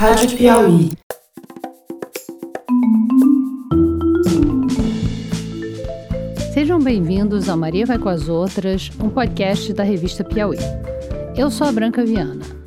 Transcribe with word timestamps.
Rádio 0.00 0.34
Piauí. 0.34 0.90
Sejam 6.54 6.78
bem-vindos 6.78 7.50
ao 7.50 7.58
Maria 7.58 7.84
Vai 7.84 7.98
com 7.98 8.08
as 8.08 8.26
Outras, 8.26 8.90
um 8.98 9.10
podcast 9.10 9.74
da 9.74 9.82
revista 9.82 10.24
Piauí. 10.24 10.56
Eu 11.36 11.50
sou 11.50 11.66
a 11.66 11.72
Branca 11.72 12.02
Viana. 12.02 12.59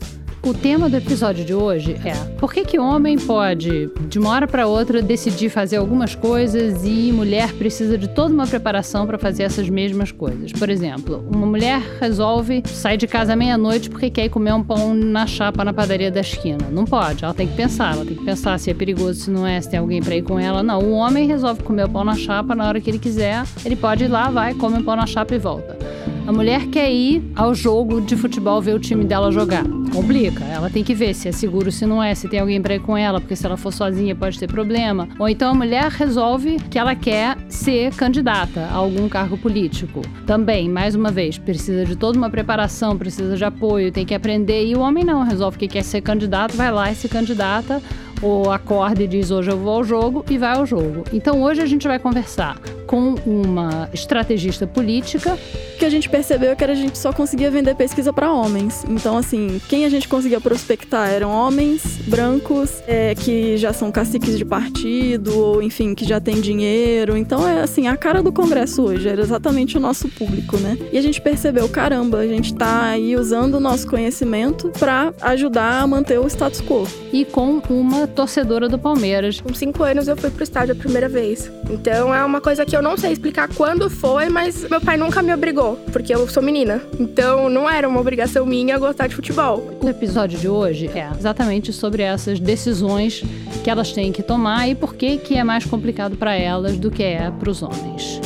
O 0.45 0.53
tema 0.53 0.89
do 0.89 0.97
episódio 0.97 1.45
de 1.45 1.53
hoje 1.53 1.95
é 2.03 2.13
por 2.37 2.53
que 2.53 2.65
que 2.65 2.77
homem 2.77 3.17
pode, 3.17 3.89
de 4.09 4.19
uma 4.19 4.29
hora 4.29 4.45
para 4.45 4.67
outra, 4.67 5.01
decidir 5.01 5.47
fazer 5.47 5.77
algumas 5.77 6.15
coisas 6.15 6.83
e 6.83 7.13
mulher 7.13 7.53
precisa 7.53 7.97
de 7.97 8.09
toda 8.09 8.33
uma 8.33 8.45
preparação 8.45 9.07
para 9.07 9.17
fazer 9.17 9.43
essas 9.43 9.69
mesmas 9.69 10.11
coisas. 10.11 10.51
Por 10.51 10.69
exemplo, 10.69 11.25
uma 11.33 11.47
mulher 11.47 11.81
resolve 11.97 12.61
sair 12.65 12.97
de 12.97 13.07
casa 13.07 13.37
meia-noite 13.37 13.89
porque 13.89 14.09
quer 14.09 14.25
ir 14.25 14.29
comer 14.29 14.53
um 14.53 14.61
pão 14.61 14.93
na 14.93 15.25
chapa 15.25 15.63
na 15.63 15.71
padaria 15.71 16.11
da 16.11 16.19
esquina. 16.19 16.67
Não 16.69 16.83
pode, 16.83 17.23
ela 17.23 17.33
tem 17.33 17.47
que 17.47 17.55
pensar, 17.55 17.93
ela 17.93 18.03
tem 18.03 18.17
que 18.17 18.25
pensar 18.25 18.59
se 18.59 18.69
é 18.69 18.73
perigoso, 18.73 19.21
se 19.21 19.31
não 19.31 19.47
é, 19.47 19.61
se 19.61 19.69
tem 19.69 19.79
alguém 19.79 20.03
para 20.03 20.17
ir 20.17 20.23
com 20.23 20.37
ela. 20.37 20.61
Não, 20.61 20.79
o 20.79 20.91
homem 20.91 21.25
resolve 21.25 21.63
comer 21.63 21.85
o 21.85 21.89
pão 21.89 22.03
na 22.03 22.15
chapa 22.15 22.53
na 22.53 22.67
hora 22.67 22.81
que 22.81 22.89
ele 22.89 22.99
quiser, 22.99 23.45
ele 23.63 23.77
pode 23.77 24.03
ir 24.03 24.09
lá, 24.09 24.29
vai, 24.29 24.53
come 24.53 24.79
o 24.79 24.83
pão 24.83 24.97
na 24.97 25.05
chapa 25.05 25.33
e 25.33 25.39
volta. 25.39 25.77
A 26.25 26.31
mulher 26.31 26.67
quer 26.67 26.89
ir 26.89 27.21
ao 27.35 27.53
jogo 27.53 27.99
de 27.99 28.15
futebol 28.15 28.61
ver 28.61 28.73
o 28.73 28.79
time 28.79 29.03
dela 29.03 29.31
jogar. 29.31 29.63
Complica. 29.93 30.32
Ela 30.41 30.69
tem 30.69 30.83
que 30.83 30.93
ver 30.93 31.13
se 31.13 31.27
é 31.27 31.31
seguro, 31.31 31.71
se 31.71 31.85
não 31.85 32.01
é, 32.01 32.15
se 32.15 32.27
tem 32.27 32.39
alguém 32.39 32.61
para 32.61 32.75
ir 32.75 32.79
com 32.79 32.97
ela, 32.97 33.19
porque 33.19 33.35
se 33.35 33.45
ela 33.45 33.57
for 33.57 33.71
sozinha 33.71 34.15
pode 34.15 34.39
ter 34.39 34.47
problema. 34.47 35.07
Ou 35.19 35.27
então 35.27 35.51
a 35.51 35.53
mulher 35.53 35.89
resolve 35.91 36.57
que 36.69 36.79
ela 36.79 36.95
quer 36.95 37.37
ser 37.49 37.93
candidata 37.93 38.61
a 38.61 38.75
algum 38.75 39.09
cargo 39.09 39.37
político. 39.37 40.01
Também, 40.25 40.69
mais 40.69 40.95
uma 40.95 41.11
vez, 41.11 41.37
precisa 41.37 41.85
de 41.85 41.95
toda 41.95 42.17
uma 42.17 42.29
preparação, 42.29 42.97
precisa 42.97 43.35
de 43.35 43.43
apoio, 43.43 43.91
tem 43.91 44.05
que 44.05 44.13
aprender. 44.13 44.65
E 44.65 44.75
o 44.75 44.79
homem 44.79 45.03
não, 45.03 45.23
resolve 45.23 45.57
que 45.57 45.67
quer 45.67 45.83
ser 45.83 46.01
candidato, 46.01 46.55
vai 46.55 46.71
lá 46.71 46.91
e 46.91 46.95
se 46.95 47.07
candidata 47.07 47.81
ou 48.21 48.51
acorda 48.51 49.03
e 49.03 49.07
diz 49.07 49.31
hoje 49.31 49.51
eu 49.51 49.57
vou 49.57 49.73
ao 49.75 49.83
jogo 49.83 50.25
e 50.29 50.37
vai 50.37 50.55
ao 50.55 50.65
jogo. 50.65 51.03
Então 51.11 51.41
hoje 51.43 51.61
a 51.61 51.65
gente 51.65 51.87
vai 51.87 51.99
conversar 51.99 52.57
com 52.93 53.15
uma 53.25 53.89
estrategista 53.91 54.67
política. 54.67 55.35
que 55.79 55.83
a 55.83 55.89
gente 55.89 56.07
percebeu 56.07 56.51
é 56.51 56.55
que 56.55 56.63
a 56.63 56.75
gente 56.75 56.95
só 56.95 57.11
conseguia 57.11 57.49
vender 57.49 57.75
pesquisa 57.75 58.13
para 58.13 58.31
homens. 58.31 58.85
Então, 58.87 59.17
assim, 59.17 59.59
quem 59.67 59.83
a 59.83 59.89
gente 59.89 60.07
conseguia 60.07 60.39
prospectar 60.39 61.09
eram 61.09 61.31
homens 61.31 61.83
brancos 62.05 62.83
é, 62.87 63.15
que 63.15 63.57
já 63.57 63.73
são 63.73 63.91
caciques 63.91 64.37
de 64.37 64.45
partido, 64.45 65.35
ou 65.35 65.61
enfim, 65.63 65.95
que 65.95 66.05
já 66.05 66.21
têm 66.21 66.39
dinheiro. 66.39 67.17
Então, 67.17 67.47
é 67.47 67.63
assim, 67.63 67.87
a 67.87 67.97
cara 67.97 68.21
do 68.21 68.31
Congresso 68.31 68.83
hoje, 68.83 69.09
era 69.09 69.21
exatamente 69.21 69.75
o 69.75 69.79
nosso 69.79 70.07
público, 70.07 70.57
né? 70.57 70.77
E 70.91 70.97
a 70.97 71.01
gente 71.01 71.19
percebeu, 71.19 71.67
caramba, 71.67 72.19
a 72.19 72.27
gente 72.27 72.53
tá 72.53 72.89
aí 72.89 73.15
usando 73.15 73.55
o 73.55 73.59
nosso 73.59 73.87
conhecimento 73.87 74.69
para 74.79 75.11
ajudar 75.21 75.81
a 75.81 75.87
manter 75.87 76.19
o 76.19 76.27
status 76.27 76.61
quo. 76.61 76.87
E 77.11 77.25
com 77.25 77.59
uma 77.69 78.05
torcedora 78.05 78.69
do 78.69 78.77
Palmeiras. 78.77 79.41
Com 79.41 79.53
cinco 79.53 79.83
anos 79.83 80.07
eu 80.07 80.15
fui 80.15 80.29
pro 80.29 80.43
estádio 80.43 80.73
a 80.73 80.77
primeira 80.77 81.09
vez. 81.09 81.51
Então 81.69 82.13
é 82.13 82.23
uma 82.23 82.39
coisa 82.39 82.63
que 82.65 82.75
eu 82.75 82.82
não 82.83 82.97
sei 82.97 83.13
explicar 83.13 83.47
quando 83.47 83.89
foi, 83.89 84.27
mas 84.27 84.67
meu 84.69 84.81
pai 84.81 84.97
nunca 84.97 85.21
me 85.23 85.33
obrigou, 85.33 85.77
porque 85.93 86.13
eu 86.13 86.27
sou 86.27 86.43
menina. 86.43 86.81
Então 86.99 87.49
não 87.49 87.67
era 87.67 87.87
uma 87.87 87.99
obrigação 87.99 88.45
minha 88.45 88.77
gostar 88.77 89.07
de 89.07 89.15
futebol. 89.15 89.79
O 89.81 89.87
episódio 89.87 90.37
de 90.37 90.49
hoje 90.49 90.91
é 90.93 91.09
exatamente 91.17 91.71
sobre 91.71 92.03
essas 92.03 92.41
decisões 92.41 93.23
que 93.63 93.69
elas 93.69 93.93
têm 93.93 94.11
que 94.11 94.21
tomar 94.21 94.67
e 94.67 94.75
por 94.75 94.95
que 94.95 95.17
que 95.17 95.35
é 95.35 95.43
mais 95.43 95.65
complicado 95.65 96.17
para 96.17 96.35
elas 96.35 96.77
do 96.77 96.91
que 96.91 97.01
é 97.01 97.31
para 97.31 97.49
os 97.49 97.63
homens. 97.63 98.19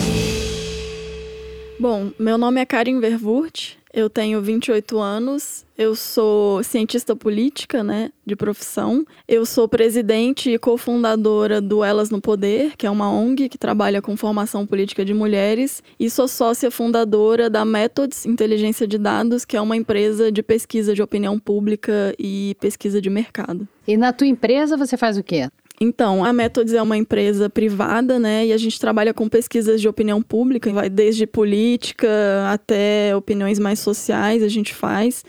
Bom, 1.80 2.10
meu 2.18 2.40
nome 2.40 2.60
é 2.60 2.66
Karin 2.66 3.00
Verwurt, 3.00 3.76
eu 3.98 4.12
tenho 4.12 4.40
28 4.40 5.00
anos, 5.00 5.66
eu 5.76 5.96
sou 5.96 6.62
cientista 6.62 7.16
política, 7.16 7.84
né, 7.84 8.12
de 8.24 8.36
profissão. 8.36 9.04
Eu 9.28 9.44
sou 9.44 9.68
presidente 9.68 10.52
e 10.52 10.60
cofundadora 10.60 11.60
do 11.60 11.84
Elas 11.84 12.12
no 12.12 12.22
Poder, 12.22 12.78
que 12.78 12.86
é 12.86 12.92
uma 12.92 13.12
ONG 13.12 13.50
que 13.50 13.58
trabalha 13.58 14.00
com 14.00 14.16
formação 14.16 14.68
política 14.68 15.04
de 15.04 15.16
mulheres, 15.16 15.82
e 16.00 16.12
sou 16.12 16.28
sócia 16.28 16.70
fundadora 16.70 17.50
da 17.50 17.66
Methods 17.66 18.24
Inteligência 18.28 18.86
de 18.86 19.00
Dados, 19.00 19.44
que 19.44 19.58
é 19.58 19.62
uma 19.62 19.76
empresa 19.76 20.32
de 20.32 20.44
pesquisa 20.44 20.94
de 20.94 21.02
opinião 21.02 21.40
pública 21.40 22.14
e 22.20 22.56
pesquisa 22.60 23.02
de 23.02 23.10
mercado. 23.10 23.68
E 23.88 23.98
na 23.98 24.14
tua 24.14 24.28
empresa 24.28 24.78
você 24.78 24.96
faz 24.96 25.18
o 25.18 25.24
quê? 25.24 25.50
Então, 25.80 26.26
a 26.26 26.34
Methods 26.34 26.74
é 26.74 26.82
uma 26.82 26.98
empresa 26.98 27.50
privada, 27.50 28.18
né? 28.18 28.48
E 28.48 28.54
a 28.54 28.58
gente 28.58 28.80
trabalha 28.80 29.14
com 29.14 29.30
pesquisas 29.30 29.80
de 29.80 29.88
opinião 29.88 30.22
pública, 30.22 30.74
vai 30.74 30.90
desde 30.90 31.28
política 31.28 32.10
até 32.52 33.16
opiniões 33.16 33.60
mais 33.60 33.80
sociais, 33.80 34.42
a 34.42 34.48
gente 34.48 34.74
faz 34.74 35.24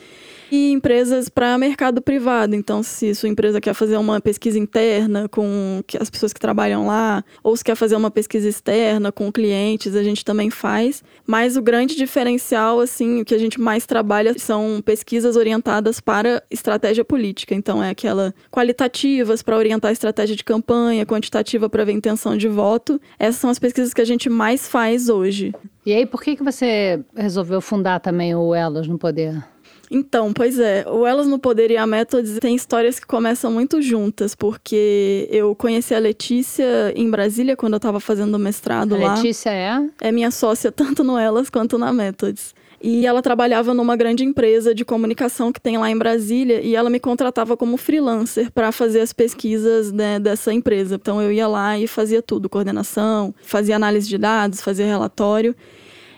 e 0.50 0.72
empresas 0.72 1.28
para 1.28 1.56
mercado 1.58 2.00
privado. 2.00 2.54
Então, 2.54 2.82
se 2.82 3.14
sua 3.14 3.28
empresa 3.28 3.60
quer 3.60 3.74
fazer 3.74 3.96
uma 3.96 4.20
pesquisa 4.20 4.58
interna 4.58 5.28
com 5.28 5.82
as 6.00 6.10
pessoas 6.10 6.32
que 6.32 6.40
trabalham 6.40 6.86
lá, 6.86 7.24
ou 7.42 7.56
se 7.56 7.64
quer 7.64 7.74
fazer 7.74 7.96
uma 7.96 8.10
pesquisa 8.10 8.48
externa 8.48 9.12
com 9.12 9.30
clientes, 9.32 9.94
a 9.94 10.02
gente 10.02 10.24
também 10.24 10.50
faz. 10.50 11.02
Mas 11.26 11.56
o 11.56 11.62
grande 11.62 11.96
diferencial, 11.96 12.80
assim, 12.80 13.20
o 13.20 13.24
que 13.24 13.34
a 13.34 13.38
gente 13.38 13.60
mais 13.60 13.86
trabalha 13.86 14.38
são 14.38 14.80
pesquisas 14.84 15.36
orientadas 15.36 16.00
para 16.00 16.42
estratégia 16.50 17.04
política. 17.04 17.54
Então, 17.54 17.82
é 17.82 17.90
aquela 17.90 18.34
qualitativas 18.50 19.42
para 19.42 19.56
orientar 19.56 19.90
a 19.90 19.92
estratégia 19.92 20.34
de 20.34 20.44
campanha, 20.44 21.06
quantitativa 21.06 21.68
para 21.68 21.84
ver 21.84 21.92
intenção 21.92 22.36
de 22.36 22.48
voto. 22.48 23.00
Essas 23.18 23.40
são 23.40 23.50
as 23.50 23.58
pesquisas 23.58 23.92
que 23.92 24.00
a 24.00 24.04
gente 24.04 24.28
mais 24.28 24.68
faz 24.68 25.08
hoje. 25.08 25.52
E 25.84 25.92
aí, 25.92 26.04
por 26.04 26.22
que, 26.22 26.36
que 26.36 26.42
você 26.42 27.02
resolveu 27.16 27.60
fundar 27.60 28.00
também 28.00 28.34
o 28.34 28.54
Elas 28.54 28.86
no 28.86 28.98
Poder? 28.98 29.42
Então, 29.90 30.32
pois 30.32 30.58
é, 30.58 30.84
o 30.88 31.06
Elas 31.06 31.26
no 31.26 31.38
Poder 31.38 31.70
e 31.70 31.76
a 31.76 31.86
Methods 31.86 32.38
tem 32.38 32.54
histórias 32.54 33.00
que 33.00 33.06
começam 33.06 33.50
muito 33.50 33.80
juntas, 33.80 34.34
porque 34.34 35.28
eu 35.30 35.54
conheci 35.54 35.94
a 35.94 35.98
Letícia 35.98 36.92
em 36.94 37.10
Brasília 37.10 37.56
quando 37.56 37.74
eu 37.74 37.78
estava 37.78 38.00
fazendo 38.00 38.38
mestrado 38.38 38.94
a 38.94 38.98
lá. 38.98 39.14
Letícia 39.14 39.50
é? 39.50 39.88
É 40.00 40.12
minha 40.12 40.30
sócia 40.30 40.70
tanto 40.72 41.02
no 41.02 41.18
Elas 41.18 41.48
quanto 41.48 41.78
na 41.78 41.92
Methods. 41.92 42.54
E 42.80 43.06
ela 43.06 43.20
trabalhava 43.20 43.74
numa 43.74 43.96
grande 43.96 44.24
empresa 44.24 44.72
de 44.72 44.84
comunicação 44.84 45.52
que 45.52 45.60
tem 45.60 45.76
lá 45.76 45.90
em 45.90 45.98
Brasília 45.98 46.60
e 46.60 46.76
ela 46.76 46.88
me 46.88 47.00
contratava 47.00 47.56
como 47.56 47.76
freelancer 47.76 48.52
para 48.52 48.70
fazer 48.70 49.00
as 49.00 49.12
pesquisas 49.12 49.90
né, 49.90 50.20
dessa 50.20 50.52
empresa. 50.52 50.94
Então 50.94 51.20
eu 51.20 51.32
ia 51.32 51.48
lá 51.48 51.76
e 51.76 51.88
fazia 51.88 52.22
tudo, 52.22 52.48
coordenação, 52.48 53.34
fazia 53.42 53.74
análise 53.74 54.08
de 54.08 54.16
dados, 54.16 54.60
fazia 54.60 54.86
relatório. 54.86 55.56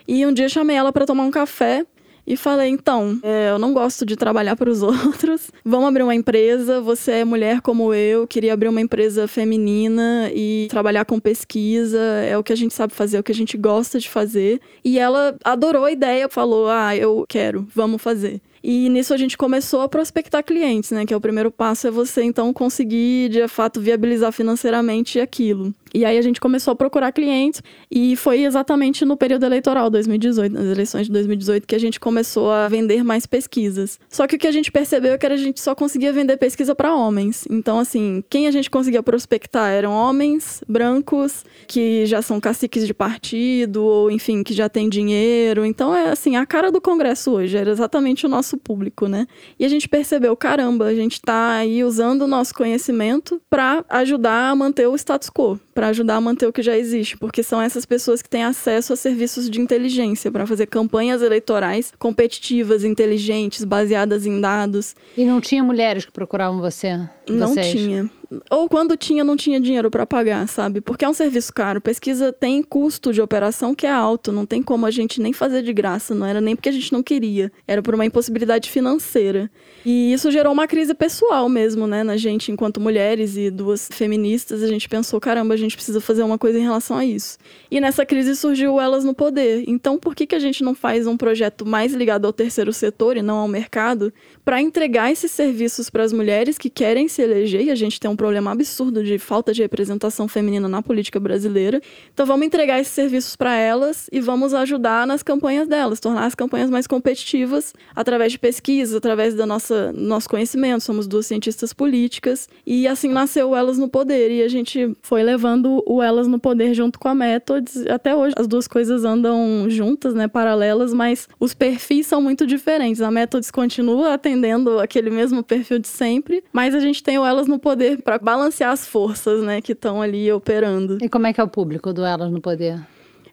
E 0.07 0.27
um 0.27 0.33
dia 0.33 0.51
chamei 0.51 0.77
ela 0.77 0.93
para 0.93 1.07
tomar 1.07 1.25
um 1.25 1.31
café 1.31 1.87
e 2.27 2.37
falei: 2.37 2.69
então, 2.69 3.19
é, 3.23 3.51
eu 3.51 3.59
não 3.59 3.73
gosto 3.73 4.05
de 4.05 4.17
trabalhar 4.17 4.57
para 4.57 4.71
os 4.71 4.83
outros. 4.83 5.51
Vamos 5.65 5.89
abrir 5.89 6.03
uma 6.03 6.15
empresa. 6.15 6.81
Você 6.81 7.13
é 7.13 7.25
mulher 7.25 7.61
como 7.61 7.93
eu, 7.95 8.27
queria 8.27 8.53
abrir 8.53 8.69
uma 8.69 8.81
empresa 8.81 9.27
feminina 9.27 10.31
e 10.35 10.67
trabalhar 10.71 11.05
com 11.05 11.19
pesquisa. 11.19 11.99
É 11.99 12.37
o 12.37 12.43
que 12.43 12.53
a 12.53 12.57
gente 12.57 12.75
sabe 12.75 12.95
fazer, 12.95 13.17
é 13.17 13.21
o 13.21 13.25
que 13.25 13.33
a 13.33 13.35
gente 13.35 13.57
gosta 13.57 13.99
de 13.99 14.09
fazer. 14.09 14.61
E 14.85 14.99
ela 14.99 15.37
adorou 15.45 15.85
a 15.85 15.93
ideia, 15.93 16.29
falou: 16.29 16.69
ah, 16.69 16.97
eu 16.97 17.25
quero, 17.29 17.67
vamos 17.75 18.01
fazer. 18.01 18.41
E 18.63 18.89
nisso 18.91 19.15
a 19.15 19.17
gente 19.17 19.39
começou 19.39 19.81
a 19.81 19.89
prospectar 19.89 20.45
clientes, 20.45 20.91
né? 20.91 21.07
Que 21.07 21.15
é 21.15 21.17
o 21.17 21.21
primeiro 21.21 21.51
passo 21.51 21.87
é 21.87 21.91
você 21.91 22.23
então 22.23 22.53
conseguir 22.53 23.31
de 23.31 23.47
fato 23.49 23.81
viabilizar 23.81 24.33
financeiramente 24.33 25.19
aquilo. 25.19 25.75
E 25.93 26.05
aí 26.05 26.17
a 26.17 26.23
gente 26.23 26.41
começou 26.41 26.73
a 26.73 26.77
procurar 26.77 27.13
clientes 27.13 27.63
e 27.91 28.17
foi 28.17 28.45
exatamente 28.45 29.05
no 29.05 29.17
período 29.17 29.45
eleitoral 29.45 29.91
2018, 29.91 30.53
nas 30.53 30.67
eleições 30.67 31.07
de 31.07 31.13
2018, 31.13 31.67
que 31.67 31.75
a 31.75 31.81
gente 31.81 31.99
começou 31.99 32.51
a 32.51 32.69
vender 32.69 33.03
mais 33.03 33.27
pesquisas. 33.27 33.99
Só 34.09 34.27
que 34.27 34.37
o 34.37 34.39
que 34.39 34.47
a 34.47 34.53
gente 34.53 34.71
percebeu 34.71 35.15
é 35.15 35.19
que 35.19 35.27
a 35.27 35.37
gente 35.37 35.61
só 35.61 35.75
conseguia 35.75 36.13
vender 36.13 36.37
pesquisa 36.37 36.75
para 36.75 36.95
homens. 36.95 37.45
Então 37.51 37.79
assim, 37.79 38.23
quem 38.31 38.47
a 38.47 38.51
gente 38.51 38.71
conseguia 38.71 39.03
prospectar 39.03 39.71
eram 39.71 39.93
homens 39.93 40.63
brancos 40.69 41.45
que 41.67 42.07
já 42.07 42.23
são 42.23 42.41
caciques 42.41 42.87
de 42.87 42.95
partido 42.95 43.85
ou 43.85 44.11
enfim, 44.11 44.43
que 44.43 44.55
já 44.55 44.69
têm 44.69 44.89
dinheiro. 44.89 45.65
Então 45.65 45.95
é 45.95 46.11
assim, 46.11 46.37
a 46.37 46.47
cara 46.47 46.71
do 46.71 46.81
Congresso 46.81 47.33
hoje 47.33 47.57
era 47.57 47.71
exatamente 47.71 48.27
o 48.27 48.29
nosso 48.29 48.57
público, 48.57 49.09
né? 49.09 49.27
E 49.59 49.65
a 49.65 49.69
gente 49.69 49.89
percebeu, 49.89 50.37
caramba, 50.37 50.87
a 50.87 50.95
gente 50.95 51.21
tá 51.21 51.55
aí 51.55 51.83
usando 51.83 52.23
o 52.23 52.29
nosso 52.29 52.55
conhecimento 52.55 53.41
para 53.51 53.85
ajudar 53.89 54.51
a 54.51 54.55
manter 54.55 54.87
o 54.87 54.95
status 54.95 55.31
quo 55.31 55.59
para 55.81 55.89
ajudar 55.89 56.17
a 56.17 56.21
manter 56.21 56.47
o 56.47 56.53
que 56.53 56.63
já 56.63 56.77
existe, 56.77 57.17
porque 57.17 57.43
são 57.43 57.59
essas 57.59 57.87
pessoas 57.87 58.21
que 58.21 58.29
têm 58.29 58.45
acesso 58.45 58.93
a 58.93 58.97
serviços 58.97 59.49
de 59.49 59.63
inteligência 59.63 60.31
para 60.31 60.47
fazer 60.47 60.67
campanhas 60.67 61.23
eleitorais 61.23 61.91
competitivas, 61.99 62.85
inteligentes, 62.85 63.65
baseadas 63.65 64.27
em 64.27 64.39
dados. 64.43 64.95
E 65.17 65.25
não 65.25 65.41
tinha 65.41 65.65
mulheres 65.65 66.05
que 66.05 66.13
procuravam 66.13 66.61
você? 66.61 66.99
Não 67.27 67.55
vocês? 67.55 67.71
tinha. 67.71 68.11
Ou 68.49 68.69
quando 68.69 68.97
tinha, 68.97 69.25
não 69.25 69.37
tinha 69.37 69.61
dinheiro 69.61 69.91
para 69.91 70.07
pagar, 70.07 70.47
sabe? 70.47 70.81
Porque 70.81 71.05
é 71.05 71.09
um 71.09 71.15
serviço 71.15 71.53
caro. 71.53 71.81
Pesquisa 71.81 72.33
tem 72.33 72.63
custo 72.63 73.13
de 73.13 73.21
operação 73.21 73.75
que 73.75 73.87
é 73.87 73.91
alto, 73.91 74.31
não 74.31 74.47
tem 74.47 74.63
como 74.63 74.87
a 74.87 74.91
gente 74.91 75.21
nem 75.21 75.33
fazer 75.33 75.63
de 75.63 75.73
graça, 75.73 76.15
não 76.15 76.25
era 76.25 76.41
nem 76.41 76.55
porque 76.55 76.69
a 76.69 76.73
gente 76.73 76.93
não 76.93 77.03
queria, 77.03 77.51
era 77.67 77.83
por 77.83 77.95
uma 77.95 78.07
impossibilidade 78.07 78.71
financeira. 78.71 79.51
E 79.85 80.13
isso 80.13 80.31
gerou 80.31 80.53
uma 80.53 80.69
crise 80.69 80.95
pessoal 80.95 81.49
mesmo, 81.49 81.87
né, 81.87 82.05
na 82.05 82.17
gente, 82.17 82.53
enquanto 82.53 82.81
mulheres 82.81 83.37
e 83.37 83.51
duas 83.51 83.89
feministas, 83.91 84.63
a 84.63 84.69
gente 84.69 84.89
pensou, 84.89 85.19
caramba, 85.19 85.55
a 85.55 85.57
gente 85.57 85.75
precisa 85.75 86.01
fazer 86.01 86.23
uma 86.23 86.39
coisa 86.39 86.59
em 86.59 86.63
relação 86.63 86.97
a 86.97 87.05
isso. 87.05 87.37
E 87.71 87.81
nessa 87.81 88.07
crise 88.07 88.37
surgiu 88.37 88.81
Elas 88.81 89.05
no 89.05 89.15
Poder. 89.15 89.65
Então, 89.67 89.99
por 89.99 90.15
que, 90.15 90.27
que 90.27 90.35
a 90.35 90.39
gente 90.39 90.63
não 90.63 90.75
faz 90.75 91.07
um 91.07 91.17
projeto 91.17 91.67
mais 91.67 91.93
ligado 91.93 92.27
ao 92.27 92.33
terceiro 92.33 92.73
setor 92.73 93.17
e 93.17 93.23
não 93.23 93.39
ao 93.39 93.49
mercado, 93.49 94.13
para 94.45 94.61
entregar 94.61 95.11
esses 95.11 95.33
serviços 95.33 95.91
para 95.91 96.05
as 96.05 96.13
mulheres 96.13 96.59
que 96.59 96.71
querem 96.71 97.09
se 97.09 97.23
eleger? 97.23 97.63
E 97.63 97.71
a 97.71 97.75
gente 97.75 97.99
tem 97.99 98.11
um 98.11 98.17
problema 98.21 98.53
absurdo 98.53 99.03
de 99.03 99.19
falta 99.19 99.51
de 99.51 99.63
representação 99.63 100.29
feminina 100.29 100.69
na 100.69 100.83
política 100.83 101.19
brasileira. 101.19 101.81
Então, 102.13 102.27
vamos 102.27 102.47
entregar 102.47 102.79
esses 102.79 102.93
serviços 102.93 103.35
para 103.35 103.57
elas 103.57 104.11
e 104.13 104.21
vamos 104.21 104.53
ajudar 104.53 105.07
nas 105.07 105.23
campanhas 105.23 105.67
delas, 105.67 106.01
tornar 106.01 106.27
as 106.27 106.35
campanhas 106.35 106.69
mais 106.69 106.87
competitivas 106.87 107.73
através 107.97 108.33
de 108.33 108.39
pesquisas, 108.39 108.95
através 108.95 109.35
da 109.35 109.47
nossa 109.47 109.91
nosso 109.95 110.29
conhecimento, 110.29 110.83
somos 110.83 111.07
duas 111.07 111.25
cientistas 111.25 111.73
políticas, 111.73 112.47
e 112.67 112.87
assim 112.87 113.09
nasceu 113.09 113.57
Elas 113.57 113.79
no 113.79 113.89
Poder, 113.89 114.31
e 114.31 114.43
a 114.43 114.49
gente 114.49 114.95
foi 115.01 115.23
levando 115.23 115.83
o 115.87 116.03
Elas 116.03 116.29
no 116.29 116.39
Poder 116.39 116.75
junto 116.75 116.99
com 116.99 117.09
a 117.09 117.15
Methods, 117.15 117.87
até 117.87 118.15
hoje 118.15 118.35
as 118.37 118.47
duas 118.47 118.69
coisas 118.69 119.03
andam 119.03 119.65
juntas, 119.69 120.13
né, 120.13 120.29
paralelas, 120.29 120.93
mas 120.93 121.27
os 121.39 121.55
perfis 121.55 122.07
são 122.07 122.21
muito 122.21 122.47
diferentes. 122.47 123.01
A 123.01 123.11
Methods 123.11 123.51
continua 123.51 124.13
atendendo 124.13 124.79
aquele 124.79 125.09
mesmo 125.09 125.43
perfil 125.43 125.79
de 125.79 125.89
sempre, 125.89 126.45
mas 126.53 126.75
a 126.75 126.81
gente 126.81 127.03
tem 127.03 127.19
o 127.19 127.25
Elas 127.25 127.47
no 127.47 127.59
Poder 127.59 128.03
para 128.11 128.19
balancear 128.19 128.73
as 128.73 128.89
forças, 128.89 129.41
né, 129.45 129.61
que 129.61 129.71
estão 129.71 130.03
ali 130.03 130.33
operando. 130.33 130.99
E 131.01 131.09
como 131.09 131.29
é 131.29 131.33
que 131.33 131.41
é 131.41 131.45
o 131.45 131.49
público 131.49 131.93
do 131.93 132.05
Elas 132.05 132.29
no 132.33 132.41
Poder? 132.41 132.81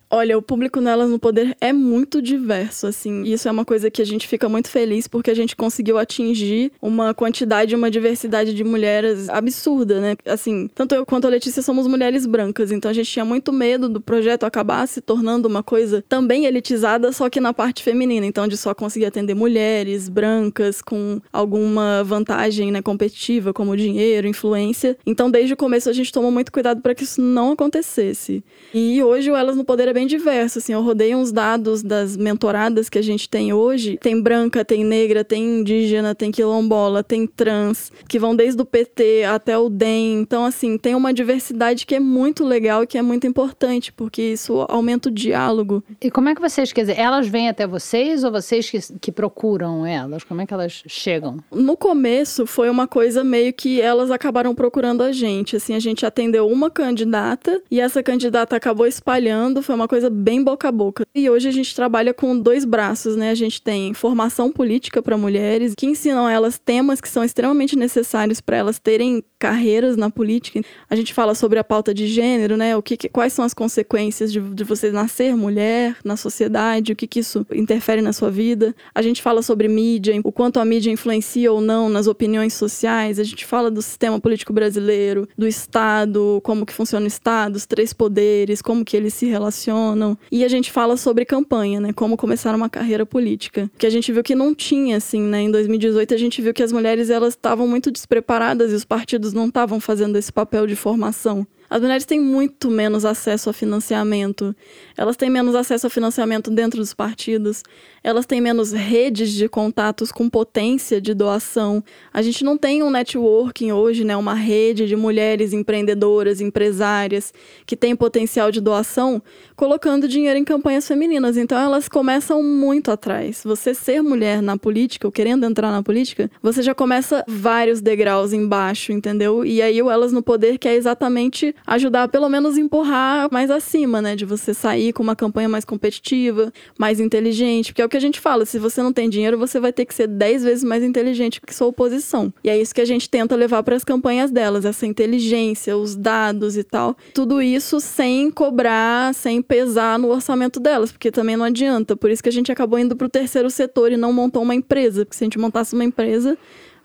Olha, 0.10 0.38
o 0.38 0.42
público 0.42 0.80
nelas 0.80 1.10
no 1.10 1.20
poder 1.20 1.56
é 1.60 1.74
muito 1.74 2.22
diverso, 2.22 2.88
assim. 2.88 3.24
E 3.24 3.34
isso 3.34 3.48
é 3.48 3.52
uma 3.52 3.66
coisa 3.66 3.92
que 3.92 4.02
a 4.02 4.06
gente 4.06 4.26
fica 4.26 4.48
muito 4.48 4.70
feliz 4.70 5.06
porque 5.06 5.30
a 5.30 5.34
gente 5.34 5.56
conseguiu 5.56 5.98
atingir 5.98 6.72
uma 6.82 7.14
quantidade, 7.14 7.76
uma 7.76 7.92
diversidade 7.92 8.54
de 8.54 8.64
mulheres 8.64 9.28
absurda, 9.28 10.00
né? 10.00 10.16
Assim, 10.26 10.70
tanto 10.74 10.96
eu 10.96 11.06
quanto 11.06 11.28
a 11.28 11.30
Letícia 11.30 11.62
somos 11.62 11.88
mulheres 11.88 12.26
brancas, 12.26 12.72
então 12.72 12.90
a 12.90 12.94
gente 12.94 13.12
tinha 13.12 13.26
muito 13.26 13.52
medo 13.52 13.90
do 13.90 14.00
projeto 14.00 14.46
acabar 14.46 14.88
se 14.88 15.02
tornando 15.02 15.48
uma 15.48 15.62
coisa 15.62 16.02
também 16.08 16.46
elitizada, 16.46 17.12
só 17.12 17.30
que 17.30 17.42
na 17.42 17.54
parte 17.54 17.84
feminina. 17.84 18.26
Então, 18.26 18.48
de 18.48 18.56
só 18.56 18.74
conseguir 18.74 19.06
atender 19.06 19.34
mulheres 19.34 20.08
brancas 20.08 20.82
com 20.82 21.20
alguma 21.34 22.02
vantagem, 22.06 22.72
né, 22.72 22.82
competitiva, 22.82 23.52
como 23.52 23.76
dinheiro, 23.76 24.26
influência. 24.26 24.98
Então, 25.06 25.30
desde 25.30 25.54
o 25.54 25.58
começo 25.58 25.90
a 25.90 25.94
gente 25.94 26.14
tomou 26.14 26.32
muito 26.32 26.52
cuidado 26.52 26.82
para 26.82 26.96
que 26.96 27.04
isso 27.04 27.22
não 27.22 27.52
acontecesse. 27.52 28.42
E 28.74 29.04
hoje 29.04 29.30
o 29.30 29.36
Elas 29.36 29.58
no 29.58 29.66
Poder 29.66 29.90
é 29.90 29.97
bem 29.98 30.06
diverso, 30.06 30.60
assim, 30.60 30.74
eu 30.74 30.84
rodei 30.84 31.16
uns 31.16 31.32
dados 31.32 31.82
das 31.82 32.16
mentoradas 32.16 32.88
que 32.88 33.00
a 33.00 33.02
gente 33.02 33.28
tem 33.28 33.52
hoje. 33.52 33.98
Tem 33.98 34.22
branca, 34.22 34.64
tem 34.64 34.84
negra, 34.84 35.24
tem 35.24 35.44
indígena, 35.44 36.14
tem 36.14 36.32
quilombola, 36.32 37.04
tem 37.04 37.26
trans, 37.26 37.92
que 38.08 38.20
vão 38.20 38.36
desde 38.36 38.62
o 38.62 38.66
PT 38.66 39.24
até 39.24 39.58
o 39.58 39.70
DEM. 39.70 40.20
Então, 40.20 40.46
assim, 40.46 40.78
tem 40.78 40.94
uma 40.94 41.12
diversidade 41.12 41.84
que 41.84 41.96
é 41.96 42.00
muito 42.00 42.46
legal 42.46 42.84
e 42.84 42.88
que 42.88 42.96
é 42.96 43.02
muito 43.02 43.26
importante, 43.26 43.92
porque 43.92 44.22
isso 44.22 44.68
aumenta 44.70 45.10
o 45.10 45.12
diálogo. 45.12 45.84
E 46.00 46.12
como 46.12 46.30
é 46.30 46.36
que 46.36 46.42
vocês, 46.42 46.72
quer 46.72 46.82
dizer, 46.82 47.00
elas 47.00 47.28
vêm 47.28 47.50
até 47.50 47.66
vocês 47.66 48.24
ou 48.24 48.32
vocês 48.32 48.70
que, 48.70 48.80
que 49.00 49.12
procuram 49.12 49.84
elas? 49.84 50.24
Como 50.24 50.42
é 50.42 50.46
que 50.46 50.54
elas 50.54 50.84
chegam? 50.86 51.40
No 51.52 51.76
começo 51.76 52.46
foi 52.46 52.70
uma 52.70 52.88
coisa 52.88 53.24
meio 53.24 53.52
que 53.52 53.82
elas 53.82 54.12
acabaram 54.12 54.54
procurando 54.54 55.02
a 55.02 55.12
gente. 55.12 55.56
Assim, 55.56 55.74
a 55.74 55.80
gente 55.80 56.06
atendeu 56.06 56.48
uma 56.48 56.70
candidata 56.70 57.60
e 57.72 57.82
essa 57.82 58.04
candidata 58.04 58.56
acabou 58.56 58.86
espalhando, 58.86 59.64
foi 59.64 59.74
uma 59.74 59.87
coisa 59.88 60.10
bem 60.10 60.44
boca 60.44 60.68
a 60.68 60.72
boca. 60.72 61.06
E 61.14 61.30
hoje 61.30 61.48
a 61.48 61.52
gente 61.52 61.76
trabalha 61.76 62.14
com 62.14 62.38
dois 62.38 62.66
braços, 62.66 63.16
né? 63.16 63.32
A 63.32 63.36
gente 63.36 63.62
tem 63.62 63.94
formação 63.94 64.52
política 64.52 65.02
para 65.02 65.18
mulheres, 65.18 65.74
que 65.76 65.86
ensinam 65.86 66.28
elas 66.28 66.58
temas 66.58 67.02
que 67.02 67.10
são 67.10 67.24
extremamente 67.24 67.76
necessários 67.76 68.42
para 68.42 68.58
elas 68.58 68.80
terem 68.80 69.24
carreiras 69.40 69.96
na 69.96 70.10
política. 70.10 70.62
A 70.90 70.96
gente 70.96 71.14
fala 71.14 71.36
sobre 71.36 71.60
a 71.60 71.64
pauta 71.64 71.94
de 71.94 72.08
gênero, 72.08 72.58
né? 72.58 72.76
O 72.76 72.82
que, 72.82 72.98
quais 73.10 73.34
são 73.34 73.46
as 73.46 73.54
consequências 73.54 74.32
de, 74.32 74.40
de 74.40 74.64
você 74.64 74.92
nascer 74.92 75.36
mulher 75.36 75.98
na 76.04 76.18
sociedade, 76.18 76.94
o 76.94 76.96
que, 76.96 77.08
que 77.08 77.20
isso 77.20 77.46
interfere 77.54 78.02
na 78.02 78.14
sua 78.14 78.30
vida. 78.30 78.76
A 78.94 79.02
gente 79.02 79.22
fala 79.22 79.42
sobre 79.42 79.68
mídia, 79.68 80.14
o 80.24 80.32
quanto 80.32 80.60
a 80.60 80.66
mídia 80.66 80.92
influencia 80.92 81.52
ou 81.52 81.62
não 81.62 81.90
nas 81.90 82.08
opiniões 82.08 82.54
sociais. 82.54 83.20
A 83.20 83.24
gente 83.24 83.46
fala 83.46 83.70
do 83.70 83.82
sistema 83.82 84.20
político 84.20 84.52
brasileiro, 84.52 85.28
do 85.38 85.48
Estado, 85.48 86.42
como 86.44 86.66
que 86.66 86.74
funciona 86.74 87.06
o 87.06 87.08
Estado, 87.08 87.56
os 87.56 87.66
três 87.66 87.94
poderes, 87.94 88.62
como 88.62 88.84
que 88.84 88.98
eles 88.98 89.14
se 89.14 89.26
relacionam 89.26 89.77
funcionam. 89.78 90.18
E 90.32 90.44
a 90.44 90.48
gente 90.48 90.72
fala 90.72 90.98
sobre 90.98 91.26
campanha, 91.26 91.80
né? 91.80 91.94
Como 91.94 92.18
começar 92.18 92.56
uma 92.56 92.70
carreira 92.70 93.06
política. 93.06 93.70
Que 93.78 93.86
a 93.86 93.90
gente 93.90 94.12
viu 94.12 94.24
que 94.24 94.36
não 94.36 94.54
tinha, 94.54 94.98
assim, 94.98 95.22
né? 95.22 95.42
Em 95.42 95.52
2018 95.52 96.14
a 96.14 96.18
gente 96.18 96.42
viu 96.42 96.54
que 96.54 96.64
as 96.64 96.72
mulheres 96.72 97.10
elas 97.10 97.34
estavam 97.34 97.68
muito 97.68 97.92
despreparadas 97.92 98.72
e 98.72 98.76
os 98.76 98.86
partidos 98.86 99.34
não 99.34 99.48
estavam 99.48 99.80
fazendo 99.80 100.18
esse 100.18 100.32
papel 100.32 100.66
de 100.66 100.76
formação. 100.76 101.46
As 101.70 101.82
mulheres 101.82 102.06
têm 102.06 102.20
muito 102.20 102.70
menos 102.70 103.04
acesso 103.04 103.50
a 103.50 103.54
financiamento. 103.54 104.56
Elas 104.96 105.18
têm 105.18 105.30
menos 105.30 105.54
acesso 105.54 105.88
a 105.88 105.90
financiamento 105.90 106.50
dentro 106.50 106.80
dos 106.80 106.94
partidos. 106.94 107.62
Elas 108.04 108.26
têm 108.26 108.40
menos 108.40 108.72
redes 108.72 109.32
de 109.32 109.50
contatos 109.50 110.12
com 110.12 110.30
potência 110.30 111.02
de 111.02 111.14
doação. 111.14 111.84
A 112.14 112.22
gente 112.22 112.44
não 112.44 112.58
tem 112.58 112.82
um 112.82 112.90
networking 112.90 113.74
hoje, 113.74 114.06
né, 114.06 114.16
uma 114.16 114.34
rede 114.34 114.88
de 114.88 114.96
mulheres 114.96 115.52
empreendedoras, 115.52 116.40
empresárias 116.40 117.34
que 117.66 117.76
têm 117.76 117.96
potencial 117.96 118.50
de 118.50 118.62
doação, 118.62 119.22
colocando 119.56 120.08
dinheiro 120.08 120.40
em 120.40 120.46
campanhas 120.46 120.88
femininas. 120.88 121.36
Então 121.36 121.58
elas 121.58 121.90
começam 121.90 122.42
muito 122.42 122.92
atrás. 122.92 123.42
Você 123.44 123.74
ser 123.74 124.02
mulher 124.02 124.42
na 124.42 124.58
política, 124.58 125.08
ou 125.08 125.12
querendo 125.12 125.46
entrar 125.46 125.72
na 125.72 125.84
política, 125.84 126.32
você 126.42 126.62
já 126.62 126.74
começa 126.74 127.26
vários 127.28 127.82
degraus 127.82 128.32
embaixo, 128.32 128.94
entendeu? 128.94 129.44
E 129.44 129.62
aí 129.62 129.82
o 129.82 129.92
Elas 129.92 130.14
no 130.14 130.24
Poder 130.24 130.58
quer 130.58 130.76
exatamente 130.76 131.54
ajudar 131.66 132.08
pelo 132.08 132.30
menos 132.30 132.58
empurrar 132.58 133.28
mais 133.32 133.50
acima, 133.50 134.02
né? 134.02 134.16
De 134.16 134.26
você 134.26 134.54
sair 134.54 134.94
com 134.94 135.04
uma 135.04 135.16
campanha 135.16 135.50
mais 135.50 135.66
competitiva, 135.66 136.52
mais 136.78 137.00
inteligente. 137.00 137.72
Porque 137.72 137.82
é 137.82 137.86
o 137.86 137.90
que 137.90 137.98
a 137.98 138.02
gente 138.02 138.20
fala: 138.20 138.46
se 138.46 138.60
você 138.60 138.82
não 138.82 138.94
tem 138.94 139.10
dinheiro, 139.10 139.38
você 139.38 139.60
vai 139.60 139.74
ter 139.74 139.86
que 139.86 139.94
ser 139.94 140.08
10 140.08 140.44
vezes 140.44 140.64
mais 140.64 140.84
inteligente 140.84 141.42
que 141.42 141.54
sua 141.54 141.68
oposição. 141.68 142.34
E 142.44 142.50
é 142.50 142.60
isso 142.60 142.74
que 142.74 142.82
a 142.82 142.86
gente 142.86 143.10
tenta 143.10 143.36
levar 143.36 143.64
para 143.64 143.76
as 143.76 143.84
campanhas 143.84 144.32
delas: 144.32 144.66
essa 144.66 144.86
inteligência, 144.86 145.78
os 145.78 145.96
dados 145.96 146.58
e 146.58 146.64
tal. 146.64 146.96
Tudo 147.14 147.42
isso 147.42 147.80
sem 147.80 148.30
cobrar, 148.32 149.14
sem 149.14 149.42
pesar 149.42 149.98
no 150.00 150.10
orçamento 150.10 150.60
delas, 150.60 150.92
porque 150.92 151.12
também 151.12 151.36
não 151.36 151.46
adianta. 151.46 151.96
Por 151.96 152.10
isso 152.10 152.24
que 152.24 152.30
a 152.30 152.32
gente 152.32 152.52
acabou 152.52 152.80
indo 152.80 152.96
para 152.96 153.08
o 153.08 153.10
terceiro 153.10 153.50
setor 153.50 153.92
e 153.92 153.98
não 153.98 154.14
montou 154.14 154.42
uma 154.42 154.56
empresa. 154.56 155.06
Porque 155.06 155.18
se 155.18 155.24
a 155.24 155.26
gente 155.26 155.40
montasse 155.40 155.74
uma 155.74 155.84
empresa, 155.84 156.38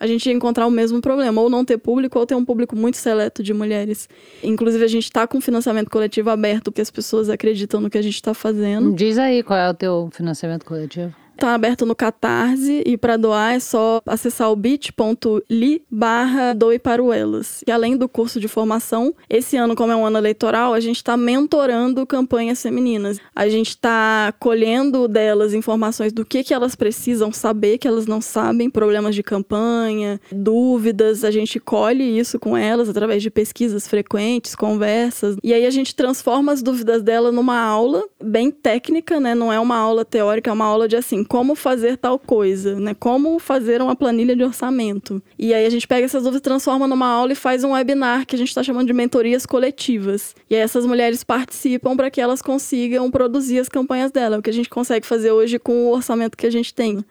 a 0.02 0.06
gente 0.08 0.26
ia 0.26 0.32
encontrar 0.32 0.66
o 0.66 0.70
mesmo 0.70 1.00
problema, 1.00 1.40
ou 1.40 1.48
não 1.48 1.64
ter 1.64 1.78
público, 1.78 2.18
ou 2.18 2.26
ter 2.26 2.34
um 2.34 2.44
público 2.44 2.74
muito 2.74 2.96
seleto 2.96 3.40
de 3.40 3.54
mulheres. 3.54 4.08
Inclusive, 4.42 4.84
a 4.84 4.88
gente 4.88 5.04
está 5.04 5.28
com 5.28 5.40
financiamento 5.40 5.88
coletivo 5.88 6.28
aberto, 6.28 6.64
porque 6.64 6.80
as 6.80 6.90
pessoas 6.90 7.30
acreditam 7.30 7.80
no 7.80 7.88
que 7.88 7.96
a 7.96 8.02
gente 8.02 8.16
está 8.16 8.34
fazendo. 8.34 8.92
Diz 8.96 9.16
aí 9.16 9.44
qual 9.44 9.56
é 9.56 9.70
o 9.70 9.74
teu 9.74 10.10
financiamento 10.12 10.64
coletivo. 10.64 11.14
Tá 11.36 11.54
aberto 11.54 11.84
no 11.84 11.94
Catarse 11.94 12.82
e 12.86 12.96
para 12.96 13.16
doar 13.16 13.54
é 13.54 13.60
só 13.60 14.00
acessar 14.06 14.50
o 14.50 14.56
bit.ly 14.56 15.82
barra 15.90 16.52
doe 16.52 16.78
para 16.78 17.02
o 17.02 17.12
Elas. 17.12 17.62
E 17.66 17.72
além 17.72 17.96
do 17.96 18.08
curso 18.08 18.38
de 18.38 18.48
formação, 18.48 19.14
esse 19.28 19.56
ano, 19.56 19.74
como 19.74 19.92
é 19.92 19.96
um 19.96 20.06
ano 20.06 20.18
eleitoral, 20.18 20.72
a 20.72 20.80
gente 20.80 20.96
está 20.96 21.16
mentorando 21.16 22.06
campanhas 22.06 22.62
femininas. 22.62 23.18
A 23.34 23.48
gente 23.48 23.70
está 23.70 24.32
colhendo 24.38 25.08
delas 25.08 25.54
informações 25.54 26.12
do 26.12 26.24
que, 26.24 26.44
que 26.44 26.54
elas 26.54 26.74
precisam 26.74 27.32
saber, 27.32 27.78
que 27.78 27.88
elas 27.88 28.06
não 28.06 28.20
sabem, 28.20 28.70
problemas 28.70 29.14
de 29.14 29.22
campanha, 29.22 30.20
dúvidas. 30.30 31.24
A 31.24 31.30
gente 31.30 31.58
colhe 31.58 32.18
isso 32.18 32.38
com 32.38 32.56
elas 32.56 32.88
através 32.88 33.22
de 33.22 33.30
pesquisas 33.30 33.88
frequentes, 33.88 34.54
conversas. 34.54 35.36
E 35.42 35.52
aí 35.52 35.66
a 35.66 35.70
gente 35.70 35.94
transforma 35.94 36.52
as 36.52 36.62
dúvidas 36.62 37.02
dela 37.02 37.32
numa 37.32 37.60
aula 37.60 38.04
bem 38.22 38.50
técnica, 38.50 39.18
né? 39.18 39.34
Não 39.34 39.52
é 39.52 39.58
uma 39.58 39.76
aula 39.76 40.04
teórica, 40.04 40.50
é 40.50 40.52
uma 40.52 40.66
aula 40.66 40.86
de 40.86 40.96
assim, 40.96 41.21
como 41.24 41.54
fazer 41.54 41.96
tal 41.96 42.18
coisa, 42.18 42.78
né? 42.78 42.94
Como 42.94 43.38
fazer 43.38 43.80
uma 43.82 43.96
planilha 43.96 44.34
de 44.36 44.44
orçamento. 44.44 45.22
E 45.38 45.52
aí 45.52 45.66
a 45.66 45.70
gente 45.70 45.86
pega 45.86 46.04
essas 46.04 46.22
dúvidas, 46.22 46.42
transforma 46.42 46.86
numa 46.86 47.06
aula 47.06 47.32
e 47.32 47.36
faz 47.36 47.64
um 47.64 47.72
webinar 47.72 48.26
que 48.26 48.34
a 48.34 48.38
gente 48.38 48.48
está 48.48 48.62
chamando 48.62 48.86
de 48.86 48.92
mentorias 48.92 49.46
coletivas. 49.46 50.34
E 50.48 50.54
aí 50.54 50.60
essas 50.60 50.86
mulheres 50.86 51.24
participam 51.24 51.96
para 51.96 52.10
que 52.10 52.20
elas 52.20 52.42
consigam 52.42 53.10
produzir 53.10 53.58
as 53.58 53.68
campanhas 53.68 54.10
dela, 54.10 54.38
o 54.38 54.42
que 54.42 54.50
a 54.50 54.52
gente 54.52 54.68
consegue 54.68 55.06
fazer 55.06 55.32
hoje 55.32 55.58
com 55.58 55.86
o 55.86 55.92
orçamento 55.92 56.36
que 56.36 56.46
a 56.46 56.50
gente 56.50 56.74
tem. 56.74 57.04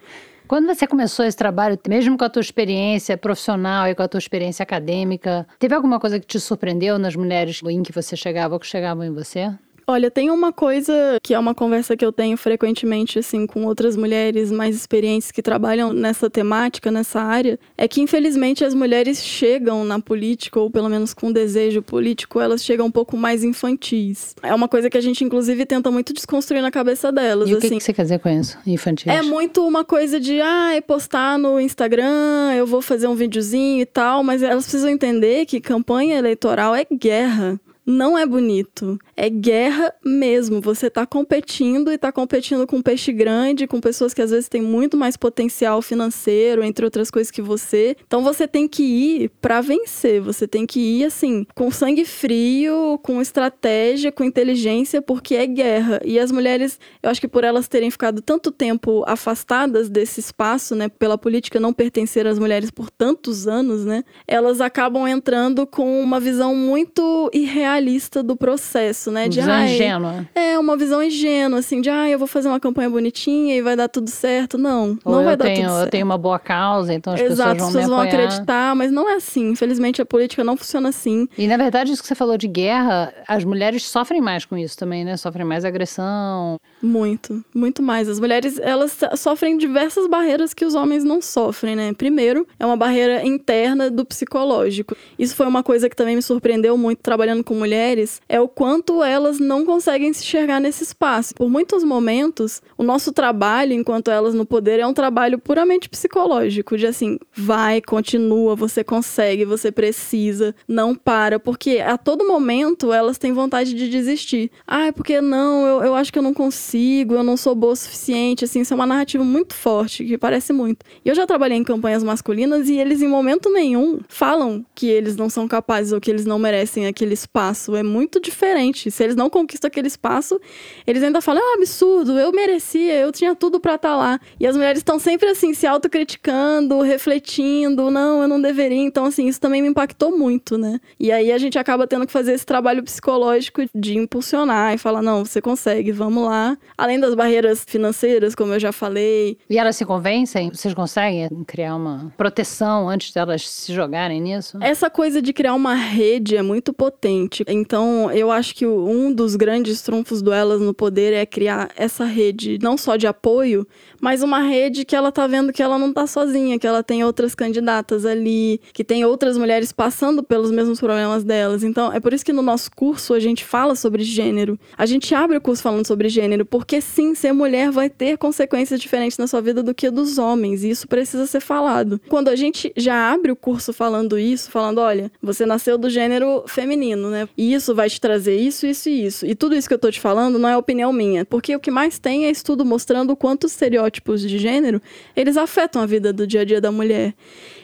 Quando 0.51 0.67
você 0.67 0.85
começou 0.85 1.23
esse 1.23 1.37
trabalho, 1.37 1.79
mesmo 1.87 2.17
com 2.17 2.25
a 2.25 2.29
tua 2.29 2.41
experiência 2.41 3.17
profissional 3.17 3.87
e 3.87 3.95
com 3.95 4.03
a 4.03 4.07
tua 4.09 4.17
experiência 4.17 4.63
acadêmica, 4.63 5.47
teve 5.57 5.73
alguma 5.73 5.97
coisa 5.97 6.19
que 6.19 6.27
te 6.27 6.41
surpreendeu 6.41 6.99
nas 6.99 7.15
mulheres 7.15 7.61
em 7.63 7.81
que 7.81 7.93
você 7.93 8.17
chegava 8.17 8.55
ou 8.55 8.59
que 8.59 8.67
chegavam 8.67 9.05
em 9.05 9.13
você? 9.13 9.49
Olha, 9.91 10.09
tem 10.09 10.31
uma 10.31 10.53
coisa 10.53 11.19
que 11.21 11.33
é 11.33 11.37
uma 11.37 11.53
conversa 11.53 11.97
que 11.97 12.05
eu 12.05 12.13
tenho 12.13 12.37
frequentemente, 12.37 13.19
assim, 13.19 13.45
com 13.45 13.65
outras 13.65 13.97
mulheres 13.97 14.49
mais 14.49 14.73
experientes 14.73 15.33
que 15.33 15.41
trabalham 15.41 15.91
nessa 15.91 16.29
temática, 16.29 16.89
nessa 16.89 17.19
área, 17.19 17.59
é 17.77 17.89
que 17.89 17.99
infelizmente 17.99 18.63
as 18.63 18.73
mulheres 18.73 19.21
chegam 19.21 19.83
na 19.83 19.99
política, 19.99 20.57
ou 20.61 20.71
pelo 20.71 20.87
menos 20.87 21.13
com 21.13 21.29
desejo 21.29 21.81
político, 21.81 22.39
elas 22.39 22.63
chegam 22.63 22.85
um 22.85 22.91
pouco 22.91 23.17
mais 23.17 23.43
infantis. 23.43 24.33
É 24.41 24.55
uma 24.55 24.69
coisa 24.69 24.89
que 24.89 24.97
a 24.97 25.01
gente, 25.01 25.25
inclusive, 25.25 25.65
tenta 25.65 25.91
muito 25.91 26.13
desconstruir 26.13 26.61
na 26.61 26.71
cabeça 26.71 27.11
delas. 27.11 27.49
E 27.49 27.51
assim. 27.51 27.67
o 27.67 27.69
que, 27.69 27.77
que 27.77 27.83
você 27.83 27.91
quer 27.91 28.03
dizer 28.03 28.19
com 28.19 28.29
isso, 28.29 28.57
infantis? 28.65 29.07
É 29.07 29.21
muito 29.21 29.67
uma 29.67 29.83
coisa 29.83 30.21
de, 30.21 30.39
ah, 30.39 30.73
é 30.73 30.79
postar 30.79 31.37
no 31.37 31.59
Instagram, 31.59 32.53
eu 32.55 32.65
vou 32.65 32.81
fazer 32.81 33.07
um 33.07 33.15
videozinho 33.15 33.81
e 33.81 33.85
tal, 33.85 34.23
mas 34.23 34.41
elas 34.41 34.63
precisam 34.63 34.89
entender 34.89 35.45
que 35.45 35.59
campanha 35.59 36.17
eleitoral 36.17 36.73
é 36.73 36.85
guerra 36.89 37.59
não 37.91 38.17
é 38.17 38.25
bonito. 38.25 38.97
É 39.15 39.29
guerra 39.29 39.93
mesmo. 40.03 40.61
Você 40.61 40.89
tá 40.89 41.05
competindo 41.05 41.91
e 41.91 41.97
tá 41.97 42.11
competindo 42.11 42.65
com 42.65 42.81
peixe 42.81 43.11
grande, 43.11 43.67
com 43.67 43.81
pessoas 43.81 44.13
que 44.13 44.21
às 44.21 44.31
vezes 44.31 44.47
têm 44.47 44.61
muito 44.61 44.95
mais 44.95 45.17
potencial 45.17 45.81
financeiro, 45.81 46.63
entre 46.63 46.85
outras 46.85 47.11
coisas 47.11 47.29
que 47.29 47.41
você. 47.41 47.95
Então 48.05 48.23
você 48.23 48.47
tem 48.47 48.67
que 48.67 48.83
ir 48.83 49.31
para 49.41 49.61
vencer. 49.61 50.21
Você 50.21 50.47
tem 50.47 50.65
que 50.65 50.79
ir 50.79 51.05
assim, 51.05 51.45
com 51.53 51.69
sangue 51.71 52.05
frio, 52.05 52.99
com 53.03 53.21
estratégia, 53.21 54.11
com 54.11 54.23
inteligência, 54.23 55.01
porque 55.01 55.35
é 55.35 55.45
guerra. 55.45 55.99
E 56.05 56.17
as 56.17 56.31
mulheres, 56.31 56.79
eu 57.03 57.09
acho 57.09 57.19
que 57.19 57.27
por 57.27 57.43
elas 57.43 57.67
terem 57.67 57.91
ficado 57.91 58.21
tanto 58.21 58.51
tempo 58.51 59.03
afastadas 59.07 59.89
desse 59.89 60.19
espaço, 60.19 60.75
né, 60.75 60.87
pela 60.87 61.17
política 61.17 61.59
não 61.59 61.73
pertencer 61.73 62.25
às 62.25 62.39
mulheres 62.39 62.71
por 62.71 62.89
tantos 62.89 63.47
anos, 63.47 63.83
né, 63.83 64.03
elas 64.27 64.61
acabam 64.61 65.07
entrando 65.07 65.65
com 65.65 66.01
uma 66.01 66.19
visão 66.19 66.55
muito 66.55 67.29
irreal 67.33 67.80
realista 67.81 68.21
do 68.21 68.35
processo, 68.35 69.11
né? 69.11 69.27
De, 69.27 69.39
visão 69.39 69.63
ingênua. 69.63 70.27
É, 70.35 70.57
uma 70.57 70.77
visão 70.77 71.01
ingênua, 71.01 71.59
assim, 71.59 71.81
de, 71.81 71.89
ah, 71.89 72.07
eu 72.07 72.19
vou 72.19 72.27
fazer 72.27 72.47
uma 72.47 72.59
campanha 72.59 72.89
bonitinha 72.89 73.55
e 73.55 73.61
vai 73.61 73.75
dar 73.75 73.87
tudo 73.87 74.09
certo. 74.09 74.57
Não, 74.57 74.97
Ou 75.03 75.15
não 75.15 75.23
vai 75.23 75.35
dar 75.35 75.45
tenho, 75.45 75.61
tudo 75.61 75.69
certo. 75.69 75.85
Eu 75.87 75.91
tenho 75.91 76.05
uma 76.05 76.17
boa 76.17 76.39
causa, 76.39 76.93
então 76.93 77.13
as 77.13 77.19
Exato, 77.19 77.53
pessoas 77.53 77.57
vão 77.57 77.67
as 77.67 77.73
pessoas 77.73 77.89
vão 77.89 77.99
acreditar, 77.99 78.75
mas 78.75 78.91
não 78.91 79.09
é 79.09 79.15
assim. 79.15 79.49
Infelizmente, 79.49 80.01
a 80.01 80.05
política 80.05 80.43
não 80.43 80.55
funciona 80.55 80.89
assim. 80.89 81.27
E, 81.37 81.47
na 81.47 81.57
verdade, 81.57 81.91
isso 81.91 82.01
que 82.01 82.07
você 82.07 82.15
falou 82.15 82.37
de 82.37 82.47
guerra, 82.47 83.13
as 83.27 83.43
mulheres 83.43 83.83
sofrem 83.83 84.21
mais 84.21 84.45
com 84.45 84.55
isso 84.55 84.77
também, 84.77 85.03
né? 85.03 85.17
Sofrem 85.17 85.45
mais 85.45 85.65
agressão. 85.65 86.57
Muito, 86.81 87.43
muito 87.53 87.81
mais. 87.81 88.07
As 88.07 88.19
mulheres, 88.19 88.59
elas 88.59 88.99
sofrem 89.17 89.57
diversas 89.57 90.07
barreiras 90.07 90.53
que 90.53 90.65
os 90.65 90.75
homens 90.75 91.03
não 91.03 91.21
sofrem, 91.21 91.75
né? 91.75 91.93
Primeiro, 91.93 92.47
é 92.59 92.65
uma 92.65 92.77
barreira 92.77 93.25
interna 93.25 93.89
do 93.89 94.05
psicológico. 94.05 94.95
Isso 95.17 95.35
foi 95.35 95.47
uma 95.47 95.63
coisa 95.63 95.89
que 95.89 95.95
também 95.95 96.15
me 96.15 96.21
surpreendeu 96.21 96.77
muito 96.77 96.99
trabalhando 96.99 97.43
com 97.43 97.60
mulheres, 97.61 98.21
é 98.27 98.39
o 98.39 98.47
quanto 98.47 99.03
elas 99.03 99.39
não 99.39 99.65
conseguem 99.65 100.11
se 100.13 100.23
enxergar 100.23 100.59
nesse 100.59 100.83
espaço. 100.83 101.33
Por 101.35 101.49
muitos 101.49 101.83
momentos, 101.83 102.61
o 102.77 102.83
nosso 102.83 103.11
trabalho, 103.11 103.73
enquanto 103.73 104.09
elas 104.09 104.33
no 104.33 104.45
poder, 104.45 104.79
é 104.79 104.87
um 104.87 104.93
trabalho 104.93 105.37
puramente 105.37 105.87
psicológico, 105.89 106.77
de 106.77 106.87
assim, 106.87 107.19
vai, 107.33 107.81
continua, 107.81 108.55
você 108.55 108.83
consegue, 108.83 109.45
você 109.45 109.71
precisa, 109.71 110.55
não 110.67 110.95
para, 110.95 111.39
porque 111.39 111.79
a 111.79 111.97
todo 111.97 112.27
momento 112.27 112.91
elas 112.91 113.17
têm 113.17 113.31
vontade 113.31 113.73
de 113.73 113.89
desistir. 113.89 114.51
Ah, 114.67 114.91
porque 114.93 115.21
não, 115.21 115.65
eu, 115.65 115.83
eu 115.83 115.95
acho 115.95 116.11
que 116.11 116.19
eu 116.19 116.23
não 116.23 116.33
consigo, 116.33 117.15
eu 117.15 117.23
não 117.23 117.37
sou 117.37 117.55
boa 117.55 117.71
o 117.71 117.75
suficiente, 117.75 118.45
assim, 118.45 118.61
isso 118.61 118.73
é 118.73 118.75
uma 118.75 118.85
narrativa 118.85 119.23
muito 119.23 119.53
forte, 119.53 120.03
que 120.03 120.17
parece 120.17 120.51
muito. 120.51 120.85
E 121.05 121.09
eu 121.09 121.15
já 121.15 121.25
trabalhei 121.25 121.57
em 121.57 121.63
campanhas 121.63 122.03
masculinas 122.03 122.69
e 122.69 122.77
eles, 122.77 123.01
em 123.01 123.07
momento 123.07 123.49
nenhum, 123.49 123.99
falam 124.07 124.65
que 124.75 124.87
eles 124.87 125.15
não 125.15 125.29
são 125.29 125.47
capazes 125.47 125.93
ou 125.93 126.01
que 126.01 126.09
eles 126.09 126.25
não 126.25 126.39
merecem 126.39 126.87
aquele 126.87 127.13
espaço. 127.13 127.50
É 127.75 127.83
muito 127.83 128.19
diferente. 128.19 128.89
Se 128.89 129.03
eles 129.03 129.15
não 129.15 129.29
conquistam 129.29 129.67
aquele 129.67 129.87
espaço, 129.87 130.39
eles 130.85 131.03
ainda 131.03 131.21
falam: 131.21 131.41
ah, 131.43 131.55
absurdo, 131.57 132.17
eu 132.17 132.31
merecia, 132.31 132.95
eu 132.95 133.11
tinha 133.11 133.35
tudo 133.35 133.59
para 133.59 133.75
estar 133.75 133.89
tá 133.89 133.95
lá. 133.95 134.19
E 134.39 134.47
as 134.47 134.55
mulheres 134.55 134.79
estão 134.79 134.99
sempre 134.99 135.29
assim, 135.29 135.53
se 135.53 135.67
autocriticando, 135.67 136.81
refletindo: 136.81 137.89
não, 137.91 138.21
eu 138.21 138.27
não 138.27 138.41
deveria. 138.41 138.81
Então, 138.81 139.05
assim, 139.05 139.27
isso 139.27 139.39
também 139.39 139.61
me 139.61 139.67
impactou 139.67 140.17
muito, 140.17 140.57
né? 140.57 140.79
E 140.99 141.11
aí 141.11 141.31
a 141.31 141.37
gente 141.37 141.57
acaba 141.57 141.87
tendo 141.87 142.05
que 142.05 142.11
fazer 142.11 142.33
esse 142.33 142.45
trabalho 142.45 142.83
psicológico 142.83 143.61
de 143.73 143.97
impulsionar 143.97 144.73
e 144.73 144.77
falar: 144.77 145.01
não, 145.01 145.25
você 145.25 145.41
consegue, 145.41 145.91
vamos 145.91 146.25
lá. 146.25 146.57
Além 146.77 146.99
das 146.99 147.15
barreiras 147.15 147.63
financeiras, 147.67 148.35
como 148.35 148.53
eu 148.53 148.59
já 148.59 148.71
falei. 148.71 149.37
E 149.49 149.57
elas 149.57 149.75
se 149.75 149.85
convencem? 149.85 150.49
Vocês 150.49 150.73
conseguem 150.73 151.29
criar 151.45 151.75
uma 151.75 152.13
proteção 152.17 152.89
antes 152.89 153.13
delas 153.13 153.47
se 153.49 153.73
jogarem 153.73 154.21
nisso? 154.21 154.57
Essa 154.61 154.89
coisa 154.89 155.21
de 155.21 155.33
criar 155.33 155.53
uma 155.53 155.75
rede 155.75 156.35
é 156.35 156.41
muito 156.41 156.73
potente. 156.73 157.40
Então, 157.47 158.11
eu 158.11 158.31
acho 158.31 158.55
que 158.55 158.65
um 158.65 159.11
dos 159.13 159.35
grandes 159.35 159.81
trunfos 159.81 160.21
do 160.21 160.31
Elas 160.31 160.61
no 160.61 160.73
Poder 160.73 161.13
é 161.13 161.25
criar 161.25 161.71
essa 161.75 162.05
rede, 162.05 162.57
não 162.61 162.77
só 162.77 162.95
de 162.95 163.07
apoio, 163.07 163.67
mas 164.01 164.23
uma 164.23 164.39
rede 164.39 164.83
que 164.83 164.95
ela 164.95 165.11
tá 165.11 165.27
vendo 165.27 165.53
que 165.53 165.61
ela 165.61 165.77
não 165.77 165.93
tá 165.93 166.07
sozinha, 166.07 166.57
que 166.59 166.67
ela 166.67 166.83
tem 166.83 167.03
outras 167.03 167.35
candidatas 167.35 168.05
ali, 168.05 168.59
que 168.73 168.83
tem 168.83 169.05
outras 169.05 169.37
mulheres 169.37 169.71
passando 169.71 170.23
pelos 170.23 170.51
mesmos 170.51 170.79
problemas 170.79 171.23
delas. 171.23 171.63
Então, 171.63 171.93
é 171.93 171.99
por 171.99 172.13
isso 172.13 172.25
que 172.25 172.33
no 172.33 172.41
nosso 172.41 172.71
curso 172.71 173.13
a 173.13 173.19
gente 173.19 173.45
fala 173.45 173.75
sobre 173.75 174.03
gênero. 174.03 174.59
A 174.77 174.85
gente 174.85 175.13
abre 175.13 175.37
o 175.37 175.41
curso 175.41 175.61
falando 175.61 175.85
sobre 175.85 176.09
gênero, 176.09 176.45
porque 176.45 176.81
sim, 176.81 177.13
ser 177.13 177.31
mulher 177.31 177.71
vai 177.71 177.89
ter 177.89 178.17
consequências 178.17 178.79
diferentes 178.81 179.17
na 179.17 179.27
sua 179.27 179.41
vida 179.41 179.61
do 179.61 179.73
que 179.73 179.89
dos 179.89 180.17
homens, 180.17 180.63
e 180.63 180.69
isso 180.71 180.87
precisa 180.87 181.25
ser 181.27 181.39
falado. 181.39 182.01
Quando 182.09 182.29
a 182.29 182.35
gente 182.35 182.73
já 182.75 183.11
abre 183.11 183.31
o 183.31 183.35
curso 183.35 183.71
falando 183.71 184.17
isso, 184.17 184.49
falando, 184.49 184.79
olha, 184.79 185.11
você 185.21 185.45
nasceu 185.45 185.77
do 185.77 185.89
gênero 185.89 186.43
feminino, 186.47 187.09
né? 187.09 187.29
E 187.37 187.53
isso 187.53 187.75
vai 187.75 187.89
te 187.89 188.01
trazer 188.01 188.35
isso, 188.35 188.65
isso 188.65 188.89
e 188.89 189.05
isso. 189.05 189.25
E 189.25 189.35
tudo 189.35 189.55
isso 189.55 189.67
que 189.67 189.73
eu 189.73 189.79
tô 189.79 189.91
te 189.91 189.99
falando 189.99 190.39
não 190.39 190.49
é 190.49 190.57
opinião 190.57 190.91
minha, 190.91 191.23
porque 191.25 191.55
o 191.55 191.59
que 191.59 191.69
mais 191.69 191.99
tem 191.99 192.25
é 192.25 192.31
estudo 192.31 192.65
mostrando 192.65 193.15
quantos 193.15 193.55
estereótipos 193.91 194.21
de 194.21 194.37
gênero 194.37 194.81
eles 195.15 195.37
afetam 195.37 195.81
a 195.81 195.85
vida 195.85 196.13
do 196.13 196.25
dia 196.25 196.41
a 196.41 196.45
dia 196.45 196.61
da 196.61 196.71
mulher. 196.71 197.13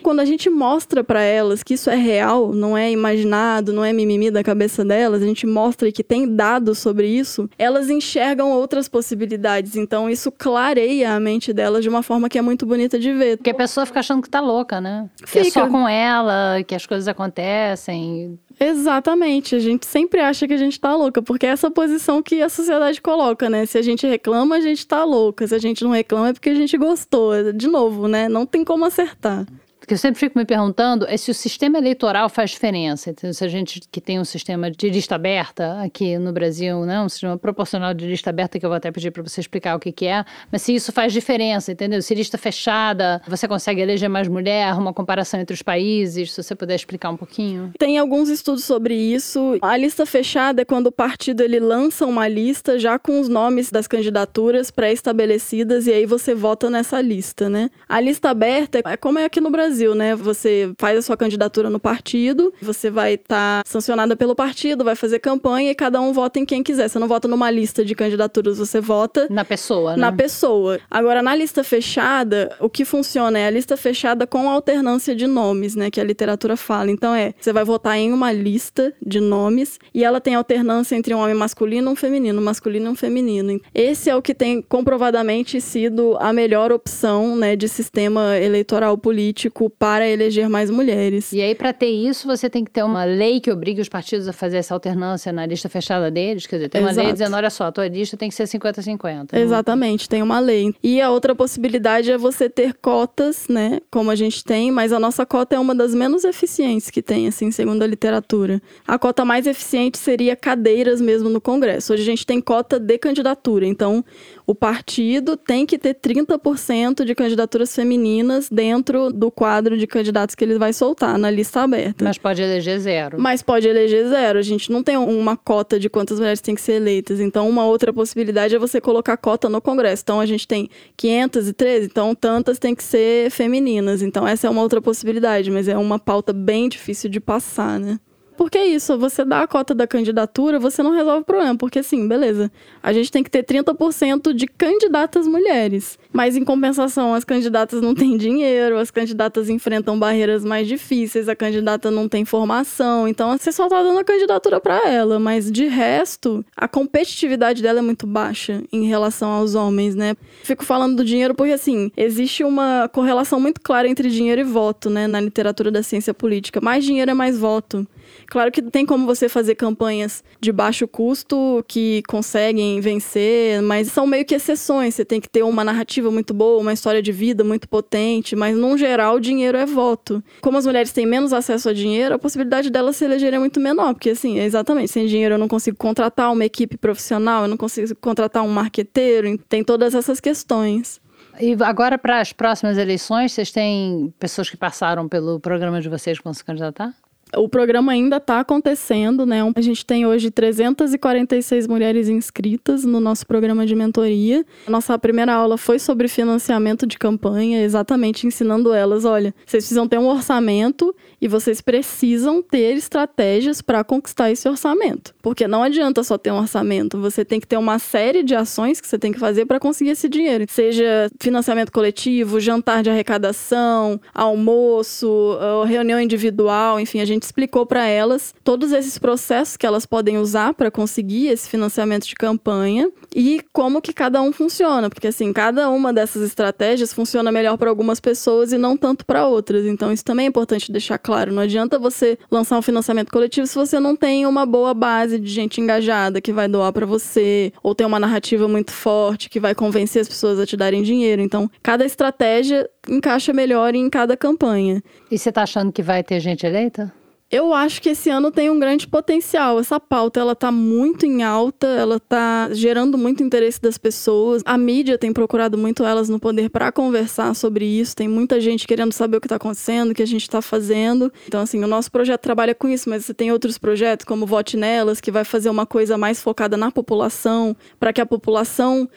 Quando 0.02 0.20
a 0.20 0.24
gente 0.24 0.50
mostra 0.50 1.02
para 1.02 1.22
elas 1.22 1.62
que 1.62 1.74
isso 1.74 1.90
é 1.90 1.96
real, 1.96 2.52
não 2.52 2.76
é 2.76 2.90
imaginado, 2.90 3.72
não 3.72 3.84
é 3.84 3.92
mimimi 3.92 4.30
da 4.30 4.44
cabeça 4.44 4.84
delas, 4.84 5.22
a 5.22 5.26
gente 5.26 5.46
mostra 5.46 5.90
que 5.90 6.04
tem 6.04 6.34
dados 6.34 6.78
sobre 6.78 7.08
isso, 7.08 7.48
elas 7.58 7.90
enxergam 7.90 8.52
outras 8.52 8.88
possibilidades. 8.88 9.76
Então 9.76 10.08
isso 10.08 10.30
clareia 10.30 11.14
a 11.14 11.20
mente 11.20 11.52
delas 11.52 11.82
de 11.82 11.88
uma 11.88 12.02
forma 12.02 12.28
que 12.28 12.38
é 12.38 12.42
muito 12.42 12.66
bonita 12.66 12.98
de 12.98 13.12
ver. 13.12 13.38
Porque 13.38 13.50
a 13.50 13.54
pessoa 13.54 13.86
fica 13.86 14.00
achando 14.00 14.22
que 14.22 14.30
tá 14.30 14.40
louca, 14.40 14.80
né? 14.80 15.08
Que 15.18 15.44
Fica. 15.44 15.48
é 15.48 15.50
só 15.50 15.68
com 15.68 15.88
ela, 15.88 16.62
que 16.64 16.74
as 16.74 16.86
coisas 16.86 17.08
acontecem. 17.08 18.38
Exatamente, 18.60 19.54
a 19.54 19.58
gente 19.60 19.86
sempre 19.86 20.20
acha 20.20 20.48
que 20.48 20.52
a 20.52 20.56
gente 20.56 20.80
tá 20.80 20.94
louca, 20.94 21.22
porque 21.22 21.46
é 21.46 21.50
essa 21.50 21.70
posição 21.70 22.20
que 22.20 22.42
a 22.42 22.48
sociedade 22.48 23.00
coloca, 23.00 23.48
né? 23.48 23.64
Se 23.66 23.78
a 23.78 23.82
gente 23.82 24.06
reclama, 24.06 24.56
a 24.56 24.60
gente 24.60 24.84
tá 24.86 25.04
louca. 25.04 25.46
Se 25.46 25.54
a 25.54 25.58
gente 25.58 25.84
não 25.84 25.92
reclama, 25.92 26.30
é 26.30 26.32
porque 26.32 26.50
a 26.50 26.54
gente 26.54 26.76
gostou. 26.76 27.52
De 27.52 27.68
novo, 27.68 28.08
né? 28.08 28.28
Não 28.28 28.44
tem 28.44 28.64
como 28.64 28.84
acertar. 28.84 29.46
Que 29.88 29.94
eu 29.94 29.98
sempre 29.98 30.20
fico 30.20 30.38
me 30.38 30.44
perguntando 30.44 31.06
é 31.08 31.16
se 31.16 31.30
o 31.30 31.34
sistema 31.34 31.78
eleitoral 31.78 32.28
faz 32.28 32.50
diferença. 32.50 33.08
Então, 33.10 33.32
se 33.32 33.42
a 33.42 33.48
gente 33.48 33.80
que 33.90 34.02
tem 34.02 34.20
um 34.20 34.24
sistema 34.24 34.70
de 34.70 34.90
lista 34.90 35.14
aberta 35.14 35.80
aqui 35.82 36.18
no 36.18 36.30
Brasil, 36.30 36.84
né, 36.84 37.00
um 37.00 37.08
sistema 37.08 37.38
proporcional 37.38 37.94
de 37.94 38.06
lista 38.06 38.28
aberta, 38.28 38.58
que 38.58 38.66
eu 38.66 38.68
vou 38.68 38.76
até 38.76 38.90
pedir 38.92 39.10
para 39.10 39.22
você 39.22 39.40
explicar 39.40 39.74
o 39.74 39.80
que, 39.80 39.90
que 39.90 40.06
é, 40.06 40.24
mas 40.52 40.60
se 40.60 40.74
isso 40.74 40.92
faz 40.92 41.12
diferença, 41.12 41.72
entendeu? 41.72 42.02
Se 42.02 42.14
lista 42.14 42.36
fechada, 42.36 43.22
você 43.26 43.48
consegue 43.48 43.80
eleger 43.80 44.10
mais 44.10 44.28
mulher, 44.28 44.74
uma 44.74 44.92
comparação 44.92 45.40
entre 45.40 45.54
os 45.54 45.62
países, 45.62 46.32
se 46.32 46.42
você 46.42 46.54
puder 46.54 46.74
explicar 46.74 47.08
um 47.08 47.16
pouquinho. 47.16 47.72
Tem 47.78 47.96
alguns 47.96 48.28
estudos 48.28 48.64
sobre 48.64 48.94
isso. 48.94 49.56
A 49.62 49.74
lista 49.74 50.04
fechada 50.04 50.60
é 50.60 50.64
quando 50.66 50.88
o 50.88 50.92
partido 50.92 51.42
ele 51.42 51.58
lança 51.58 52.04
uma 52.04 52.28
lista 52.28 52.78
já 52.78 52.98
com 52.98 53.20
os 53.20 53.28
nomes 53.28 53.70
das 53.70 53.86
candidaturas 53.86 54.70
pré-estabelecidas 54.70 55.86
e 55.86 55.92
aí 55.92 56.04
você 56.04 56.34
vota 56.34 56.68
nessa 56.68 57.00
lista, 57.00 57.48
né? 57.48 57.70
A 57.88 57.98
lista 58.00 58.28
aberta 58.28 58.82
é 58.84 58.96
como 58.98 59.18
é 59.18 59.24
aqui 59.24 59.40
no 59.40 59.48
Brasil, 59.48 59.77
né? 59.94 60.14
Você 60.14 60.72
faz 60.78 60.98
a 60.98 61.02
sua 61.02 61.16
candidatura 61.16 61.70
no 61.70 61.78
partido, 61.78 62.52
você 62.60 62.90
vai 62.90 63.14
estar 63.14 63.62
tá 63.62 63.68
sancionada 63.68 64.16
pelo 64.16 64.34
partido, 64.34 64.84
vai 64.84 64.94
fazer 64.94 65.18
campanha 65.18 65.70
e 65.70 65.74
cada 65.74 66.00
um 66.00 66.12
vota 66.12 66.38
em 66.38 66.44
quem 66.44 66.62
quiser. 66.62 66.88
Você 66.88 66.98
não 66.98 67.08
vota 67.08 67.28
numa 67.28 67.50
lista 67.50 67.84
de 67.84 67.94
candidaturas, 67.94 68.58
você 68.58 68.80
vota 68.80 69.26
na 69.30 69.44
pessoa, 69.44 69.92
né? 69.92 69.98
Na 69.98 70.12
pessoa. 70.12 70.78
Agora, 70.90 71.22
na 71.22 71.34
lista 71.34 71.62
fechada, 71.62 72.56
o 72.60 72.68
que 72.68 72.84
funciona 72.84 73.38
é 73.38 73.46
a 73.46 73.50
lista 73.50 73.76
fechada 73.76 74.26
com 74.26 74.48
alternância 74.48 75.14
de 75.14 75.26
nomes, 75.26 75.74
né? 75.74 75.90
Que 75.90 76.00
a 76.00 76.04
literatura 76.04 76.56
fala. 76.56 76.90
Então 76.90 77.14
é, 77.14 77.34
você 77.38 77.52
vai 77.52 77.64
votar 77.64 77.96
em 77.96 78.12
uma 78.12 78.32
lista 78.32 78.92
de 79.04 79.20
nomes 79.20 79.78
e 79.94 80.04
ela 80.04 80.20
tem 80.20 80.34
alternância 80.34 80.96
entre 80.96 81.14
um 81.14 81.18
homem 81.18 81.34
masculino 81.34 81.90
e 81.90 81.92
um 81.92 81.96
feminino, 81.96 82.40
um 82.40 82.44
masculino 82.44 82.86
e 82.86 82.88
um 82.90 82.94
feminino. 82.94 83.60
Esse 83.74 84.10
é 84.10 84.16
o 84.16 84.22
que 84.22 84.34
tem 84.34 84.60
comprovadamente 84.62 85.60
sido 85.60 86.16
a 86.20 86.32
melhor 86.32 86.72
opção, 86.72 87.36
né, 87.36 87.56
de 87.56 87.68
sistema 87.68 88.36
eleitoral 88.38 88.96
político 88.98 89.67
para 89.70 90.08
eleger 90.08 90.48
mais 90.48 90.70
mulheres. 90.70 91.32
E 91.32 91.40
aí, 91.40 91.54
para 91.54 91.72
ter 91.72 91.90
isso, 91.90 92.26
você 92.26 92.48
tem 92.48 92.64
que 92.64 92.70
ter 92.70 92.82
uma 92.82 93.04
lei 93.04 93.40
que 93.40 93.50
obrigue 93.50 93.80
os 93.80 93.88
partidos 93.88 94.28
a 94.28 94.32
fazer 94.32 94.58
essa 94.58 94.74
alternância 94.74 95.32
na 95.32 95.44
lista 95.46 95.68
fechada 95.68 96.10
deles. 96.10 96.46
Quer 96.46 96.56
dizer, 96.56 96.68
tem 96.68 96.80
uma 96.80 96.90
Exato. 96.90 97.04
lei 97.04 97.12
dizendo: 97.12 97.36
olha 97.36 97.50
só, 97.50 97.64
a 97.64 97.72
tua 97.72 97.88
lista 97.88 98.16
tem 98.16 98.28
que 98.28 98.34
ser 98.34 98.44
50-50. 98.44 99.34
Exatamente, 99.34 100.08
tem 100.08 100.22
uma 100.22 100.38
lei. 100.38 100.74
E 100.82 101.00
a 101.00 101.10
outra 101.10 101.34
possibilidade 101.34 102.10
é 102.10 102.18
você 102.18 102.48
ter 102.48 102.74
cotas, 102.74 103.46
né? 103.48 103.80
Como 103.90 104.10
a 104.10 104.14
gente 104.14 104.44
tem, 104.44 104.70
mas 104.70 104.92
a 104.92 104.98
nossa 104.98 105.26
cota 105.26 105.56
é 105.56 105.58
uma 105.58 105.74
das 105.74 105.94
menos 105.94 106.24
eficientes 106.24 106.90
que 106.90 107.02
tem, 107.02 107.26
assim, 107.26 107.50
segundo 107.50 107.82
a 107.82 107.86
literatura. 107.86 108.60
A 108.86 108.98
cota 108.98 109.24
mais 109.24 109.46
eficiente 109.46 109.98
seria 109.98 110.36
cadeiras 110.36 111.00
mesmo 111.00 111.28
no 111.28 111.40
Congresso. 111.40 111.92
Hoje 111.92 112.02
a 112.02 112.06
gente 112.06 112.26
tem 112.26 112.40
cota 112.40 112.78
de 112.78 112.98
candidatura, 112.98 113.66
então 113.66 114.04
o 114.48 114.54
partido 114.54 115.36
tem 115.36 115.66
que 115.66 115.78
ter 115.78 115.94
30% 115.94 117.04
de 117.04 117.14
candidaturas 117.14 117.74
femininas 117.74 118.48
dentro 118.50 119.12
do 119.12 119.30
quadro 119.30 119.76
de 119.76 119.86
candidatos 119.86 120.34
que 120.34 120.42
ele 120.42 120.58
vai 120.58 120.72
soltar 120.72 121.18
na 121.18 121.30
lista 121.30 121.60
aberta. 121.60 122.02
Mas 122.02 122.16
pode 122.16 122.40
eleger 122.40 122.80
zero. 122.80 123.20
Mas 123.20 123.42
pode 123.42 123.68
eleger 123.68 124.08
zero. 124.08 124.38
A 124.38 124.42
gente 124.42 124.72
não 124.72 124.82
tem 124.82 124.96
uma 124.96 125.36
cota 125.36 125.78
de 125.78 125.90
quantas 125.90 126.18
mulheres 126.18 126.40
têm 126.40 126.54
que 126.54 126.62
ser 126.62 126.72
eleitas. 126.72 127.20
Então, 127.20 127.46
uma 127.46 127.66
outra 127.66 127.92
possibilidade 127.92 128.56
é 128.56 128.58
você 128.58 128.80
colocar 128.80 129.18
cota 129.18 129.50
no 129.50 129.60
Congresso. 129.60 130.02
Então, 130.02 130.18
a 130.18 130.24
gente 130.24 130.48
tem 130.48 130.70
513, 130.96 131.84
então 131.84 132.14
tantas 132.14 132.58
têm 132.58 132.74
que 132.74 132.82
ser 132.82 133.30
femininas. 133.30 134.00
Então, 134.00 134.26
essa 134.26 134.46
é 134.46 134.50
uma 134.50 134.62
outra 134.62 134.80
possibilidade, 134.80 135.50
mas 135.50 135.68
é 135.68 135.76
uma 135.76 135.98
pauta 135.98 136.32
bem 136.32 136.70
difícil 136.70 137.10
de 137.10 137.20
passar, 137.20 137.78
né? 137.78 138.00
Porque 138.38 138.56
é 138.56 138.66
isso, 138.68 138.96
você 138.96 139.24
dá 139.24 139.42
a 139.42 139.48
cota 139.48 139.74
da 139.74 139.84
candidatura, 139.84 140.60
você 140.60 140.80
não 140.80 140.92
resolve 140.92 141.22
o 141.22 141.24
problema. 141.24 141.56
Porque, 141.56 141.80
assim, 141.80 142.06
beleza, 142.06 142.52
a 142.80 142.92
gente 142.92 143.10
tem 143.10 143.20
que 143.20 143.28
ter 143.28 143.42
30% 143.42 144.32
de 144.32 144.46
candidatas 144.46 145.26
mulheres. 145.26 145.98
Mas, 146.12 146.36
em 146.36 146.44
compensação, 146.44 147.12
as 147.14 147.24
candidatas 147.24 147.82
não 147.82 147.96
têm 147.96 148.16
dinheiro, 148.16 148.78
as 148.78 148.92
candidatas 148.92 149.50
enfrentam 149.50 149.98
barreiras 149.98 150.44
mais 150.44 150.68
difíceis, 150.68 151.28
a 151.28 151.34
candidata 151.34 151.90
não 151.90 152.08
tem 152.08 152.24
formação. 152.24 153.08
Então, 153.08 153.36
você 153.36 153.50
só 153.50 153.68
tá 153.68 153.82
dando 153.82 153.98
a 153.98 154.04
candidatura 154.04 154.60
para 154.60 154.88
ela. 154.88 155.18
Mas, 155.18 155.50
de 155.50 155.66
resto, 155.66 156.44
a 156.56 156.68
competitividade 156.68 157.60
dela 157.60 157.80
é 157.80 157.82
muito 157.82 158.06
baixa 158.06 158.62
em 158.72 158.84
relação 158.84 159.30
aos 159.30 159.56
homens, 159.56 159.96
né? 159.96 160.14
Fico 160.44 160.64
falando 160.64 160.98
do 160.98 161.04
dinheiro 161.04 161.34
porque, 161.34 161.54
assim, 161.54 161.90
existe 161.96 162.44
uma 162.44 162.88
correlação 162.92 163.40
muito 163.40 163.60
clara 163.60 163.88
entre 163.88 164.08
dinheiro 164.08 164.42
e 164.42 164.44
voto, 164.44 164.88
né? 164.88 165.08
Na 165.08 165.20
literatura 165.20 165.72
da 165.72 165.82
ciência 165.82 166.14
política. 166.14 166.60
Mais 166.60 166.84
dinheiro 166.84 167.10
é 167.10 167.14
mais 167.14 167.36
voto. 167.36 167.84
Claro 168.26 168.50
que 168.50 168.62
tem 168.62 168.84
como 168.84 169.06
você 169.06 169.28
fazer 169.28 169.54
campanhas 169.54 170.22
de 170.40 170.52
baixo 170.52 170.86
custo 170.86 171.64
que 171.66 172.02
conseguem 172.06 172.80
vencer, 172.80 173.62
mas 173.62 173.88
são 173.88 174.06
meio 174.06 174.24
que 174.24 174.34
exceções. 174.34 174.94
Você 174.94 175.04
tem 175.04 175.20
que 175.20 175.28
ter 175.28 175.42
uma 175.42 175.64
narrativa 175.64 176.10
muito 176.10 176.34
boa, 176.34 176.60
uma 176.60 176.72
história 176.72 177.02
de 177.02 177.12
vida 177.12 177.42
muito 177.42 177.68
potente, 177.68 178.36
mas 178.36 178.56
no 178.56 178.76
geral, 178.76 179.18
dinheiro 179.18 179.56
é 179.56 179.66
voto. 179.66 180.22
Como 180.40 180.58
as 180.58 180.66
mulheres 180.66 180.92
têm 180.92 181.06
menos 181.06 181.32
acesso 181.32 181.68
a 181.68 181.72
dinheiro, 181.72 182.14
a 182.14 182.18
possibilidade 182.18 182.70
delas 182.70 182.96
se 182.96 183.04
elegerem 183.04 183.36
é 183.36 183.40
muito 183.40 183.60
menor, 183.60 183.94
porque 183.94 184.10
assim, 184.10 184.38
exatamente, 184.38 184.90
sem 184.90 185.06
dinheiro 185.06 185.34
eu 185.34 185.38
não 185.38 185.48
consigo 185.48 185.76
contratar 185.76 186.32
uma 186.32 186.44
equipe 186.44 186.76
profissional, 186.76 187.42
eu 187.42 187.48
não 187.48 187.56
consigo 187.56 187.94
contratar 187.96 188.42
um 188.42 188.48
marqueteiro, 188.48 189.38
tem 189.48 189.64
todas 189.64 189.94
essas 189.94 190.20
questões. 190.20 191.00
E 191.40 191.56
agora, 191.62 191.96
para 191.96 192.20
as 192.20 192.32
próximas 192.32 192.76
eleições, 192.76 193.32
vocês 193.32 193.52
têm 193.52 194.12
pessoas 194.18 194.50
que 194.50 194.56
passaram 194.56 195.08
pelo 195.08 195.38
programa 195.38 195.80
de 195.80 195.88
vocês 195.88 196.18
que 196.18 196.24
vão 196.24 196.34
se 196.34 196.44
candidatar? 196.44 196.92
O 197.36 197.48
programa 197.48 197.92
ainda 197.92 198.16
está 198.16 198.40
acontecendo, 198.40 199.26
né? 199.26 199.40
A 199.54 199.60
gente 199.60 199.84
tem 199.84 200.06
hoje 200.06 200.30
346 200.30 201.66
mulheres 201.66 202.08
inscritas 202.08 202.84
no 202.84 203.00
nosso 203.00 203.26
programa 203.26 203.66
de 203.66 203.74
mentoria. 203.74 204.44
Nossa 204.66 204.98
primeira 204.98 205.34
aula 205.34 205.58
foi 205.58 205.78
sobre 205.78 206.08
financiamento 206.08 206.86
de 206.86 206.98
campanha, 206.98 207.62
exatamente 207.62 208.26
ensinando 208.26 208.72
elas: 208.72 209.04
olha, 209.04 209.34
vocês 209.44 209.64
precisam 209.64 209.86
ter 209.86 209.98
um 209.98 210.08
orçamento 210.08 210.94
e 211.20 211.28
vocês 211.28 211.60
precisam 211.60 212.42
ter 212.42 212.76
estratégias 212.76 213.60
para 213.60 213.84
conquistar 213.84 214.30
esse 214.30 214.48
orçamento. 214.48 215.14
Porque 215.20 215.46
não 215.46 215.62
adianta 215.62 216.02
só 216.02 216.16
ter 216.16 216.32
um 216.32 216.38
orçamento, 216.38 216.98
você 216.98 217.24
tem 217.24 217.38
que 217.40 217.46
ter 217.46 217.56
uma 217.56 217.78
série 217.78 218.22
de 218.22 218.34
ações 218.34 218.80
que 218.80 218.88
você 218.88 218.98
tem 218.98 219.12
que 219.12 219.18
fazer 219.18 219.44
para 219.46 219.60
conseguir 219.60 219.90
esse 219.90 220.08
dinheiro. 220.08 220.46
Seja 220.48 221.10
financiamento 221.20 221.70
coletivo, 221.70 222.40
jantar 222.40 222.82
de 222.82 222.90
arrecadação, 222.90 224.00
almoço, 224.14 225.36
reunião 225.66 226.00
individual, 226.00 226.80
enfim, 226.80 227.00
a 227.00 227.04
gente 227.18 227.24
explicou 227.24 227.66
para 227.66 227.86
elas 227.86 228.34
todos 228.42 228.72
esses 228.72 228.96
processos 228.96 229.56
que 229.56 229.66
elas 229.66 229.84
podem 229.84 230.18
usar 230.18 230.54
para 230.54 230.70
conseguir 230.70 231.28
esse 231.28 231.48
financiamento 231.48 232.06
de 232.06 232.14
campanha 232.14 232.90
e 233.14 233.42
como 233.52 233.82
que 233.82 233.92
cada 233.92 234.22
um 234.22 234.32
funciona, 234.32 234.88
porque 234.88 235.08
assim, 235.08 235.32
cada 235.32 235.68
uma 235.68 235.92
dessas 235.92 236.22
estratégias 236.22 236.92
funciona 236.92 237.32
melhor 237.32 237.56
para 237.58 237.68
algumas 237.68 238.00
pessoas 238.00 238.52
e 238.52 238.58
não 238.58 238.76
tanto 238.76 239.04
para 239.04 239.26
outras. 239.26 239.66
Então 239.66 239.92
isso 239.92 240.04
também 240.04 240.26
é 240.26 240.28
importante 240.28 240.70
deixar 240.70 240.98
claro, 240.98 241.32
não 241.32 241.42
adianta 241.42 241.78
você 241.78 242.18
lançar 242.30 242.58
um 242.58 242.62
financiamento 242.62 243.10
coletivo 243.10 243.46
se 243.46 243.54
você 243.54 243.80
não 243.80 243.96
tem 243.96 244.26
uma 244.26 244.46
boa 244.46 244.72
base 244.72 245.18
de 245.18 245.30
gente 245.30 245.60
engajada 245.60 246.20
que 246.20 246.32
vai 246.32 246.48
doar 246.48 246.72
para 246.72 246.86
você 246.86 247.52
ou 247.62 247.74
tem 247.74 247.86
uma 247.86 247.98
narrativa 247.98 248.46
muito 248.46 248.72
forte 248.72 249.28
que 249.28 249.40
vai 249.40 249.54
convencer 249.54 250.02
as 250.02 250.08
pessoas 250.08 250.38
a 250.38 250.46
te 250.46 250.56
darem 250.56 250.82
dinheiro. 250.82 251.20
Então, 251.20 251.50
cada 251.62 251.84
estratégia 251.84 252.68
encaixa 252.88 253.32
melhor 253.32 253.74
em 253.74 253.90
cada 253.90 254.16
campanha. 254.16 254.82
E 255.10 255.18
você 255.18 255.32
tá 255.32 255.42
achando 255.42 255.72
que 255.72 255.82
vai 255.82 256.02
ter 256.02 256.20
gente 256.20 256.46
eleita? 256.46 256.92
Eu 257.30 257.52
acho 257.52 257.82
que 257.82 257.90
esse 257.90 258.08
ano 258.08 258.30
tem 258.30 258.48
um 258.48 258.58
grande 258.58 258.86
potencial. 258.86 259.60
Essa 259.60 259.78
pauta, 259.78 260.18
ela 260.18 260.34
tá 260.34 260.50
muito 260.50 261.04
em 261.04 261.22
alta, 261.22 261.66
ela 261.66 262.00
tá 262.00 262.48
gerando 262.52 262.96
muito 262.96 263.22
interesse 263.22 263.60
das 263.60 263.76
pessoas. 263.76 264.40
A 264.46 264.56
mídia 264.56 264.96
tem 264.96 265.12
procurado 265.12 265.58
muito 265.58 265.84
elas 265.84 266.08
no 266.08 266.18
poder 266.18 266.48
para 266.48 266.72
conversar 266.72 267.34
sobre 267.34 267.66
isso. 267.66 267.94
Tem 267.94 268.08
muita 268.08 268.40
gente 268.40 268.66
querendo 268.66 268.94
saber 268.94 269.18
o 269.18 269.20
que 269.20 269.28
tá 269.28 269.36
acontecendo, 269.36 269.90
o 269.90 269.94
que 269.94 270.02
a 270.02 270.06
gente 270.06 270.28
tá 270.28 270.40
fazendo. 270.40 271.12
Então, 271.26 271.42
assim, 271.42 271.62
o 271.62 271.66
nosso 271.66 271.92
projeto 271.92 272.22
trabalha 272.22 272.54
com 272.54 272.66
isso, 272.66 272.88
mas 272.88 273.04
você 273.04 273.12
tem 273.12 273.30
outros 273.30 273.58
projetos, 273.58 274.06
como 274.06 274.24
Vote 274.24 274.56
Nelas, 274.56 274.98
que 274.98 275.10
vai 275.10 275.22
fazer 275.24 275.50
uma 275.50 275.66
coisa 275.66 275.98
mais 275.98 276.22
focada 276.22 276.56
na 276.56 276.70
população, 276.70 277.54
para 277.78 277.92
que 277.92 278.00
a 278.00 278.06
população 278.06 278.88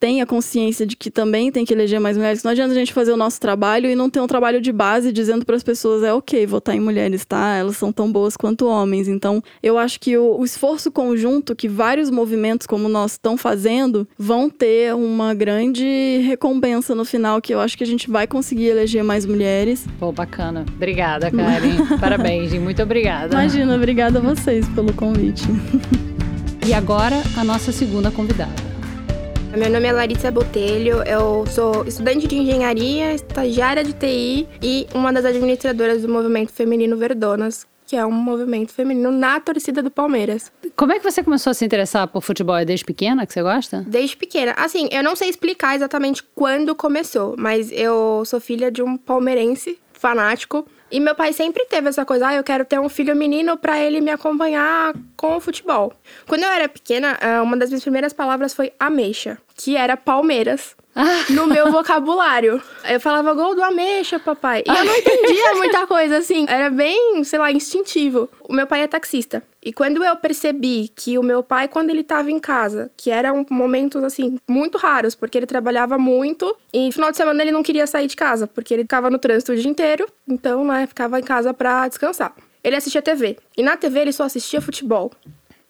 tenha 0.00 0.24
consciência 0.24 0.86
de 0.86 0.96
que 0.96 1.10
também 1.10 1.52
tem 1.52 1.62
que 1.62 1.74
eleger 1.74 2.00
mais 2.00 2.16
mulheres. 2.16 2.42
Não 2.42 2.50
adianta 2.50 2.72
a 2.72 2.74
gente 2.74 2.92
fazer 2.92 3.12
o 3.12 3.16
nosso 3.18 3.38
trabalho 3.38 3.90
e 3.90 3.94
não 3.94 4.08
ter 4.08 4.20
um 4.20 4.26
trabalho 4.26 4.58
de 4.58 4.72
base 4.72 5.12
dizendo 5.12 5.44
para 5.44 5.54
as 5.54 5.62
pessoas 5.62 6.02
é 6.02 6.12
ok 6.12 6.46
votar 6.46 6.74
em 6.74 6.80
mulheres, 6.80 7.26
tá? 7.26 7.54
Elas 7.56 7.76
são 7.76 7.92
tão 7.92 8.10
boas 8.10 8.34
quanto 8.34 8.66
homens. 8.66 9.06
Então, 9.06 9.42
eu 9.62 9.76
acho 9.76 10.00
que 10.00 10.16
o, 10.16 10.38
o 10.40 10.44
esforço 10.44 10.90
conjunto 10.90 11.54
que 11.54 11.68
vários 11.68 12.10
movimentos 12.10 12.66
como 12.66 12.88
nós 12.88 13.12
estão 13.12 13.36
fazendo 13.36 14.08
vão 14.18 14.48
ter 14.48 14.94
uma 14.94 15.34
grande 15.34 16.22
recompensa 16.24 16.94
no 16.94 17.04
final, 17.04 17.42
que 17.42 17.52
eu 17.52 17.60
acho 17.60 17.76
que 17.76 17.84
a 17.84 17.86
gente 17.86 18.10
vai 18.10 18.26
conseguir 18.26 18.68
eleger 18.68 19.04
mais 19.04 19.26
mulheres. 19.26 19.84
Pô, 19.98 20.10
bacana. 20.10 20.64
Obrigada, 20.76 21.30
Karen. 21.30 21.84
Parabéns, 22.00 22.54
e 22.54 22.58
muito 22.58 22.82
obrigada. 22.82 23.34
Imagina, 23.34 23.76
obrigada 23.76 24.18
a 24.18 24.22
vocês 24.22 24.66
pelo 24.70 24.94
convite. 24.94 25.44
e 26.66 26.72
agora, 26.72 27.22
a 27.36 27.44
nossa 27.44 27.70
segunda 27.70 28.10
convidada. 28.10 28.69
Meu 29.56 29.68
nome 29.68 29.88
é 29.88 29.92
Larissa 29.92 30.30
Botelho, 30.30 31.02
eu 31.02 31.44
sou 31.46 31.84
estudante 31.84 32.26
de 32.28 32.36
engenharia, 32.36 33.12
estagiária 33.12 33.82
de 33.82 33.92
TI 33.92 34.48
e 34.62 34.86
uma 34.94 35.12
das 35.12 35.24
administradoras 35.24 36.02
do 36.02 36.08
movimento 36.08 36.52
feminino 36.52 36.96
Verdonas, 36.96 37.66
que 37.84 37.96
é 37.96 38.06
um 38.06 38.12
movimento 38.12 38.72
feminino 38.72 39.10
na 39.10 39.40
torcida 39.40 39.82
do 39.82 39.90
Palmeiras. 39.90 40.52
Como 40.76 40.92
é 40.92 40.98
que 40.98 41.04
você 41.04 41.22
começou 41.22 41.50
a 41.50 41.54
se 41.54 41.64
interessar 41.64 42.06
por 42.06 42.22
futebol? 42.22 42.56
É 42.56 42.64
desde 42.64 42.84
pequena 42.84 43.26
que 43.26 43.32
você 43.32 43.42
gosta? 43.42 43.84
Desde 43.86 44.16
pequena. 44.16 44.54
Assim, 44.56 44.88
eu 44.92 45.02
não 45.02 45.16
sei 45.16 45.28
explicar 45.28 45.74
exatamente 45.74 46.22
quando 46.34 46.74
começou, 46.74 47.34
mas 47.36 47.72
eu 47.72 48.22
sou 48.24 48.40
filha 48.40 48.70
de 48.70 48.82
um 48.82 48.96
palmeirense 48.96 49.76
fanático. 49.92 50.64
E 50.90 50.98
meu 50.98 51.14
pai 51.14 51.32
sempre 51.32 51.64
teve 51.66 51.88
essa 51.88 52.04
coisa, 52.04 52.28
ah, 52.28 52.34
eu 52.34 52.44
quero 52.44 52.64
ter 52.64 52.78
um 52.80 52.88
filho 52.88 53.14
menino 53.14 53.56
para 53.56 53.78
ele 53.78 54.00
me 54.00 54.10
acompanhar 54.10 54.92
com 55.16 55.36
o 55.36 55.40
futebol. 55.40 55.92
Quando 56.26 56.42
eu 56.42 56.48
era 56.48 56.68
pequena, 56.68 57.18
uma 57.42 57.56
das 57.56 57.70
minhas 57.70 57.82
primeiras 57.82 58.12
palavras 58.12 58.52
foi 58.52 58.72
ameixa, 58.78 59.38
que 59.56 59.76
era 59.76 59.96
Palmeiras. 59.96 60.74
no 61.30 61.46
meu 61.46 61.70
vocabulário. 61.70 62.60
Eu 62.88 63.00
falava 63.00 63.32
gol 63.32 63.54
do 63.54 63.62
ameixa, 63.62 64.18
papai. 64.18 64.64
E 64.66 64.70
eu 64.70 64.84
não 64.84 64.94
entendia 64.96 65.54
muita 65.54 65.86
coisa, 65.86 66.18
assim. 66.18 66.46
Era 66.48 66.68
bem, 66.70 67.22
sei 67.24 67.38
lá, 67.38 67.50
instintivo. 67.52 68.28
O 68.48 68.52
meu 68.52 68.66
pai 68.66 68.82
é 68.82 68.86
taxista. 68.88 69.42
E 69.62 69.72
quando 69.72 70.02
eu 70.02 70.16
percebi 70.16 70.88
que 70.88 71.18
o 71.18 71.22
meu 71.22 71.42
pai, 71.42 71.68
quando 71.68 71.90
ele 71.90 72.00
estava 72.00 72.30
em 72.30 72.38
casa, 72.38 72.90
que 72.96 73.10
eram 73.10 73.44
momentos, 73.50 74.02
assim, 74.02 74.38
muito 74.48 74.78
raros, 74.78 75.14
porque 75.14 75.36
ele 75.36 75.46
trabalhava 75.46 75.98
muito, 75.98 76.56
e 76.72 76.86
no 76.86 76.92
final 76.92 77.10
de 77.10 77.18
semana 77.18 77.42
ele 77.42 77.52
não 77.52 77.62
queria 77.62 77.86
sair 77.86 78.06
de 78.06 78.16
casa, 78.16 78.46
porque 78.46 78.72
ele 78.72 78.84
ficava 78.84 79.10
no 79.10 79.18
trânsito 79.18 79.52
o 79.52 79.56
dia 79.56 79.70
inteiro, 79.70 80.06
então, 80.26 80.64
né, 80.64 80.86
ficava 80.86 81.20
em 81.20 81.22
casa 81.22 81.52
pra 81.52 81.86
descansar. 81.88 82.34
Ele 82.64 82.76
assistia 82.76 83.02
TV. 83.02 83.36
E 83.56 83.62
na 83.62 83.76
TV 83.76 84.00
ele 84.00 84.12
só 84.12 84.24
assistia 84.24 84.62
futebol. 84.62 85.10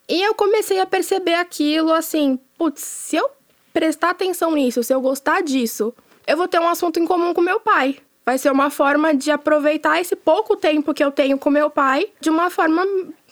E 0.08 0.22
eu 0.22 0.34
comecei 0.34 0.80
a 0.80 0.86
perceber 0.86 1.34
aquilo, 1.34 1.92
assim, 1.92 2.38
putz, 2.56 2.82
se 2.82 3.16
eu 3.16 3.30
prestar 3.72 4.10
atenção 4.10 4.52
nisso, 4.52 4.82
se 4.82 4.92
eu 4.92 5.00
gostar 5.00 5.42
disso, 5.42 5.94
eu 6.26 6.36
vou 6.36 6.48
ter 6.48 6.60
um 6.60 6.68
assunto 6.68 7.00
em 7.00 7.06
comum 7.06 7.32
com 7.32 7.40
meu 7.40 7.60
pai. 7.60 7.96
Vai 8.24 8.38
ser 8.38 8.52
uma 8.52 8.70
forma 8.70 9.14
de 9.14 9.30
aproveitar 9.30 10.00
esse 10.00 10.14
pouco 10.14 10.56
tempo 10.56 10.92
que 10.92 11.02
eu 11.02 11.10
tenho 11.10 11.38
com 11.38 11.50
meu 11.50 11.70
pai 11.70 12.06
de 12.20 12.28
uma 12.28 12.50
forma, 12.50 12.86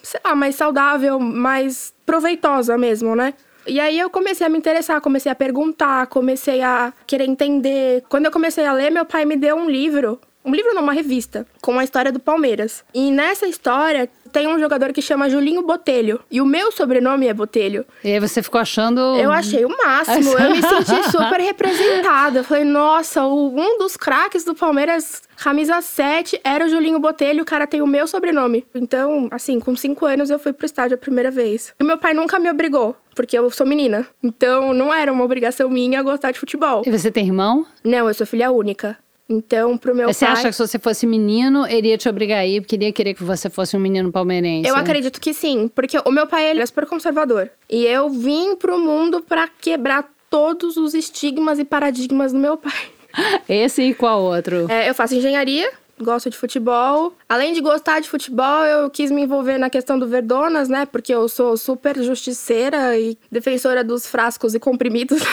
sei 0.09 0.21
lá, 0.25 0.35
mais 0.35 0.55
saudável, 0.55 1.21
mais 1.21 1.93
proveitosa 2.07 2.79
mesmo, 2.79 3.15
né? 3.15 3.35
E 3.67 3.79
aí 3.79 3.99
eu 3.99 4.09
comecei 4.09 4.47
a 4.47 4.51
me 4.51 4.57
interessar, 4.57 4.99
comecei 5.03 5.31
a 5.31 5.35
perguntar, 5.35 6.07
comecei 6.07 6.63
a 6.63 6.93
querer 7.07 7.29
entender. 7.29 8.03
Quando 8.09 8.25
eu 8.25 8.33
comecei 8.33 8.65
a 8.65 8.73
ler, 8.73 8.91
meu 8.91 9.05
pai 9.05 9.27
me 9.27 9.37
deu 9.37 9.55
um 9.57 9.69
livro, 9.69 10.19
um 10.43 10.55
livro 10.55 10.73
não, 10.73 10.83
uma 10.83 10.95
revista, 10.95 11.47
com 11.61 11.79
a 11.79 11.85
história 11.85 12.11
do 12.11 12.19
Palmeiras. 12.19 12.83
E 12.95 13.11
nessa 13.11 13.47
história 13.47 14.09
tem 14.29 14.47
um 14.47 14.59
jogador 14.59 14.93
que 14.93 15.03
chama 15.03 15.29
Julinho 15.29 15.63
Botelho. 15.63 16.21
E 16.31 16.41
o 16.41 16.47
meu 16.47 16.71
sobrenome 16.71 17.27
é 17.27 17.35
Botelho. 17.35 17.85
E 18.05 18.13
aí 18.13 18.21
você 18.21 18.43
ficou 18.43 18.61
achando. 18.61 19.01
Eu 19.17 19.33
achei 19.33 19.65
o 19.65 19.69
máximo. 19.69 20.33
Eu 20.39 20.51
me 20.51 20.63
senti 20.63 21.03
super 21.11 21.41
representada. 21.41 22.41
Eu 22.41 22.45
falei, 22.45 22.65
nossa, 22.65 23.27
um 23.27 23.79
dos 23.79 23.97
craques 23.97 24.45
do 24.45 24.55
Palmeiras, 24.55 25.23
camisa 25.37 25.81
7, 25.81 26.41
era 26.45 26.67
o 26.67 26.69
Julinho 26.69 26.99
Botelho. 26.99 27.43
O 27.43 27.47
cara 27.47 27.67
tem 27.67 27.83
o 27.83 27.87
meu 27.87 28.07
sobrenome. 28.07 28.67
Então, 28.75 29.29
assim, 29.31 29.59
com 29.61 29.75
cinco 29.77 30.07
anos 30.07 30.31
eu 30.31 30.39
fui 30.39 30.53
pro 30.53 30.67
estádio 30.67 30.95
a 30.95 30.99
primeira 30.99 31.31
vez. 31.31 31.73
E 31.79 31.85
meu 31.85 31.99
pai 31.99 32.15
nunca 32.15 32.39
me 32.39 32.51
obrigou. 32.51 32.97
Porque 33.15 33.37
eu 33.37 33.51
sou 33.51 33.67
menina. 33.67 34.07
Então, 34.23 34.73
não 34.73 34.95
era 34.95 35.13
uma 35.13 35.25
obrigação 35.25 35.69
minha 35.69 36.03
gostar 36.03 36.31
de 36.31 36.39
futebol. 36.39 36.83
E 36.87 36.91
você 36.91 37.11
tem 37.11 37.27
irmão? 37.27 37.67
Não, 37.83 38.07
eu 38.07 38.15
sou 38.15 38.27
filha 38.27 38.51
única. 38.53 38.97
Então, 39.29 39.77
pro 39.77 39.95
meu 39.95 40.13
Você 40.13 40.25
pai. 40.25 40.35
acha 40.35 40.49
que 40.49 40.55
se 40.55 40.67
você 40.67 40.79
fosse 40.79 41.07
menino, 41.07 41.67
ele 41.67 41.89
ia 41.89 41.99
te 41.99 42.09
obrigar 42.09 42.39
a 42.39 42.47
ir, 42.47 42.63
porque 42.63 42.77
ele 42.77 42.87
ia 42.87 42.93
querer 42.93 43.13
que 43.13 43.23
você 43.23 43.51
fosse 43.51 43.77
um 43.77 43.81
menino 43.81 44.11
palmeirense? 44.11 44.69
Eu 44.69 44.75
acredito 44.75 45.21
que 45.21 45.35
sim, 45.35 45.69
porque 45.75 45.99
o 46.05 46.11
meu 46.11 46.27
pai 46.27 46.51
ele 46.51 46.63
é 46.63 46.67
super 46.67 46.87
conservador. 46.87 47.51
E 47.69 47.85
eu 47.85 48.09
vim 48.09 48.57
pro 48.57 48.79
mundo 48.79 49.21
pra 49.21 49.47
quebrar 49.47 50.09
todos 50.31 50.79
os 50.79 50.95
estigmas 50.95 51.59
e 51.59 51.65
paradigmas 51.65 52.33
do 52.33 52.39
meu 52.39 52.57
pai. 52.57 52.73
Esse 53.49 53.83
e 53.83 53.95
qual 53.95 54.23
outro? 54.23 54.67
É, 54.71 54.89
eu 54.89 54.95
faço 54.95 55.15
engenharia, 55.15 55.71
gosto 56.01 56.31
de 56.31 56.37
futebol. 56.37 57.13
Além 57.29 57.53
de 57.53 57.61
gostar 57.61 58.01
de 58.01 58.09
futebol, 58.09 58.65
eu 58.65 58.91
quis 58.91 59.11
me 59.11 59.23
envolver 59.23 59.59
na 59.59 59.71
questão 59.71 59.99
do 59.99 60.07
Verdonas, 60.07 60.69
né? 60.69 60.87
Porque 60.87 61.13
eu 61.15 61.29
sou 61.29 61.57
super 61.57 62.01
justiceira 62.03 62.97
e 62.99 63.17
defensora 63.31 63.85
dos 63.85 64.07
frascos 64.07 64.55
e 64.55 64.61
comprimidos. 64.61 65.23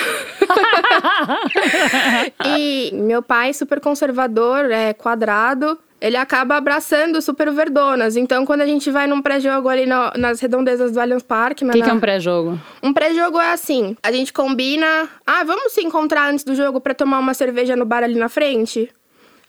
e 2.45 2.91
meu 2.93 3.21
pai, 3.21 3.53
super 3.53 3.79
conservador, 3.79 4.69
é 4.71 4.93
quadrado. 4.93 5.77
Ele 6.01 6.17
acaba 6.17 6.57
abraçando 6.57 7.21
super 7.21 7.51
Verdonas. 7.51 8.15
Então, 8.15 8.45
quando 8.45 8.61
a 8.61 8.65
gente 8.67 8.91
vai 8.91 9.07
num 9.07 9.21
pré-jogo 9.21 9.69
ali 9.69 9.85
no- 9.85 10.11
nas 10.17 10.39
redondezas 10.39 10.91
do 10.91 10.99
Allianz 10.99 11.23
Parque... 11.23 11.65
O 11.65 11.69
que, 11.71 11.81
que 11.81 11.89
é 11.89 11.93
um 11.93 11.99
pré-jogo? 11.99 12.59
Um 12.83 12.93
pré-jogo 12.93 13.39
é 13.39 13.53
assim: 13.53 13.95
a 14.03 14.11
gente 14.11 14.31
combina. 14.31 15.09
Ah, 15.25 15.43
vamos 15.43 15.71
se 15.71 15.81
encontrar 15.81 16.29
antes 16.29 16.43
do 16.43 16.53
jogo 16.53 16.79
pra 16.81 16.93
tomar 16.93 17.19
uma 17.19 17.33
cerveja 17.33 17.75
no 17.75 17.85
bar 17.85 18.03
ali 18.03 18.15
na 18.15 18.29
frente? 18.29 18.89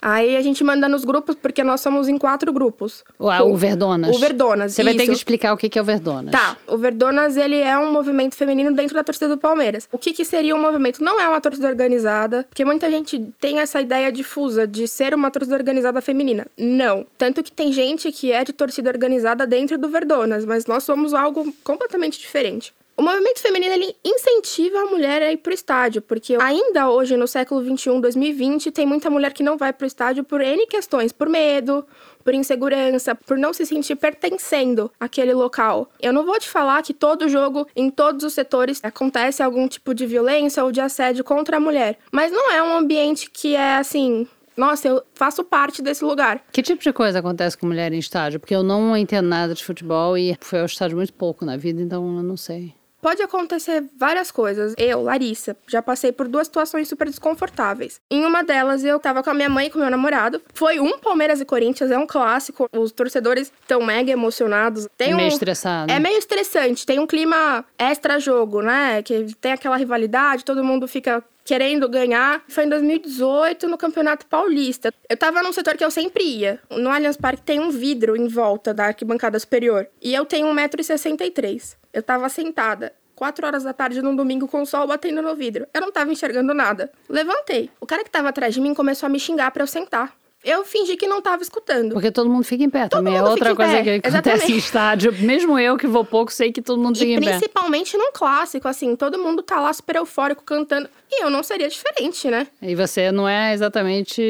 Aí 0.01 0.37
a 0.37 0.43
gente 0.43 0.63
manda 0.63 0.89
nos 0.89 1.05
grupos, 1.05 1.35
porque 1.35 1.65
nós 1.65 1.81
somos 1.81 2.09
em 2.09 2.19
quatro 2.19 2.53
grupos. 2.53 3.05
O, 3.19 3.31
ah, 3.31 3.43
o 3.43 3.57
Verdonas. 3.57 4.15
O 4.15 4.19
Verdonas, 4.19 4.73
Você 4.73 4.85
vai 4.85 4.95
ter 4.95 5.07
que 5.07 5.13
explicar 5.13 5.53
o 5.53 5.57
que 5.57 5.69
que 5.69 5.79
é 5.79 5.83
o 5.83 5.85
Verdonas. 5.85 6.33
Tá, 6.33 6.57
o 6.67 6.77
Verdonas, 6.77 7.37
ele 7.37 7.57
é 7.57 7.77
um 7.79 7.93
movimento 7.93 8.35
feminino 8.35 8.73
dentro 8.73 8.95
da 8.95 9.03
torcida 9.03 9.29
do 9.29 9.39
Palmeiras. 9.39 9.89
O 9.91 9.99
que 9.99 10.13
que 10.13 10.25
seria 10.25 10.55
um 10.55 10.61
movimento? 10.61 11.03
Não 11.03 11.21
é 11.21 11.29
uma 11.29 11.41
torcida 11.41 11.69
organizada, 11.69 12.47
porque 12.49 12.65
muita 12.65 12.91
gente 12.91 13.33
tem 13.41 13.59
essa 13.59 13.81
ideia 13.81 14.13
difusa 14.13 14.67
de 14.67 14.87
ser 14.87 15.15
uma 15.15 15.31
torcida 15.31 15.57
organizada 15.57 16.01
feminina. 16.01 16.47
Não. 16.57 17.07
Tanto 17.19 17.43
que 17.43 17.51
tem 17.51 17.73
gente 17.73 18.11
que 18.13 18.33
é 18.33 18.45
de 18.45 18.53
torcida 18.53 18.91
organizada 18.91 19.47
dentro 19.47 19.79
do 19.79 19.89
Verdonas, 19.89 20.45
mas 20.45 20.67
nós 20.67 20.85
somos 20.85 21.15
algo 21.15 21.53
completamente 21.65 22.19
diferente. 22.19 22.73
O 22.97 23.03
movimento 23.03 23.41
feminino 23.41 23.75
ele 23.75 23.95
incentiva 24.03 24.79
a 24.79 24.87
mulher 24.87 25.21
a 25.21 25.31
ir 25.31 25.37
pro 25.37 25.53
estádio, 25.53 26.01
porque 26.01 26.39
ainda 26.41 26.89
hoje, 26.89 27.15
no 27.15 27.29
século 27.29 27.61
21, 27.61 28.01
2020, 28.01 28.71
tem 28.71 28.87
muita 28.87 29.11
mulher 29.11 29.35
que 29.35 29.43
não 29.43 29.59
vai 29.59 29.71
pro 29.71 29.87
estádio 29.87 30.25
por 30.25 30.41
N 30.41 30.67
questões, 30.67 31.13
por 31.13 31.29
medo, 31.29 31.85
por 32.25 32.33
insegurança, 32.33 33.15
por 33.15 33.37
não 33.37 33.53
se 33.53 33.67
sentir 33.67 33.97
pertencendo 33.97 34.91
àquele 34.99 35.35
local. 35.35 35.91
Eu 36.01 36.11
não 36.11 36.25
vou 36.25 36.39
te 36.39 36.49
falar 36.49 36.83
que 36.83 36.95
todo 36.95 37.29
jogo, 37.29 37.69
em 37.77 37.91
todos 37.91 38.25
os 38.25 38.33
setores, 38.33 38.81
acontece 38.83 39.43
algum 39.43 39.69
tipo 39.69 39.95
de 39.95 40.07
violência 40.07 40.65
ou 40.65 40.73
de 40.73 40.81
assédio 40.81 41.23
contra 41.23 41.59
a 41.59 41.61
mulher, 41.61 41.99
mas 42.11 42.33
não 42.33 42.51
é 42.51 42.63
um 42.63 42.79
ambiente 42.79 43.31
que 43.31 43.55
é 43.55 43.77
assim. 43.77 44.27
Nossa, 44.57 44.89
eu 44.89 45.03
faço 45.13 45.45
parte 45.45 45.83
desse 45.83 46.03
lugar. 46.03 46.43
Que 46.51 46.63
tipo 46.63 46.83
de 46.83 46.95
coisa 46.95 47.19
acontece 47.19 47.59
com 47.59 47.67
mulher 47.67 47.93
em 47.93 47.99
estádio? 47.99 48.41
Porque 48.41 48.55
eu 48.55 48.63
não 48.63 48.97
entendo 48.97 49.29
nada 49.29 49.53
de 49.53 49.63
futebol 49.63 50.17
e 50.17 50.35
fui 50.41 50.59
ao 50.59 50.65
estádio 50.65 50.97
muito 50.97 51.13
pouco 51.13 51.45
na 51.45 51.59
vida, 51.59 51.83
então 51.83 52.17
eu 52.17 52.23
não 52.23 52.39
sei. 52.39 52.75
Pode 53.07 53.23
acontecer 53.23 53.85
várias 53.97 54.33
coisas. 54.33 54.75
Eu, 54.77 55.01
Larissa, 55.01 55.57
já 55.69 55.81
passei 55.81 56.11
por 56.11 56.27
duas 56.27 56.49
situações 56.49 56.89
super 56.89 57.07
desconfortáveis. 57.07 58.01
Em 58.11 58.25
uma 58.25 58.43
delas, 58.43 58.83
eu 58.83 58.99
tava 58.99 59.23
com 59.23 59.31
a 59.31 59.35
minha 59.35 59.49
mãe 59.49 59.69
e 59.69 59.71
com 59.71 59.79
meu 59.79 59.89
namorado. 59.89 60.43
Foi 60.53 60.81
um 60.81 60.99
Palmeiras 60.99 61.41
e 61.41 61.45
Corinthians, 61.45 61.93
é 61.93 61.97
um 61.97 62.05
clássico. 62.05 62.69
Os 62.73 62.91
torcedores 62.91 63.53
estão 63.61 63.81
mega 63.81 64.11
emocionados. 64.11 64.89
Tem 64.99 65.13
É 65.13 65.15
meio 65.15 65.29
um... 65.29 65.33
estressado. 65.33 65.93
É 65.93 66.01
meio 66.01 66.19
estressante, 66.19 66.85
tem 66.85 66.99
um 66.99 67.07
clima 67.07 67.65
extra-jogo, 67.79 68.61
né? 68.61 69.01
Que 69.05 69.33
tem 69.41 69.53
aquela 69.53 69.77
rivalidade, 69.77 70.45
todo 70.45 70.65
mundo 70.65 70.89
fica 70.89 71.23
querendo 71.47 71.89
ganhar. 71.89 72.43
Foi 72.49 72.65
em 72.65 72.69
2018, 72.69 73.69
no 73.69 73.79
Campeonato 73.79 74.27
Paulista. 74.27 74.93
Eu 75.09 75.17
tava 75.17 75.43
num 75.43 75.53
setor 75.53 75.77
que 75.77 75.85
eu 75.85 75.91
sempre 75.91 76.25
ia. 76.25 76.61
No 76.71 76.91
Allianz 76.91 77.17
Parque 77.17 77.43
tem 77.43 77.61
um 77.61 77.71
vidro 77.71 78.17
em 78.17 78.27
volta 78.27 78.75
da 78.75 78.87
arquibancada 78.87 79.39
superior. 79.39 79.89
E 80.03 80.13
eu 80.13 80.27
tenho 80.27 80.49
1,63m. 80.49 81.77
Eu 81.93 82.03
tava 82.03 82.29
sentada. 82.29 82.93
4 83.15 83.47
horas 83.47 83.63
da 83.63 83.73
tarde 83.73 84.03
num 84.03 84.15
domingo 84.15 84.47
com 84.47 84.61
o 84.61 84.67
sol 84.67 84.87
batendo 84.87 85.23
no 85.23 85.35
vidro. 85.35 85.67
Eu 85.73 85.81
não 85.81 85.91
tava 85.91 86.13
enxergando 86.13 86.53
nada. 86.53 86.93
Levantei. 87.09 87.71
O 87.81 87.87
cara 87.87 88.05
que 88.05 88.11
tava 88.11 88.29
atrás 88.29 88.53
de 88.53 88.61
mim 88.61 88.75
começou 88.75 89.07
a 89.07 89.11
me 89.11 89.19
xingar 89.19 89.51
pra 89.53 89.63
eu 89.63 89.67
sentar. 89.67 90.15
Eu 90.47 90.65
fingi 90.65 90.97
que 90.97 91.07
não 91.09 91.21
tava 91.21 91.43
escutando. 91.43 91.93
Porque 91.93 92.11
todo 92.13 92.31
mundo 92.31 92.45
fica 92.45 92.63
em 92.63 92.71
pé 92.71 92.89
também. 92.89 93.17
É 93.17 93.23
outra 93.23 93.55
coisa 93.55 93.83
que 93.83 93.91
acontece 93.91 94.07
exatamente. 94.09 94.53
em 94.53 94.57
estádio. 94.57 95.13
Mesmo 95.21 95.59
eu 95.59 95.77
que 95.77 95.87
vou 95.89 96.05
pouco, 96.05 96.33
sei 96.33 96.53
que 96.53 96.63
todo 96.63 96.81
mundo 96.81 96.97
fica 96.97 97.11
E 97.11 97.15
em 97.15 97.21
pé. 97.21 97.31
principalmente 97.33 97.97
num 97.99 98.13
clássico, 98.13 98.69
assim, 98.69 98.95
todo 98.95 99.19
mundo 99.19 99.43
tá 99.43 99.61
lá 99.61 99.73
super 99.73 99.97
eufórico 99.97 100.45
cantando. 100.45 100.89
E 101.11 101.23
eu 101.23 101.31
não 101.31 101.43
seria 101.43 101.69
diferente, 101.69 102.29
né? 102.29 102.47
E 102.61 102.75
você 102.75 103.11
não 103.13 103.29
é 103.29 103.55
exatamente 103.55 104.23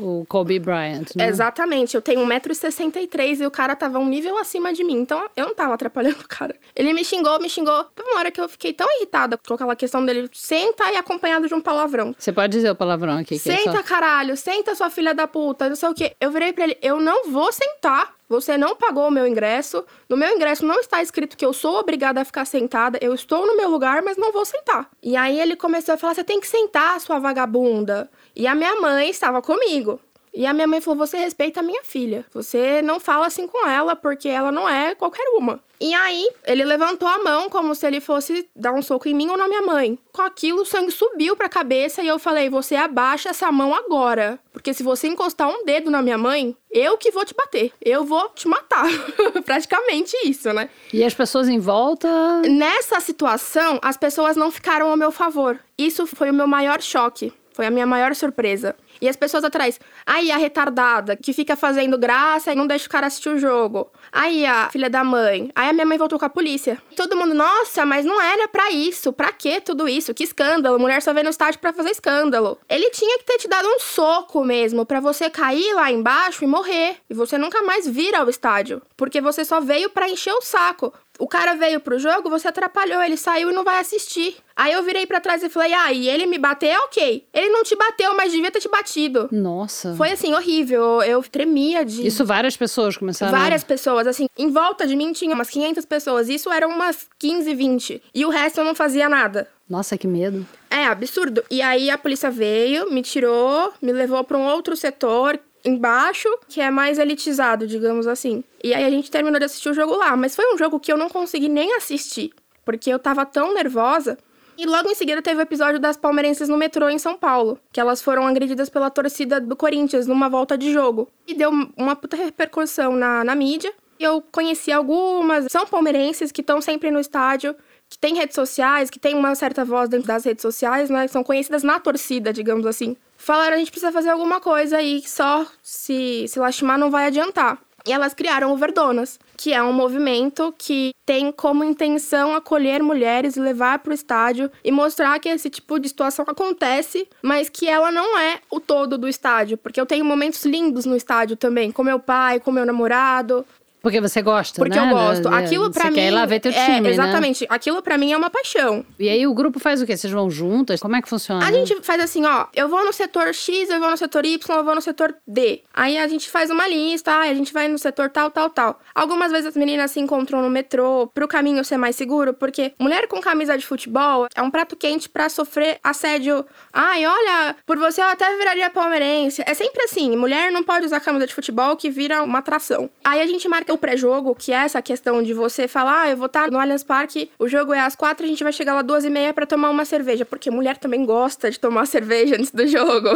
o 0.00 0.24
Kobe 0.28 0.58
Bryant, 0.58 1.14
né? 1.14 1.28
Exatamente. 1.28 1.94
Eu 1.94 2.02
tenho 2.02 2.20
1,63m 2.26 3.40
e 3.40 3.46
o 3.46 3.50
cara 3.50 3.76
tava 3.76 3.98
um 3.98 4.06
nível 4.08 4.36
acima 4.38 4.72
de 4.72 4.82
mim. 4.82 4.96
Então 5.00 5.22
eu 5.36 5.46
não 5.46 5.54
tava 5.54 5.74
atrapalhando 5.74 6.20
o 6.24 6.28
cara. 6.28 6.54
Ele 6.74 6.92
me 6.92 7.04
xingou, 7.04 7.38
me 7.40 7.48
xingou. 7.48 7.84
Teve 7.94 8.08
uma 8.10 8.18
hora 8.20 8.30
que 8.30 8.40
eu 8.40 8.48
fiquei 8.48 8.72
tão 8.72 8.86
irritada 8.98 9.36
com 9.38 9.54
aquela 9.54 9.76
questão 9.76 10.04
dele 10.04 10.28
senta 10.32 10.90
e 10.92 10.96
acompanhado 10.96 11.46
de 11.46 11.54
um 11.54 11.60
palavrão. 11.60 12.14
Você 12.18 12.32
pode 12.32 12.52
dizer 12.52 12.70
o 12.70 12.74
palavrão 12.74 13.18
aqui. 13.18 13.38
Que 13.38 13.50
é 13.50 13.56
Senta, 13.56 13.72
só... 13.72 13.82
caralho, 13.82 14.36
senta, 14.36 14.74
sua 14.74 14.88
filha 14.90 15.14
da 15.14 15.26
puta, 15.26 15.53
não 15.60 15.76
sei 15.76 15.88
o 15.88 15.94
quê. 15.94 16.16
Eu 16.20 16.30
virei 16.30 16.52
pra 16.52 16.64
ele, 16.64 16.78
eu 16.82 17.00
não 17.00 17.30
vou 17.30 17.52
sentar. 17.52 18.14
Você 18.28 18.56
não 18.56 18.74
pagou 18.74 19.08
o 19.08 19.10
meu 19.10 19.26
ingresso. 19.26 19.84
No 20.08 20.16
meu 20.16 20.34
ingresso 20.34 20.64
não 20.64 20.80
está 20.80 21.02
escrito 21.02 21.36
que 21.36 21.44
eu 21.44 21.52
sou 21.52 21.78
obrigada 21.78 22.20
a 22.20 22.24
ficar 22.24 22.44
sentada. 22.44 22.98
Eu 23.00 23.14
estou 23.14 23.46
no 23.46 23.56
meu 23.56 23.68
lugar, 23.68 24.02
mas 24.02 24.16
não 24.16 24.32
vou 24.32 24.44
sentar. 24.44 24.88
E 25.02 25.16
aí 25.16 25.38
ele 25.38 25.56
começou 25.56 25.94
a 25.94 25.98
falar: 25.98 26.14
você 26.14 26.24
tem 26.24 26.40
que 26.40 26.46
sentar, 26.46 26.98
sua 27.00 27.18
vagabunda. 27.18 28.10
E 28.34 28.46
a 28.46 28.54
minha 28.54 28.74
mãe 28.80 29.10
estava 29.10 29.40
comigo. 29.42 30.00
E 30.34 30.46
a 30.46 30.52
minha 30.52 30.66
mãe 30.66 30.80
falou: 30.80 30.98
Você 31.06 31.16
respeita 31.16 31.60
a 31.60 31.62
minha 31.62 31.82
filha. 31.84 32.24
Você 32.32 32.82
não 32.82 32.98
fala 32.98 33.26
assim 33.26 33.46
com 33.46 33.66
ela, 33.66 33.94
porque 33.94 34.28
ela 34.28 34.50
não 34.50 34.68
é 34.68 34.94
qualquer 34.94 35.26
uma. 35.36 35.60
E 35.80 35.92
aí, 35.92 36.28
ele 36.46 36.64
levantou 36.64 37.06
a 37.06 37.18
mão 37.18 37.50
como 37.50 37.74
se 37.74 37.86
ele 37.86 38.00
fosse 38.00 38.48
dar 38.54 38.72
um 38.72 38.80
soco 38.80 39.08
em 39.08 39.14
mim 39.14 39.28
ou 39.28 39.36
na 39.36 39.46
minha 39.46 39.62
mãe. 39.62 39.98
Com 40.12 40.22
aquilo, 40.22 40.62
o 40.62 40.64
sangue 40.64 40.90
subiu 40.90 41.36
pra 41.36 41.48
cabeça 41.48 42.02
e 42.02 42.08
eu 42.08 42.18
falei: 42.18 42.50
Você 42.50 42.74
abaixa 42.74 43.28
essa 43.30 43.50
mão 43.52 43.74
agora. 43.74 44.38
Porque 44.52 44.74
se 44.74 44.82
você 44.82 45.06
encostar 45.06 45.48
um 45.48 45.64
dedo 45.64 45.90
na 45.90 46.02
minha 46.02 46.18
mãe, 46.18 46.56
eu 46.70 46.96
que 46.98 47.10
vou 47.10 47.24
te 47.24 47.34
bater. 47.34 47.72
Eu 47.80 48.04
vou 48.04 48.28
te 48.30 48.48
matar. 48.48 48.86
Praticamente 49.44 50.16
isso, 50.24 50.52
né? 50.52 50.68
E 50.92 51.04
as 51.04 51.14
pessoas 51.14 51.48
em 51.48 51.58
volta. 51.58 52.08
Nessa 52.42 52.98
situação, 52.98 53.78
as 53.82 53.96
pessoas 53.96 54.36
não 54.36 54.50
ficaram 54.50 54.90
ao 54.90 54.96
meu 54.96 55.12
favor. 55.12 55.58
Isso 55.76 56.06
foi 56.06 56.30
o 56.30 56.34
meu 56.34 56.46
maior 56.46 56.80
choque. 56.80 57.32
Foi 57.52 57.66
a 57.66 57.70
minha 57.70 57.86
maior 57.86 58.14
surpresa. 58.16 58.74
E 59.00 59.08
as 59.08 59.16
pessoas 59.16 59.44
atrás, 59.44 59.78
aí 60.06 60.30
a 60.30 60.36
retardada 60.36 61.16
que 61.16 61.32
fica 61.32 61.56
fazendo 61.56 61.98
graça 61.98 62.52
e 62.52 62.54
não 62.54 62.66
deixa 62.66 62.86
o 62.86 62.90
cara 62.90 63.06
assistir 63.06 63.28
o 63.28 63.38
jogo. 63.38 63.90
Aí 64.12 64.46
a 64.46 64.68
filha 64.70 64.88
da 64.88 65.04
mãe. 65.04 65.50
Aí 65.54 65.68
a 65.68 65.72
minha 65.72 65.86
mãe 65.86 65.98
voltou 65.98 66.18
com 66.18 66.24
a 66.24 66.30
polícia. 66.30 66.80
Todo 66.96 67.16
mundo, 67.16 67.34
nossa, 67.34 67.84
mas 67.84 68.04
não 68.04 68.20
era 68.20 68.48
pra 68.48 68.70
isso. 68.70 69.12
Pra 69.12 69.32
que 69.32 69.60
tudo 69.60 69.88
isso? 69.88 70.14
Que 70.14 70.24
escândalo. 70.24 70.78
Mulher 70.78 71.02
só 71.02 71.12
vem 71.12 71.24
no 71.24 71.30
estádio 71.30 71.60
pra 71.60 71.72
fazer 71.72 71.90
escândalo. 71.90 72.58
Ele 72.68 72.90
tinha 72.90 73.18
que 73.18 73.24
ter 73.24 73.38
te 73.38 73.48
dado 73.48 73.66
um 73.68 73.78
soco 73.78 74.44
mesmo 74.44 74.86
pra 74.86 75.00
você 75.00 75.28
cair 75.30 75.74
lá 75.74 75.90
embaixo 75.90 76.44
e 76.44 76.46
morrer. 76.46 76.96
E 77.08 77.14
você 77.14 77.36
nunca 77.38 77.62
mais 77.62 77.88
vir 77.88 78.14
ao 78.14 78.28
estádio. 78.28 78.82
Porque 78.96 79.20
você 79.20 79.44
só 79.44 79.60
veio 79.60 79.90
pra 79.90 80.08
encher 80.08 80.32
o 80.32 80.42
saco. 80.42 80.92
O 81.16 81.28
cara 81.28 81.54
veio 81.54 81.78
pro 81.78 81.98
jogo, 81.98 82.28
você 82.28 82.48
atrapalhou, 82.48 83.00
ele 83.00 83.16
saiu 83.16 83.50
e 83.50 83.52
não 83.52 83.62
vai 83.62 83.78
assistir. 83.78 84.36
Aí 84.56 84.72
eu 84.72 84.82
virei 84.82 85.06
pra 85.06 85.20
trás 85.20 85.44
e 85.44 85.48
falei: 85.48 85.72
ah, 85.72 85.92
e 85.92 86.08
ele 86.08 86.26
me 86.26 86.38
bateu, 86.38 86.76
ok. 86.82 87.26
Ele 87.32 87.48
não 87.50 87.62
te 87.62 87.76
bateu, 87.76 88.16
mas 88.16 88.32
devia 88.32 88.50
ter 88.50 88.60
te 88.60 88.68
batido. 88.68 88.83
Nossa. 89.32 89.94
Foi 89.96 90.10
assim, 90.12 90.34
horrível. 90.34 91.02
Eu 91.02 91.22
tremia 91.22 91.84
de. 91.84 92.06
Isso 92.06 92.24
várias 92.24 92.56
pessoas 92.56 92.96
começaram. 92.96 93.34
a- 93.34 93.38
Várias 93.40 93.64
pessoas, 93.64 94.06
assim, 94.06 94.26
em 94.38 94.50
volta 94.50 94.86
de 94.86 94.94
mim 94.96 95.12
tinha 95.12 95.34
umas 95.34 95.50
500 95.50 95.84
pessoas. 95.84 96.28
Isso 96.28 96.50
eram 96.50 96.70
umas 96.70 97.06
15, 97.18 97.54
20. 97.54 98.02
E 98.14 98.24
o 98.24 98.28
resto 98.30 98.58
eu 98.60 98.64
não 98.64 98.74
fazia 98.74 99.08
nada. 99.08 99.48
Nossa, 99.68 99.96
que 99.96 100.06
medo. 100.06 100.46
É 100.70 100.84
absurdo. 100.86 101.42
E 101.50 101.62
aí 101.62 101.88
a 101.90 101.96
polícia 101.96 102.30
veio, 102.30 102.90
me 102.92 103.00
tirou, 103.02 103.72
me 103.80 103.92
levou 103.92 104.22
pra 104.24 104.36
um 104.36 104.44
outro 104.46 104.76
setor 104.76 105.38
embaixo, 105.64 106.28
que 106.48 106.60
é 106.60 106.70
mais 106.70 106.98
elitizado, 106.98 107.66
digamos 107.66 108.06
assim. 108.06 108.44
E 108.62 108.74
aí 108.74 108.84
a 108.84 108.90
gente 108.90 109.10
terminou 109.10 109.38
de 109.38 109.46
assistir 109.46 109.70
o 109.70 109.74
jogo 109.74 109.96
lá, 109.96 110.14
mas 110.16 110.36
foi 110.36 110.52
um 110.54 110.58
jogo 110.58 110.78
que 110.78 110.92
eu 110.92 110.96
não 110.98 111.08
consegui 111.08 111.48
nem 111.48 111.74
assistir, 111.76 112.30
porque 112.64 112.90
eu 112.90 112.98
tava 112.98 113.24
tão 113.24 113.54
nervosa. 113.54 114.18
E 114.56 114.66
logo 114.66 114.88
em 114.88 114.94
seguida 114.94 115.20
teve 115.20 115.40
o 115.40 115.42
episódio 115.42 115.80
das 115.80 115.96
palmeirenses 115.96 116.48
no 116.48 116.56
metrô 116.56 116.88
em 116.88 116.98
São 116.98 117.16
Paulo, 117.16 117.58
que 117.72 117.80
elas 117.80 118.00
foram 118.00 118.26
agredidas 118.26 118.68
pela 118.68 118.88
torcida 118.88 119.40
do 119.40 119.56
Corinthians 119.56 120.06
numa 120.06 120.28
volta 120.28 120.56
de 120.56 120.72
jogo. 120.72 121.08
E 121.26 121.34
deu 121.34 121.50
uma 121.76 121.96
puta 121.96 122.16
repercussão 122.16 122.94
na, 122.94 123.24
na 123.24 123.34
mídia. 123.34 123.72
Eu 123.98 124.22
conheci 124.32 124.70
algumas, 124.70 125.46
são 125.50 125.66
palmeirenses 125.66 126.30
que 126.30 126.40
estão 126.40 126.60
sempre 126.60 126.90
no 126.90 127.00
estádio, 127.00 127.54
que 127.88 127.98
têm 127.98 128.14
redes 128.14 128.34
sociais, 128.34 128.90
que 128.90 128.98
têm 128.98 129.14
uma 129.14 129.34
certa 129.34 129.64
voz 129.64 129.88
dentro 129.88 130.06
das 130.06 130.24
redes 130.24 130.42
sociais, 130.42 130.90
né? 130.90 131.06
São 131.08 131.22
conhecidas 131.22 131.62
na 131.62 131.78
torcida, 131.78 132.32
digamos 132.32 132.66
assim. 132.66 132.96
Falaram, 133.16 133.54
a 133.54 133.58
gente 133.58 133.70
precisa 133.70 133.92
fazer 133.92 134.10
alguma 134.10 134.40
coisa 134.40 134.78
aí, 134.78 135.02
só 135.06 135.46
se, 135.62 136.26
se 136.28 136.38
lastimar 136.38 136.78
não 136.78 136.90
vai 136.90 137.06
adiantar. 137.06 137.58
E 137.86 137.92
elas 137.92 138.14
criaram 138.14 138.52
o 138.52 138.56
Verdonas, 138.56 139.18
que 139.36 139.52
é 139.52 139.62
um 139.62 139.72
movimento 139.72 140.54
que 140.56 140.94
tem 141.04 141.30
como 141.30 141.62
intenção 141.62 142.34
acolher 142.34 142.82
mulheres, 142.82 143.36
levar 143.36 143.80
para 143.80 143.90
o 143.90 143.94
estádio 143.94 144.50
e 144.64 144.72
mostrar 144.72 145.18
que 145.18 145.28
esse 145.28 145.50
tipo 145.50 145.78
de 145.78 145.88
situação 145.88 146.24
acontece, 146.26 147.06
mas 147.22 147.50
que 147.50 147.68
ela 147.68 147.92
não 147.92 148.18
é 148.18 148.40
o 148.50 148.58
todo 148.58 148.96
do 148.96 149.06
estádio. 149.06 149.58
Porque 149.58 149.78
eu 149.78 149.84
tenho 149.84 150.04
momentos 150.04 150.46
lindos 150.46 150.86
no 150.86 150.96
estádio 150.96 151.36
também, 151.36 151.70
com 151.70 151.82
meu 151.82 152.00
pai, 152.00 152.40
com 152.40 152.50
meu 152.50 152.64
namorado. 152.64 153.44
Porque 153.84 154.00
você 154.00 154.22
gosta, 154.22 154.58
Porque 154.58 154.80
né? 154.80 154.90
eu 154.90 154.96
gosto. 154.96 155.28
Aquilo 155.28 155.70
pra 155.70 155.90
mim. 155.90 155.94
quer 155.94 156.06
ir 156.06 156.10
lá 156.10 156.24
ver 156.24 156.40
teu 156.40 156.50
é, 156.50 156.64
time, 156.64 156.80
né? 156.80 156.90
Exatamente. 156.90 157.46
Aquilo 157.50 157.82
pra 157.82 157.98
mim 157.98 158.12
é 158.12 158.16
uma 158.16 158.30
paixão. 158.30 158.82
E 158.98 159.10
aí 159.10 159.26
o 159.26 159.34
grupo 159.34 159.60
faz 159.60 159.82
o 159.82 159.86
quê? 159.86 159.94
Vocês 159.94 160.10
vão 160.10 160.30
juntas? 160.30 160.80
Como 160.80 160.96
é 160.96 161.02
que 161.02 161.08
funciona? 161.08 161.46
A 161.46 161.52
gente 161.52 161.82
faz 161.82 162.02
assim, 162.02 162.24
ó, 162.24 162.46
eu 162.54 162.66
vou 162.66 162.82
no 162.82 162.94
setor 162.94 163.34
X, 163.34 163.68
eu 163.68 163.78
vou 163.78 163.90
no 163.90 163.96
setor 163.98 164.24
Y, 164.24 164.56
eu 164.56 164.64
vou 164.64 164.74
no 164.74 164.80
setor 164.80 165.14
D. 165.28 165.60
Aí 165.74 165.98
a 165.98 166.08
gente 166.08 166.30
faz 166.30 166.48
uma 166.48 166.66
lista, 166.66 167.14
a 167.14 167.34
gente 167.34 167.52
vai 167.52 167.68
no 167.68 167.76
setor 167.76 168.08
tal, 168.08 168.30
tal, 168.30 168.48
tal. 168.48 168.80
Algumas 168.94 169.30
vezes 169.30 169.48
as 169.48 169.54
meninas 169.54 169.90
se 169.90 170.00
encontram 170.00 170.40
no 170.40 170.48
metrô 170.48 171.10
pro 171.12 171.28
caminho 171.28 171.62
ser 171.62 171.76
mais 171.76 171.94
seguro, 171.94 172.32
porque 172.32 172.72
mulher 172.78 173.06
com 173.06 173.20
camisa 173.20 173.58
de 173.58 173.66
futebol 173.66 174.28
é 174.34 174.40
um 174.40 174.50
prato 174.50 174.76
quente 174.76 175.10
pra 175.10 175.28
sofrer 175.28 175.78
assédio. 175.84 176.42
Ai, 176.72 177.04
olha, 177.06 177.54
por 177.66 177.76
você 177.76 178.00
eu 178.00 178.06
até 178.06 178.34
viraria 178.38 178.70
palmeirense. 178.70 179.42
É 179.44 179.52
sempre 179.52 179.84
assim, 179.84 180.16
mulher 180.16 180.50
não 180.50 180.62
pode 180.62 180.86
usar 180.86 181.00
camisa 181.00 181.26
de 181.26 181.34
futebol 181.34 181.76
que 181.76 181.90
vira 181.90 182.22
uma 182.22 182.38
atração. 182.38 182.88
Aí 183.04 183.20
a 183.20 183.26
gente 183.26 183.46
marca 183.46 183.73
o 183.74 183.78
pré-jogo, 183.78 184.34
que 184.34 184.52
é 184.52 184.56
essa 184.56 184.80
questão 184.80 185.22
de 185.22 185.34
você 185.34 185.68
falar, 185.68 186.02
ah, 186.02 186.10
eu 186.10 186.16
vou 186.16 186.26
estar 186.26 186.50
no 186.50 186.58
Allianz 186.58 186.82
Parque, 186.82 187.30
o 187.38 187.48
jogo 187.48 187.72
é 187.72 187.80
às 187.80 187.94
quatro, 187.94 188.24
a 188.24 188.28
gente 188.28 188.42
vai 188.42 188.52
chegar 188.52 188.74
lá 188.74 188.82
duas 188.82 189.04
e 189.04 189.10
meia 189.10 189.32
pra 189.32 189.46
tomar 189.46 189.70
uma 189.70 189.84
cerveja, 189.84 190.24
porque 190.24 190.50
mulher 190.50 190.76
também 190.76 191.04
gosta 191.04 191.50
de 191.50 191.58
tomar 191.58 191.86
cerveja 191.86 192.36
antes 192.36 192.50
do 192.50 192.66
jogo. 192.66 193.08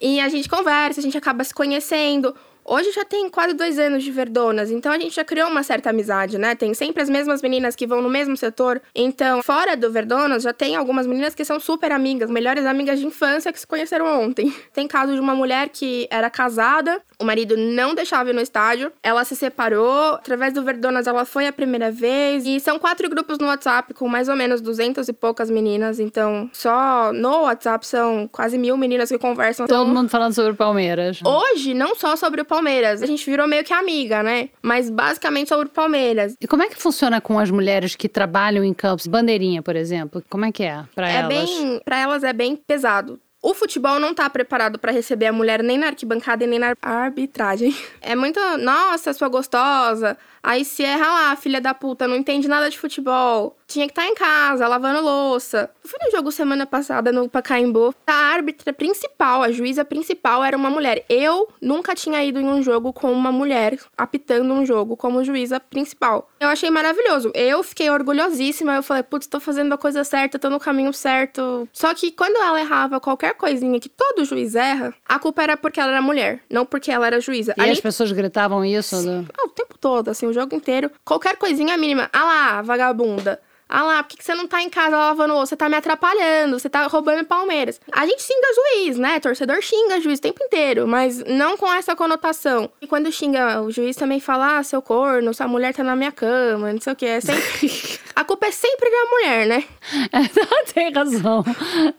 E 0.00 0.20
a 0.20 0.28
gente 0.28 0.48
conversa, 0.48 1.00
a 1.00 1.02
gente 1.02 1.16
acaba 1.16 1.42
se 1.44 1.54
conhecendo. 1.54 2.34
Hoje 2.66 2.92
já 2.92 3.04
tem 3.04 3.28
quase 3.28 3.52
dois 3.52 3.78
anos 3.78 4.02
de 4.02 4.10
Verdonas, 4.10 4.70
então 4.70 4.90
a 4.90 4.98
gente 4.98 5.14
já 5.14 5.22
criou 5.22 5.50
uma 5.50 5.62
certa 5.62 5.90
amizade, 5.90 6.38
né? 6.38 6.54
Tem 6.54 6.72
sempre 6.72 7.02
as 7.02 7.10
mesmas 7.10 7.42
meninas 7.42 7.76
que 7.76 7.86
vão 7.86 8.00
no 8.00 8.08
mesmo 8.08 8.38
setor. 8.38 8.80
Então, 8.94 9.42
fora 9.42 9.76
do 9.76 9.92
Verdonas, 9.92 10.44
já 10.44 10.52
tem 10.52 10.74
algumas 10.74 11.06
meninas 11.06 11.34
que 11.34 11.44
são 11.44 11.60
super 11.60 11.92
amigas, 11.92 12.30
melhores 12.30 12.64
amigas 12.64 12.98
de 12.98 13.06
infância 13.06 13.52
que 13.52 13.60
se 13.60 13.66
conheceram 13.66 14.06
ontem. 14.22 14.54
Tem 14.72 14.88
caso 14.88 15.12
de 15.12 15.20
uma 15.20 15.34
mulher 15.34 15.68
que 15.68 16.08
era 16.10 16.30
casada, 16.30 17.02
o 17.20 17.24
marido 17.24 17.56
não 17.56 17.94
deixava 17.94 18.30
ir 18.30 18.32
no 18.32 18.40
estádio, 18.40 18.92
ela 19.02 19.24
se 19.24 19.36
separou, 19.36 20.14
através 20.14 20.52
do 20.52 20.62
Verdonas 20.62 21.06
ela 21.06 21.24
foi 21.24 21.46
a 21.46 21.52
primeira 21.52 21.90
vez. 21.90 22.44
E 22.46 22.58
são 22.60 22.78
quatro 22.78 23.08
grupos 23.08 23.38
no 23.38 23.46
WhatsApp 23.46 23.94
com 23.94 24.08
mais 24.08 24.28
ou 24.28 24.36
menos 24.36 24.60
duzentas 24.60 25.08
e 25.08 25.12
poucas 25.12 25.50
meninas, 25.50 25.98
então 26.00 26.50
só 26.52 27.12
no 27.12 27.42
WhatsApp 27.42 27.86
são 27.86 28.28
quase 28.30 28.58
mil 28.58 28.76
meninas 28.76 29.08
que 29.08 29.18
conversam. 29.18 29.66
Todo 29.66 29.82
Então, 29.82 29.94
mundo 29.94 30.08
falando 30.08 30.34
sobre 30.34 30.52
o 30.52 30.56
Palmeiras. 30.56 31.20
Hoje, 31.24 31.74
não 31.74 31.94
só 31.94 32.16
sobre 32.16 32.40
o 32.40 32.44
Palmeiras, 32.44 33.02
a 33.02 33.06
gente 33.06 33.24
virou 33.28 33.46
meio 33.46 33.64
que 33.64 33.72
amiga, 33.72 34.22
né? 34.22 34.48
Mas 34.62 34.90
basicamente 34.90 35.48
sobre 35.48 35.66
o 35.66 35.70
Palmeiras. 35.70 36.34
E 36.40 36.46
como 36.46 36.62
é 36.62 36.68
que 36.68 36.76
funciona 36.76 37.20
com 37.20 37.38
as 37.38 37.50
mulheres 37.50 37.94
que 37.96 38.08
trabalham 38.08 38.64
em 38.64 38.74
campos? 38.74 39.06
Bandeirinha, 39.06 39.62
por 39.62 39.76
exemplo. 39.76 40.22
Como 40.28 40.44
é 40.44 40.52
que 40.52 40.62
é 40.62 40.82
pra 40.94 41.08
É 41.08 41.16
elas? 41.16 41.28
bem, 41.28 41.80
para 41.84 41.98
elas 41.98 42.24
é 42.24 42.32
bem 42.32 42.56
pesado. 42.56 43.18
O 43.44 43.52
futebol 43.52 44.00
não 44.00 44.14
tá 44.14 44.30
preparado 44.30 44.78
pra 44.78 44.90
receber 44.90 45.26
a 45.26 45.32
mulher 45.32 45.62
nem 45.62 45.76
na 45.76 45.88
arquibancada 45.88 46.42
e 46.42 46.46
nem 46.46 46.58
na 46.58 46.74
arbitragem. 46.80 47.76
É 48.00 48.16
muito, 48.16 48.40
nossa, 48.56 49.12
sua 49.12 49.28
gostosa. 49.28 50.16
Aí 50.46 50.62
se 50.62 50.84
erra 50.84 51.06
lá, 51.06 51.36
filha 51.36 51.58
da 51.58 51.72
puta, 51.72 52.06
não 52.06 52.16
entende 52.16 52.46
nada 52.46 52.68
de 52.68 52.78
futebol. 52.78 53.56
Tinha 53.66 53.86
que 53.86 53.92
estar 53.92 54.06
em 54.06 54.14
casa, 54.14 54.68
lavando 54.68 55.00
louça. 55.00 55.70
Eu 55.82 55.88
fui 55.88 55.98
no 56.04 56.10
jogo 56.10 56.30
semana 56.30 56.66
passada 56.66 57.10
no 57.10 57.26
Pacaembu. 57.30 57.94
A 58.06 58.12
árbitra 58.12 58.70
principal, 58.74 59.42
a 59.42 59.50
juíza 59.50 59.86
principal 59.86 60.44
era 60.44 60.54
uma 60.54 60.68
mulher. 60.68 61.02
Eu 61.08 61.48
nunca 61.62 61.94
tinha 61.94 62.22
ido 62.22 62.38
em 62.38 62.44
um 62.46 62.62
jogo 62.62 62.92
com 62.92 63.10
uma 63.10 63.32
mulher 63.32 63.78
apitando 63.96 64.52
um 64.52 64.66
jogo 64.66 64.98
como 64.98 65.24
juíza 65.24 65.58
principal. 65.58 66.30
Eu 66.38 66.48
achei 66.48 66.68
maravilhoso. 66.70 67.32
Eu 67.34 67.62
fiquei 67.62 67.88
orgulhosíssima. 67.88 68.74
Eu 68.76 68.82
falei, 68.82 69.02
putz, 69.02 69.26
tô 69.26 69.40
fazendo 69.40 69.72
a 69.72 69.78
coisa 69.78 70.04
certa, 70.04 70.38
tô 70.38 70.50
no 70.50 70.60
caminho 70.60 70.92
certo. 70.92 71.66
Só 71.72 71.94
que 71.94 72.10
quando 72.12 72.36
ela 72.36 72.60
errava 72.60 73.00
qualquer 73.00 73.32
coisinha 73.34 73.80
que 73.80 73.88
todo 73.88 74.26
juiz 74.26 74.54
erra, 74.54 74.92
a 75.08 75.18
culpa 75.18 75.42
era 75.42 75.56
porque 75.56 75.80
ela 75.80 75.92
era 75.92 76.02
mulher, 76.02 76.40
não 76.50 76.66
porque 76.66 76.90
ela 76.92 77.06
era 77.06 77.18
juíza. 77.18 77.54
E 77.56 77.60
Ali- 77.62 77.70
as 77.72 77.80
pessoas 77.80 78.12
gritavam 78.12 78.62
isso? 78.62 79.00
do- 79.02 79.26
ah, 79.38 79.46
o 79.46 79.48
tempo 79.48 79.78
todo, 79.78 80.08
assim, 80.10 80.26
o 80.26 80.33
jogo 80.34 80.54
inteiro. 80.54 80.90
Qualquer 81.04 81.36
coisinha 81.36 81.76
mínima. 81.76 82.10
Ah 82.12 82.24
lá, 82.24 82.62
vagabunda. 82.62 83.40
Ah 83.68 83.82
lá, 83.82 84.02
por 84.02 84.16
que, 84.16 84.22
você 84.22 84.34
não 84.34 84.46
tá 84.46 84.62
em 84.62 84.68
casa 84.68 84.96
lavando? 84.96 85.34
Você 85.34 85.56
tá 85.56 85.68
me 85.68 85.76
atrapalhando, 85.76 86.58
você 86.58 86.68
tá 86.68 86.86
roubando 86.86 87.24
Palmeiras. 87.24 87.80
A 87.90 88.06
gente 88.06 88.22
xinga 88.22 88.46
juiz, 88.54 88.98
né? 88.98 89.18
Torcedor 89.18 89.60
xinga 89.62 90.00
juiz 90.00 90.18
o 90.18 90.22
tempo 90.22 90.44
inteiro, 90.44 90.86
mas 90.86 91.24
não 91.24 91.56
com 91.56 91.72
essa 91.72 91.96
conotação. 91.96 92.70
E 92.80 92.86
quando 92.86 93.10
xinga 93.10 93.62
o 93.62 93.70
juiz 93.70 93.96
também 93.96 94.20
fala, 94.20 94.58
ah, 94.58 94.62
seu 94.62 94.82
corno, 94.82 95.32
sua 95.32 95.48
mulher 95.48 95.74
tá 95.74 95.82
na 95.82 95.96
minha 95.96 96.12
cama, 96.12 96.72
não 96.72 96.80
sei 96.80 96.92
o 96.92 96.96
que. 96.96 97.06
É 97.06 97.20
sempre... 97.20 97.98
A 98.14 98.24
culpa 98.24 98.46
é 98.46 98.50
sempre 98.50 98.90
da 98.90 99.10
mulher, 99.10 99.46
né? 99.46 99.64
Tem 100.72 100.92
razão. 100.92 101.44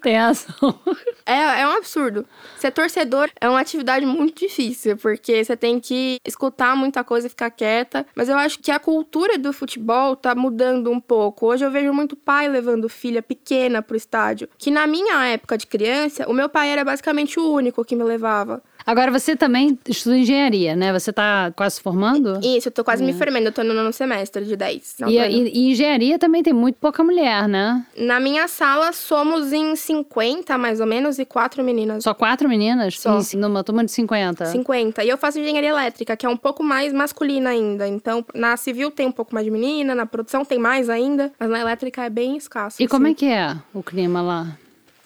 Tem 0.01 0.15
razão. 0.17 0.79
É, 1.25 1.61
é 1.61 1.67
um 1.67 1.71
absurdo. 1.71 2.25
Ser 2.57 2.71
torcedor 2.71 3.29
é 3.39 3.49
uma 3.49 3.59
atividade 3.59 4.05
muito 4.05 4.39
difícil, 4.39 4.95
porque 4.97 5.43
você 5.43 5.57
tem 5.57 5.79
que 5.79 6.19
escutar 6.25 6.75
muita 6.75 7.03
coisa 7.03 7.27
e 7.27 7.29
ficar 7.29 7.49
quieta. 7.51 8.05
Mas 8.15 8.29
eu 8.29 8.37
acho 8.37 8.59
que 8.59 8.71
a 8.71 8.79
cultura 8.79 9.37
do 9.37 9.51
futebol 9.51 10.15
tá 10.15 10.33
mudando 10.33 10.89
um 10.89 10.99
pouco. 10.99 11.47
Hoje 11.47 11.65
eu 11.65 11.71
vejo 11.71 11.91
muito 11.93 12.15
pai 12.15 12.47
levando 12.47 12.87
filha 12.87 13.21
pequena 13.21 13.81
pro 13.81 13.97
estádio. 13.97 14.47
Que 14.57 14.71
na 14.71 14.87
minha 14.87 15.25
época 15.25 15.57
de 15.57 15.67
criança, 15.67 16.29
o 16.29 16.33
meu 16.33 16.47
pai 16.47 16.69
era 16.69 16.83
basicamente 16.83 17.39
o 17.39 17.51
único 17.51 17.83
que 17.83 17.95
me 17.95 18.03
levava. 18.03 18.63
Agora, 18.85 19.11
você 19.11 19.35
também 19.35 19.77
estuda 19.87 20.15
engenharia, 20.17 20.75
né? 20.75 20.93
Você 20.93 21.11
tá 21.11 21.51
quase 21.55 21.75
se 21.75 21.81
formando? 21.81 22.39
Isso, 22.43 22.67
eu 22.67 22.71
tô 22.71 22.83
quase 22.83 23.03
me 23.03 23.13
formando, 23.13 23.47
eu 23.47 23.51
tô 23.51 23.63
no 23.63 23.73
nono 23.73 23.91
semestre 23.91 24.45
de 24.45 24.55
10. 24.55 24.95
E, 25.07 25.17
e- 25.17 25.51
e 25.53 25.71
engenharia 25.71 26.19
também 26.19 26.43
tem 26.43 26.53
muito 26.53 26.75
pouca 26.75 27.03
mulher, 27.03 27.47
né? 27.47 27.83
Na 27.97 28.19
minha 28.19 28.47
sala 28.47 28.93
somos 28.93 29.51
em 29.51 29.75
50, 29.75 30.57
mais 30.57 30.79
ou 30.79 30.85
menos, 30.85 31.17
e 31.17 31.25
quatro 31.25 31.63
meninas. 31.63 32.03
Só 32.03 32.13
quatro 32.13 32.47
meninas? 32.47 32.99
Só. 32.99 33.19
Em- 33.19 33.37
numa 33.37 33.63
turma 33.63 33.83
de 33.83 33.91
50. 33.91 34.45
50. 34.45 35.03
E 35.03 35.09
eu 35.09 35.17
faço 35.17 35.39
engenharia 35.39 35.69
elétrica, 35.69 36.15
que 36.15 36.25
é 36.25 36.29
um 36.29 36.37
pouco 36.37 36.63
mais 36.63 36.93
masculina 36.93 37.49
ainda. 37.49 37.87
Então, 37.87 38.23
na 38.35 38.55
civil 38.55 38.91
tem 38.91 39.07
um 39.07 39.11
pouco 39.11 39.33
mais 39.33 39.45
de 39.45 39.51
menina, 39.51 39.95
na 39.95 40.05
produção 40.05 40.45
tem 40.45 40.59
mais 40.59 40.89
ainda, 40.89 41.31
mas 41.39 41.49
na 41.49 41.59
elétrica 41.59 42.03
é 42.05 42.09
bem 42.09 42.37
escasso. 42.37 42.81
E 42.81 42.87
como 42.87 43.07
é 43.07 43.09
assim. 43.09 43.15
que 43.15 43.25
é 43.25 43.55
o 43.73 43.81
clima 43.81 44.21
lá? 44.21 44.57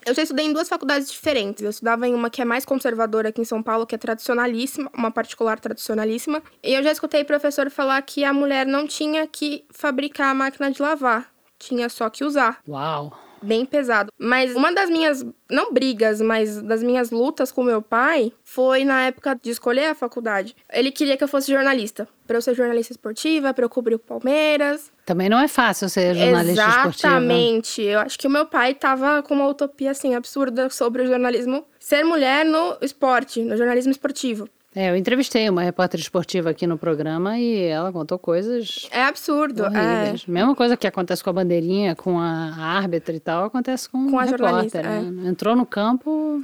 Eu 0.09 0.15
já 0.15 0.23
estudei 0.23 0.47
em 0.47 0.53
duas 0.53 0.67
faculdades 0.67 1.11
diferentes. 1.11 1.63
Eu 1.63 1.69
estudava 1.69 2.07
em 2.07 2.15
uma 2.15 2.31
que 2.31 2.41
é 2.41 2.45
mais 2.45 2.65
conservadora 2.65 3.29
aqui 3.29 3.41
em 3.41 3.45
São 3.45 3.61
Paulo, 3.61 3.85
que 3.85 3.93
é 3.93 3.97
tradicionalíssima, 3.97 4.89
uma 4.91 5.11
particular 5.11 5.59
tradicionalíssima. 5.59 6.41
E 6.63 6.73
eu 6.73 6.83
já 6.83 6.91
escutei 6.91 7.23
professor 7.23 7.69
falar 7.69 8.01
que 8.01 8.23
a 8.23 8.33
mulher 8.33 8.65
não 8.65 8.87
tinha 8.87 9.27
que 9.27 9.63
fabricar 9.69 10.29
a 10.29 10.33
máquina 10.33 10.71
de 10.71 10.81
lavar, 10.81 11.31
tinha 11.59 11.87
só 11.89 12.09
que 12.09 12.23
usar. 12.23 12.59
Uau! 12.67 13.28
Bem 13.41 13.65
pesado. 13.65 14.11
Mas 14.17 14.55
uma 14.55 14.71
das 14.71 14.89
minhas, 14.89 15.25
não 15.49 15.73
brigas, 15.73 16.21
mas 16.21 16.61
das 16.61 16.83
minhas 16.83 17.11
lutas 17.11 17.51
com 17.51 17.63
meu 17.63 17.81
pai 17.81 18.31
foi 18.43 18.83
na 18.83 19.01
época 19.01 19.37
de 19.41 19.49
escolher 19.49 19.87
a 19.87 19.95
faculdade. 19.95 20.55
Ele 20.71 20.91
queria 20.91 21.17
que 21.17 21.23
eu 21.23 21.27
fosse 21.27 21.51
jornalista. 21.51 22.07
Pra 22.27 22.37
eu 22.37 22.41
ser 22.41 22.53
jornalista 22.53 22.93
esportiva, 22.93 23.53
pra 23.53 23.65
eu 23.65 23.69
cobrir 23.69 23.95
o 23.95 23.99
Palmeiras. 23.99 24.91
Também 25.03 25.27
não 25.29 25.39
é 25.39 25.47
fácil 25.47 25.89
ser 25.89 26.13
jornalista 26.15 26.61
esportiva. 26.61 27.07
Exatamente. 27.07 27.81
Eu 27.81 27.99
acho 27.99 28.19
que 28.19 28.27
o 28.27 28.29
meu 28.29 28.45
pai 28.45 28.75
tava 28.75 29.23
com 29.23 29.33
uma 29.33 29.47
utopia 29.47 29.89
assim 29.89 30.13
absurda 30.13 30.69
sobre 30.69 31.01
o 31.01 31.07
jornalismo. 31.07 31.65
Ser 31.79 32.03
mulher 32.03 32.45
no 32.45 32.77
esporte, 32.81 33.41
no 33.41 33.57
jornalismo 33.57 33.91
esportivo. 33.91 34.47
É, 34.79 34.91
eu 34.91 34.95
entrevistei 34.95 35.49
uma 35.49 35.61
repórter 35.61 35.99
esportiva 35.99 36.51
aqui 36.51 36.65
no 36.65 36.77
programa 36.77 37.37
e 37.37 37.63
ela 37.65 37.91
contou 37.91 38.17
coisas 38.17 38.87
É 38.91 39.03
absurdo. 39.03 39.65
É. 39.65 40.13
Mesma 40.27 40.55
coisa 40.55 40.77
que 40.77 40.87
acontece 40.87 41.21
com 41.23 41.29
a 41.31 41.33
bandeirinha, 41.33 41.95
com 41.95 42.17
a 42.19 42.55
árbitra 42.55 43.15
e 43.15 43.19
tal, 43.19 43.45
acontece 43.45 43.89
com, 43.89 44.09
Com 44.09 44.15
o 44.15 44.19
a 44.19 44.23
repórter. 44.23 44.83
né? 44.85 45.29
Entrou 45.29 45.55
no 45.55 45.65
campo, 45.65 46.41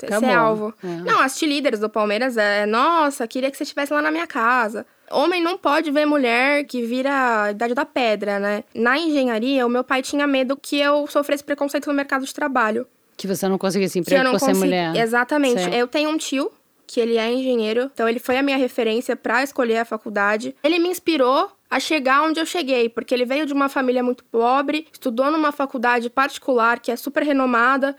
Ser 0.00 0.06
Acabou. 0.06 0.30
alvo. 0.30 0.74
É. 0.82 0.86
Não, 1.02 1.20
as 1.20 1.40
líderes 1.42 1.78
do 1.78 1.88
Palmeiras 1.90 2.36
é, 2.38 2.64
nossa, 2.64 3.28
queria 3.28 3.50
que 3.50 3.56
você 3.56 3.64
estivesse 3.64 3.92
lá 3.92 4.00
na 4.00 4.10
minha 4.10 4.26
casa. 4.26 4.86
Homem 5.10 5.42
não 5.42 5.58
pode 5.58 5.90
ver 5.90 6.06
mulher 6.06 6.64
que 6.64 6.82
vira 6.86 7.42
a 7.44 7.50
idade 7.50 7.74
da 7.74 7.84
pedra, 7.84 8.38
né? 8.40 8.64
Na 8.74 8.98
engenharia, 8.98 9.66
o 9.66 9.68
meu 9.68 9.84
pai 9.84 10.00
tinha 10.02 10.26
medo 10.26 10.56
que 10.56 10.80
eu 10.80 11.06
sofresse 11.06 11.44
preconceito 11.44 11.86
no 11.86 11.92
mercado 11.94 12.24
de 12.24 12.32
trabalho. 12.34 12.86
que 13.16 13.26
você 13.26 13.46
não 13.46 13.58
conseguisse 13.58 13.98
emprego 13.98 14.24
por 14.30 14.38
ser 14.40 14.46
consegui- 14.46 14.58
mulher. 14.60 14.96
Exatamente. 14.96 15.60
Certo. 15.60 15.74
Eu 15.74 15.86
tenho 15.86 16.08
um 16.08 16.16
tio 16.16 16.50
que 16.90 16.98
ele 16.98 17.16
é 17.16 17.32
engenheiro, 17.32 17.88
então 17.94 18.08
ele 18.08 18.18
foi 18.18 18.36
a 18.36 18.42
minha 18.42 18.56
referência 18.56 19.14
pra 19.14 19.44
escolher 19.44 19.78
a 19.78 19.84
faculdade. 19.84 20.56
Ele 20.60 20.76
me 20.80 20.88
inspirou 20.88 21.48
a 21.70 21.78
chegar 21.78 22.24
onde 22.24 22.40
eu 22.40 22.44
cheguei, 22.44 22.88
porque 22.88 23.14
ele 23.14 23.24
veio 23.24 23.46
de 23.46 23.52
uma 23.52 23.68
família 23.68 24.02
muito 24.02 24.24
pobre, 24.24 24.88
estudou 24.92 25.30
numa 25.30 25.52
faculdade 25.52 26.10
particular 26.10 26.80
que 26.80 26.90
é 26.90 26.96
super 26.96 27.22
renomada. 27.22 27.96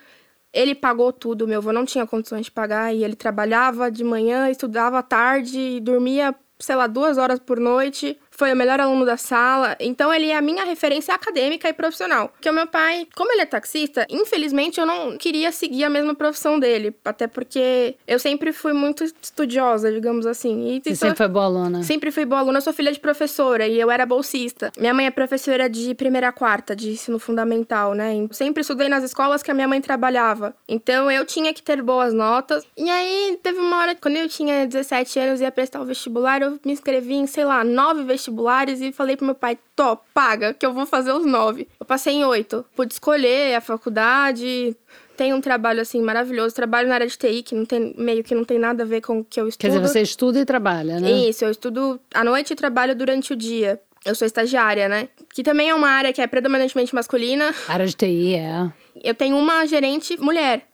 Ele 0.51 0.75
pagou 0.75 1.13
tudo, 1.13 1.47
meu 1.47 1.59
avô 1.59 1.71
não 1.71 1.85
tinha 1.85 2.05
condições 2.05 2.47
de 2.47 2.51
pagar 2.51 2.93
e 2.93 3.01
ele 3.01 3.15
trabalhava 3.15 3.89
de 3.89 4.03
manhã, 4.03 4.49
estudava 4.49 4.99
à 4.99 5.03
tarde 5.03 5.79
dormia, 5.79 6.35
sei 6.59 6.75
lá, 6.75 6.85
duas 6.85 7.17
horas 7.17 7.39
por 7.39 7.61
noite 7.61 8.19
foi 8.41 8.51
o 8.51 8.55
melhor 8.55 8.79
aluno 8.79 9.05
da 9.05 9.17
sala. 9.17 9.77
Então 9.79 10.11
ele 10.11 10.31
é 10.31 10.35
a 10.35 10.41
minha 10.41 10.65
referência 10.65 11.13
acadêmica 11.13 11.69
e 11.69 11.73
profissional. 11.73 12.29
Porque 12.29 12.49
o 12.49 12.53
meu 12.53 12.65
pai, 12.65 13.07
como 13.15 13.31
ele 13.31 13.43
é 13.43 13.45
taxista, 13.45 14.07
infelizmente 14.09 14.79
eu 14.79 14.85
não 14.87 15.15
queria 15.15 15.51
seguir 15.51 15.83
a 15.83 15.91
mesma 15.91 16.15
profissão 16.15 16.59
dele, 16.59 16.91
até 17.05 17.27
porque 17.27 17.93
eu 18.07 18.17
sempre 18.17 18.51
fui 18.51 18.73
muito 18.73 19.03
estudiosa, 19.03 19.91
digamos 19.91 20.25
assim. 20.25 20.69
E 20.69 20.81
Você 20.83 20.95
sempre 20.95 21.17
foi 21.17 21.27
boa 21.27 21.45
aluna? 21.45 21.83
Sempre 21.83 22.09
fui 22.09 22.25
boa 22.25 22.41
aluna. 22.41 22.57
Eu 22.57 22.63
sou 22.63 22.73
filha 22.73 22.91
de 22.91 22.99
professora 22.99 23.67
e 23.67 23.79
eu 23.79 23.91
era 23.91 24.07
bolsista. 24.07 24.71
Minha 24.75 24.95
mãe 24.95 25.05
é 25.05 25.11
professora 25.11 25.69
de 25.69 25.93
primeira 25.93 26.29
a 26.29 26.31
quarta, 26.31 26.75
de 26.75 26.89
ensino 26.89 27.19
fundamental, 27.19 27.93
né? 27.93 28.27
Sempre 28.31 28.61
estudei 28.61 28.89
nas 28.89 29.03
escolas 29.03 29.43
que 29.43 29.51
a 29.51 29.53
minha 29.53 29.67
mãe 29.67 29.79
trabalhava. 29.79 30.55
Então 30.67 31.11
eu 31.11 31.23
tinha 31.27 31.53
que 31.53 31.61
ter 31.61 31.79
boas 31.83 32.11
notas. 32.11 32.65
E 32.75 32.89
aí 32.89 33.37
teve 33.43 33.59
uma 33.59 33.77
hora, 33.81 33.93
quando 33.93 34.15
eu 34.15 34.27
tinha 34.27 34.65
17 34.65 35.19
anos 35.19 35.41
e 35.41 35.43
ia 35.43 35.51
prestar 35.51 35.79
o 35.79 35.85
vestibular, 35.85 36.41
eu 36.41 36.59
me 36.65 36.73
inscrevi 36.73 37.13
em, 37.13 37.27
sei 37.27 37.45
lá, 37.45 37.63
nove 37.63 38.03
vestibulares 38.03 38.30
vestibulares 38.31 38.81
e 38.81 38.91
falei 38.91 39.15
pro 39.15 39.25
meu 39.25 39.35
pai, 39.35 39.59
tô, 39.75 39.97
paga, 40.13 40.53
que 40.53 40.65
eu 40.65 40.73
vou 40.73 40.85
fazer 40.85 41.11
os 41.11 41.25
nove. 41.25 41.67
Eu 41.79 41.85
passei 41.85 42.13
em 42.13 42.25
oito. 42.25 42.65
Pude 42.75 42.93
escolher 42.93 43.55
a 43.55 43.61
faculdade, 43.61 44.75
tem 45.15 45.33
um 45.33 45.41
trabalho 45.41 45.81
assim 45.81 46.01
maravilhoso, 46.01 46.55
trabalho 46.55 46.87
na 46.87 46.95
área 46.95 47.07
de 47.07 47.17
TI 47.17 47.43
que 47.43 47.53
não 47.53 47.65
tem 47.65 47.93
meio 47.97 48.23
que 48.23 48.33
não 48.33 48.43
tem 48.43 48.57
nada 48.57 48.83
a 48.83 48.85
ver 48.85 49.01
com 49.01 49.19
o 49.19 49.23
que 49.23 49.39
eu 49.39 49.47
estudo. 49.47 49.61
Quer 49.61 49.67
dizer, 49.67 49.87
você 49.87 50.01
estuda 50.01 50.39
e 50.39 50.45
trabalha, 50.45 50.99
né? 50.99 51.11
Isso, 51.11 51.45
eu 51.45 51.51
estudo 51.51 51.99
à 52.13 52.23
noite 52.23 52.53
e 52.53 52.55
trabalho 52.55 52.95
durante 52.95 53.33
o 53.33 53.35
dia. 53.35 53.79
Eu 54.03 54.15
sou 54.15 54.25
estagiária, 54.25 54.89
né? 54.89 55.09
Que 55.31 55.43
também 55.43 55.69
é 55.69 55.75
uma 55.75 55.89
área 55.89 56.11
que 56.11 56.21
é 56.21 56.25
predominantemente 56.25 56.95
masculina. 56.95 57.53
A 57.67 57.73
área 57.73 57.85
de 57.85 57.95
TI, 57.95 58.33
é. 58.33 58.71
Eu 59.03 59.13
tenho 59.13 59.37
uma 59.37 59.65
gerente 59.67 60.19
mulher. 60.19 60.67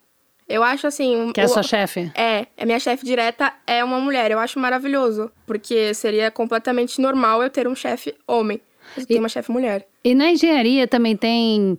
Eu 0.48 0.62
acho 0.62 0.86
assim. 0.86 1.30
Que 1.32 1.40
é 1.40 1.44
a 1.44 1.48
sua 1.48 1.62
chefe? 1.62 2.10
É, 2.14 2.46
a 2.56 2.64
minha 2.64 2.80
chefe 2.80 3.04
direta 3.04 3.52
é 3.66 3.84
uma 3.84 4.00
mulher. 4.00 4.30
Eu 4.30 4.38
acho 4.38 4.58
maravilhoso. 4.58 5.30
Porque 5.46 5.92
seria 5.92 6.30
completamente 6.30 7.00
normal 7.00 7.42
eu 7.42 7.50
ter 7.50 7.68
um 7.68 7.74
chefe 7.74 8.14
homem. 8.26 8.60
Eu 8.96 9.04
tenho 9.04 9.20
uma 9.20 9.28
chefe 9.28 9.52
mulher. 9.52 9.86
E 10.02 10.14
na 10.14 10.30
engenharia 10.30 10.88
também 10.88 11.14
tem 11.14 11.78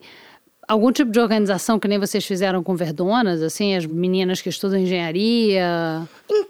algum 0.68 0.92
tipo 0.92 1.12
de 1.12 1.20
organização 1.20 1.80
que 1.80 1.88
nem 1.88 1.98
vocês 1.98 2.24
fizeram 2.24 2.62
com 2.62 2.76
Verdonas, 2.76 3.42
assim, 3.42 3.76
as 3.76 3.88
meninas 3.88 4.40
que 4.40 4.50
estudam 4.50 4.78
engenharia? 4.80 6.08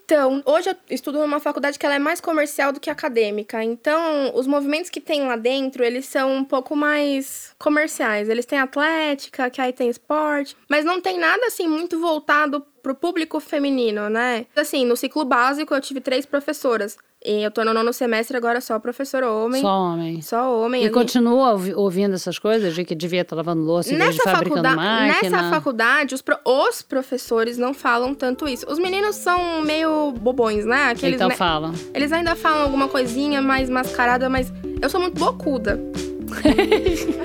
Então, 0.10 0.41
hoje 0.43 0.72
eu 0.72 0.76
estudo 0.89 1.19
numa 1.19 1.39
faculdade 1.39 1.78
que 1.78 1.86
ela 1.86 1.93
é 1.93 2.00
mais 2.00 2.19
comercial 2.19 2.72
do 2.72 2.80
que 2.80 2.89
acadêmica. 2.89 3.63
Então, 3.63 4.32
os 4.34 4.48
movimentos 4.48 4.89
que 4.89 5.00
tem 5.00 5.28
lá 5.28 5.36
dentro, 5.36 5.84
eles 5.84 6.08
são 6.08 6.38
um 6.38 6.43
pouco 6.43 6.76
mais 6.76 7.54
comerciais. 7.60 8.28
Eles 8.28 8.43
têm 8.43 8.58
atlética, 8.58 9.52
que 9.52 9.62
aí 9.62 9.72
tem 9.72 9.88
esporte, 9.88 10.58
mas 10.67 10.84
não 10.84 11.00
tem 11.00 11.19
nada 11.19 11.45
assim 11.45 11.67
muito 11.67 12.00
voltado 12.00 12.65
pro 12.82 12.95
público 12.95 13.39
feminino, 13.39 14.10
né? 14.10 14.48
Assim, 14.56 14.84
no 14.84 14.98
ciclo 14.98 15.24
básico 15.24 15.76
eu 15.76 15.82
tive 15.82 16.02
três 16.02 16.26
professoras. 16.26 16.98
Eu 17.21 17.51
tô 17.51 17.65
no 17.65 17.73
nono 17.73 17.91
semestre 17.91 18.38
agora 18.38 18.62
só 18.62 18.79
professor 18.79 19.23
homem. 19.23 19.62
Só 19.62 19.67
homem. 19.67 20.21
Só 20.21 20.58
homem. 20.58 20.86
E 20.86 20.89
continua 20.89 21.60
ouvindo 21.75 22.15
essas 22.15 22.39
coisas 22.39 22.73
de 22.73 22.86
que 22.86 22.95
devia 22.95 23.21
estar 23.21 23.36
lavando 23.36 23.62
louça 23.62 23.93
nessa 23.93 24.12
de 24.12 24.19
fabricando 24.19 24.63
máquina? 24.63 25.29
Nessa 25.29 25.49
faculdade, 25.49 26.15
os, 26.15 26.21
pro, 26.21 26.38
os 26.45 26.82
professores 26.82 27.58
não 27.58 27.73
falam 27.73 28.15
tanto 28.15 28.47
isso. 28.47 28.65
Os 28.71 28.79
meninos 28.79 29.17
são 29.17 29.62
meio 29.62 30.13
bobões, 30.13 30.65
né? 30.65 30.91
Aqueles, 30.91 31.15
então 31.15 31.27
né? 31.27 31.36
falam. 31.36 31.73
Eles 31.93 32.13
ainda 32.13 32.38
falam 32.38 32.63
alguma 32.63 32.88
coisinha 32.88 33.41
mais 33.41 33.69
mascarada, 33.69 34.29
mas 34.29 34.53
eu 34.82 34.89
sou 34.89 35.01
muito 35.01 35.19
bocuda. 35.19 35.77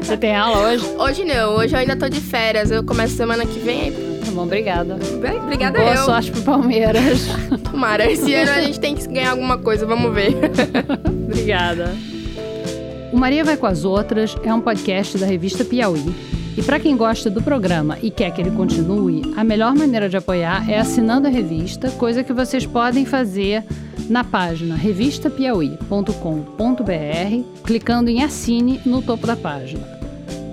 Você 0.00 0.16
tem 0.16 0.34
aula 0.34 0.68
hoje? 0.68 0.86
Hoje 0.98 1.24
não, 1.24 1.56
hoje 1.56 1.74
eu 1.74 1.78
ainda 1.78 1.96
tô 1.96 2.08
de 2.08 2.20
férias. 2.20 2.70
Eu 2.70 2.82
começo 2.82 3.14
semana 3.16 3.44
que 3.46 3.58
vem. 3.58 3.92
Tá 3.92 4.30
bom, 4.32 4.42
obrigada. 4.44 4.96
Bem, 5.20 5.40
obrigada 5.40 5.78
Boa 5.78 5.90
eu. 5.90 5.94
Boa 5.94 6.04
sorte 6.06 6.30
pro 6.30 6.42
Palmeiras. 6.42 7.26
Tomara, 7.70 8.10
esse 8.10 8.34
ano 8.34 8.50
a 8.50 8.60
gente 8.60 8.80
tem 8.80 8.94
que 8.94 9.06
ganhar 9.06 9.30
alguma 9.30 9.58
coisa, 9.58 9.86
vamos 9.86 10.12
ver. 10.14 10.34
obrigada. 11.24 11.94
O 13.12 13.16
Maria 13.16 13.44
Vai 13.44 13.56
com 13.56 13.66
as 13.66 13.84
Outras 13.84 14.36
é 14.42 14.52
um 14.52 14.60
podcast 14.60 15.18
da 15.18 15.26
revista 15.26 15.64
Piauí. 15.64 16.14
E 16.56 16.62
para 16.62 16.78
quem 16.78 16.96
gosta 16.96 17.28
do 17.28 17.42
programa 17.42 17.98
e 18.00 18.10
quer 18.10 18.32
que 18.32 18.40
ele 18.40 18.52
continue, 18.52 19.22
a 19.36 19.42
melhor 19.42 19.74
maneira 19.74 20.08
de 20.08 20.16
apoiar 20.16 20.68
é 20.70 20.78
assinando 20.78 21.26
a 21.26 21.30
revista, 21.30 21.90
coisa 21.92 22.22
que 22.22 22.32
vocês 22.32 22.64
podem 22.64 23.04
fazer 23.04 23.64
na 24.08 24.24
página 24.24 24.74
revistapiauí.com.br, 24.74 27.62
clicando 27.64 28.10
em 28.10 28.22
Assine 28.22 28.80
no 28.84 29.02
topo 29.02 29.26
da 29.26 29.36
página. 29.36 29.82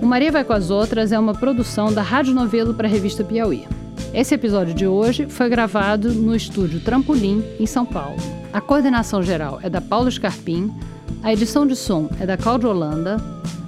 O 0.00 0.06
Maria 0.06 0.32
Vai 0.32 0.44
com 0.44 0.52
as 0.52 0.70
Outras 0.70 1.12
é 1.12 1.18
uma 1.18 1.34
produção 1.34 1.92
da 1.92 2.02
Rádio 2.02 2.34
Novelo 2.34 2.74
para 2.74 2.88
a 2.88 2.90
revista 2.90 3.22
Piauí. 3.22 3.64
Esse 4.12 4.34
episódio 4.34 4.74
de 4.74 4.86
hoje 4.86 5.26
foi 5.26 5.48
gravado 5.48 6.12
no 6.12 6.34
estúdio 6.34 6.80
Trampolim, 6.80 7.42
em 7.58 7.66
São 7.66 7.86
Paulo. 7.86 8.18
A 8.52 8.60
coordenação 8.60 9.22
geral 9.22 9.58
é 9.62 9.70
da 9.70 9.80
Paulo 9.80 10.10
Scarpim, 10.10 10.72
a 11.22 11.32
edição 11.32 11.66
de 11.66 11.76
som 11.76 12.10
é 12.20 12.26
da 12.26 12.36
Cláudia 12.36 12.68
Holanda, 12.68 13.16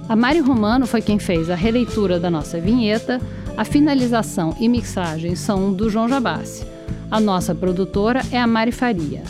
a 0.07 0.15
Mari 0.15 0.39
Romano 0.39 0.85
foi 0.85 1.01
quem 1.01 1.17
fez 1.17 1.49
a 1.49 1.55
releitura 1.55 2.19
da 2.19 2.29
nossa 2.29 2.59
vinheta, 2.59 3.19
a 3.57 3.65
finalização 3.65 4.55
e 4.59 4.69
mixagem 4.69 5.35
são 5.35 5.73
do 5.73 5.89
João 5.89 6.07
Jabassi. 6.07 6.74
A 7.11 7.19
nossa 7.19 7.53
produtora 7.53 8.21
é 8.31 8.39
a 8.39 8.47
Mari 8.47 8.71
Faria. 8.71 9.23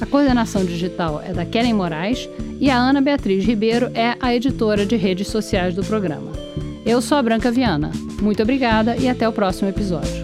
A 0.00 0.06
coordenação 0.06 0.64
digital 0.64 1.22
é 1.24 1.32
da 1.32 1.44
Keren 1.44 1.74
Moraes 1.74 2.28
e 2.58 2.70
a 2.70 2.76
Ana 2.76 3.00
Beatriz 3.00 3.44
Ribeiro 3.44 3.90
é 3.94 4.16
a 4.20 4.34
editora 4.34 4.84
de 4.84 4.96
redes 4.96 5.28
sociais 5.28 5.74
do 5.74 5.84
programa. 5.84 6.32
Eu 6.84 7.00
sou 7.00 7.18
a 7.18 7.22
Branca 7.22 7.50
Viana. 7.50 7.92
Muito 8.20 8.42
obrigada 8.42 8.96
e 8.96 9.08
até 9.08 9.28
o 9.28 9.32
próximo 9.32 9.68
episódio. 9.68 10.19